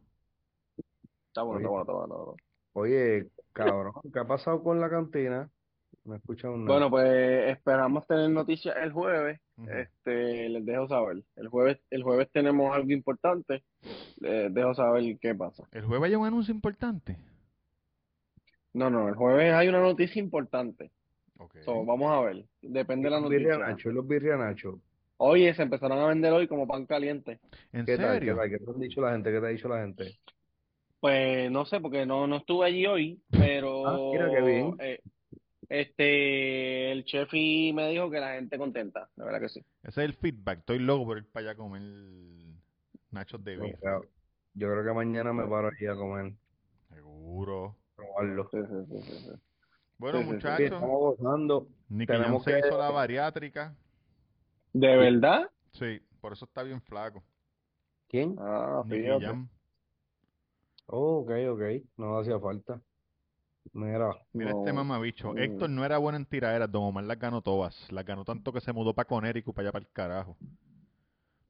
Está 1.28 1.40
bueno, 1.42 1.60
está 1.60 1.70
bueno, 1.70 1.80
está 1.80 1.92
bueno, 1.94 2.04
está 2.04 2.16
bueno. 2.16 2.34
Oye, 2.74 3.30
cabrón, 3.54 3.94
¿qué 4.12 4.18
ha 4.18 4.26
pasado 4.26 4.62
con 4.62 4.78
la 4.78 4.90
cantina? 4.90 5.48
No 6.10 6.16
he 6.16 6.18
escuchado 6.18 6.56
nada. 6.56 6.66
Bueno, 6.72 6.90
pues 6.90 7.52
esperamos 7.52 8.04
tener 8.08 8.28
noticias 8.30 8.74
el 8.82 8.90
jueves. 8.90 9.38
Este, 9.68 10.48
les 10.48 10.66
dejo 10.66 10.88
saber. 10.88 11.22
El 11.36 11.46
jueves, 11.46 11.78
el 11.88 12.02
jueves 12.02 12.28
tenemos 12.32 12.74
algo 12.74 12.90
importante. 12.90 13.62
Les 14.18 14.52
dejo 14.52 14.74
saber 14.74 15.16
qué 15.20 15.36
pasa. 15.36 15.68
El 15.70 15.84
jueves 15.84 16.10
hay 16.10 16.16
un 16.16 16.26
anuncio 16.26 16.52
importante. 16.52 17.16
No, 18.72 18.90
no, 18.90 19.08
el 19.08 19.14
jueves 19.14 19.52
hay 19.54 19.68
una 19.68 19.80
noticia 19.80 20.20
importante. 20.20 20.90
Ok. 21.38 21.58
So, 21.64 21.84
vamos 21.84 22.10
a 22.10 22.20
ver. 22.22 22.44
Depende 22.60 23.04
de 23.04 23.10
la 23.14 23.20
noticia. 23.20 23.38
birrianacho, 23.46 23.90
los 23.92 24.06
birrianacho. 24.08 24.80
Oye, 25.18 25.54
se 25.54 25.62
empezaron 25.62 25.98
a 26.00 26.06
vender 26.08 26.32
hoy 26.32 26.48
como 26.48 26.66
pan 26.66 26.86
caliente. 26.86 27.38
¿En 27.72 27.86
¿Qué 27.86 27.96
tal? 27.98 28.14
¿Qué 28.14 28.18
serio? 28.18 28.36
tal? 28.36 28.50
¿Qué 28.50 28.58
te 28.58 28.70
han 28.70 28.80
dicho 28.80 29.00
la 29.00 29.12
gente? 29.12 29.30
¿Qué 29.30 29.40
te 29.40 29.46
ha 29.46 29.50
dicho 29.50 29.68
la 29.68 29.80
gente? 29.82 30.18
Pues 30.98 31.50
no 31.52 31.64
sé, 31.66 31.80
porque 31.80 32.04
no, 32.04 32.26
no 32.26 32.38
estuve 32.38 32.66
allí 32.66 32.86
hoy, 32.86 33.22
pero 33.30 33.86
Ah, 33.86 33.98
mira 34.12 34.28
qué 34.30 34.40
bien. 34.42 34.74
eh, 34.80 35.00
Este, 35.70 36.90
el 36.90 37.04
chef 37.04 37.32
y 37.32 37.72
me 37.72 37.88
dijo 37.90 38.10
que 38.10 38.18
la 38.18 38.34
gente 38.34 38.58
contenta, 38.58 39.08
de 39.14 39.24
verdad 39.24 39.40
que 39.40 39.48
sí. 39.48 39.60
Ese 39.84 40.02
es 40.02 40.10
el 40.10 40.14
feedback. 40.14 40.58
Estoy 40.58 40.80
loco 40.80 41.04
por 41.06 41.18
ir 41.18 41.30
para 41.30 41.44
allá 41.44 41.52
a 41.52 41.56
comer 41.56 41.80
nachos 43.12 43.42
de 43.44 43.54
Yo 43.54 43.62
beef. 43.62 43.78
creo, 43.80 44.02
yo 44.54 44.68
creo 44.72 44.84
que 44.84 44.92
mañana 44.92 45.32
me 45.32 45.46
paro 45.46 45.68
ahí 45.68 45.86
a 45.86 45.94
comer, 45.94 46.34
Seguro. 46.92 47.76
probarlo. 47.94 48.48
Sí, 48.50 48.58
sí, 48.68 48.74
sí, 48.88 49.02
sí, 49.02 49.18
sí. 49.30 49.30
Bueno, 49.96 50.22
muchachos, 50.22 50.60
estamos 50.60 50.90
gozando. 50.98 51.68
Nicky 51.88 52.06
tenemos 52.14 52.42
Jam 52.44 52.54
se 52.54 52.60
que- 52.62 52.66
hizo 52.68 52.78
la 52.78 52.90
bariátrica. 52.90 53.74
¿De 54.72 54.96
verdad? 54.96 55.50
Sí, 55.72 56.00
por 56.20 56.32
eso 56.32 56.46
está 56.46 56.64
bien 56.64 56.80
flaco. 56.82 57.22
¿Quién? 58.08 58.34
Ah, 58.40 58.82
Nicky. 58.86 59.06
Jam. 59.24 59.48
Oh, 60.86 61.18
ok, 61.18 61.30
ok. 61.50 61.62
No 61.96 62.18
hacía 62.18 62.40
falta. 62.40 62.80
Mira, 63.72 64.10
Mira 64.32 64.50
este 64.50 64.68
No. 64.72 64.74
mamabicho. 64.74 65.32
Mm. 65.32 65.38
Héctor 65.38 65.70
no 65.70 65.84
era 65.84 65.98
bueno 65.98 66.16
en 66.16 66.24
tiraderas, 66.26 66.70
Don 66.70 66.82
Omar 66.84 67.04
las 67.04 67.18
ganó 67.18 67.42
todas. 67.42 67.90
Las 67.92 68.04
ganó 68.04 68.24
tanto 68.24 68.52
que 68.52 68.60
se 68.60 68.72
mudó 68.72 68.94
para 68.94 69.06
Connecticut, 69.06 69.54
para 69.54 69.68
allá 69.68 69.72
para 69.72 69.84
el 69.84 69.92
carajo. 69.92 70.36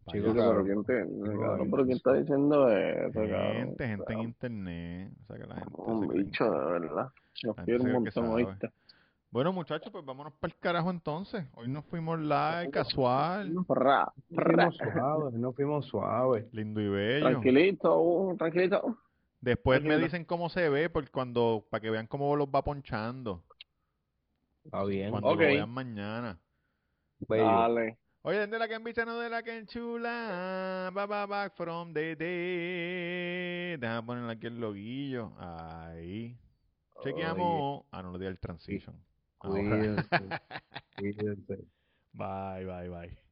Pa' 0.05 0.13
Chico, 0.13 0.27
allá. 0.31 0.35
Pero 0.35 0.45
cabrón. 0.45 0.65
¿quién 0.67 0.85
te- 0.85 1.39
cabrón, 1.39 1.71
pero 1.71 1.85
quién 1.85 1.97
está 1.97 2.13
diciendo 2.15 2.69
eso, 2.69 3.13
cabrón? 3.21 3.53
Gente, 3.55 3.87
gente 3.89 4.13
en 4.13 4.21
internet. 4.21 5.13
O 5.23 5.27
sea 5.27 5.37
que 5.39 5.47
la 5.47 5.55
gente 5.57 5.73
Un 5.77 6.09
cree. 6.09 6.23
bicho, 6.25 6.51
de 6.51 6.73
verdad. 6.73 7.09
Se 7.35 7.49
un. 8.21 8.59
Bueno, 9.33 9.53
muchachos, 9.53 9.93
pues 9.93 10.05
vámonos 10.05 10.33
para 10.41 10.53
el 10.53 10.59
carajo 10.59 10.91
entonces. 10.91 11.47
Hoy 11.55 11.69
nos 11.69 11.85
fuimos 11.85 12.19
live, 12.19 12.69
casual, 12.73 13.55
Ra, 13.69 14.13
nos 14.29 14.45
ra. 14.45 14.71
fuimos 14.73 14.77
suaves, 14.77 15.35
nos 15.35 15.55
fuimos 15.55 15.87
suaves. 15.87 16.53
lindo 16.53 16.81
y 16.81 16.89
bello. 16.89 17.31
Tranquilito, 17.31 18.01
uh, 18.03 18.37
tranquilito. 18.37 18.97
Después 19.41 19.83
me 19.83 19.99
dicen 19.99 20.25
cómo 20.25 20.51
se 20.51 20.69
ve, 20.69 20.91
por 20.91 21.11
cuando, 21.11 21.67
para 21.71 21.81
que 21.81 21.91
vean 21.91 22.07
cómo 22.07 22.37
los 22.37 22.49
va 22.49 22.63
ponchando. 22.63 23.45
Está 24.65 24.85
bien. 24.85 25.11
Cuando 25.11 25.31
lo 25.31 25.37
vean 25.37 25.71
mañana. 25.71 26.39
Bello. 27.21 27.45
Dale. 27.45 27.99
Oye, 28.23 28.47
de 28.47 28.59
la 28.59 28.69
que 28.69 28.75
empieza, 28.75 29.07
no 29.07 29.19
de 29.19 29.31
la 29.31 29.43
que 29.43 29.57
enchula. 29.57 30.91
Ba, 30.93 31.07
ba, 31.07 31.25
back 31.25 31.57
from 31.57 31.95
the 31.95 32.17
dead. 32.17 33.79
Déjame 33.79 34.07
ponerle 34.07 34.33
aquí 34.33 34.47
el 34.47 34.61
loguillo. 34.61 35.33
Ahí. 35.39 36.39
Chequeamos. 37.03 37.85
Ah, 37.91 38.03
no 38.03 38.13
lo 38.13 38.19
di 38.19 38.27
el 38.27 38.39
transition. 38.39 39.03
Cuídense, 39.39 40.07
cuídense. 40.99 41.65
Bye, 42.13 42.67
bye, 42.67 42.89
bye. 42.89 43.30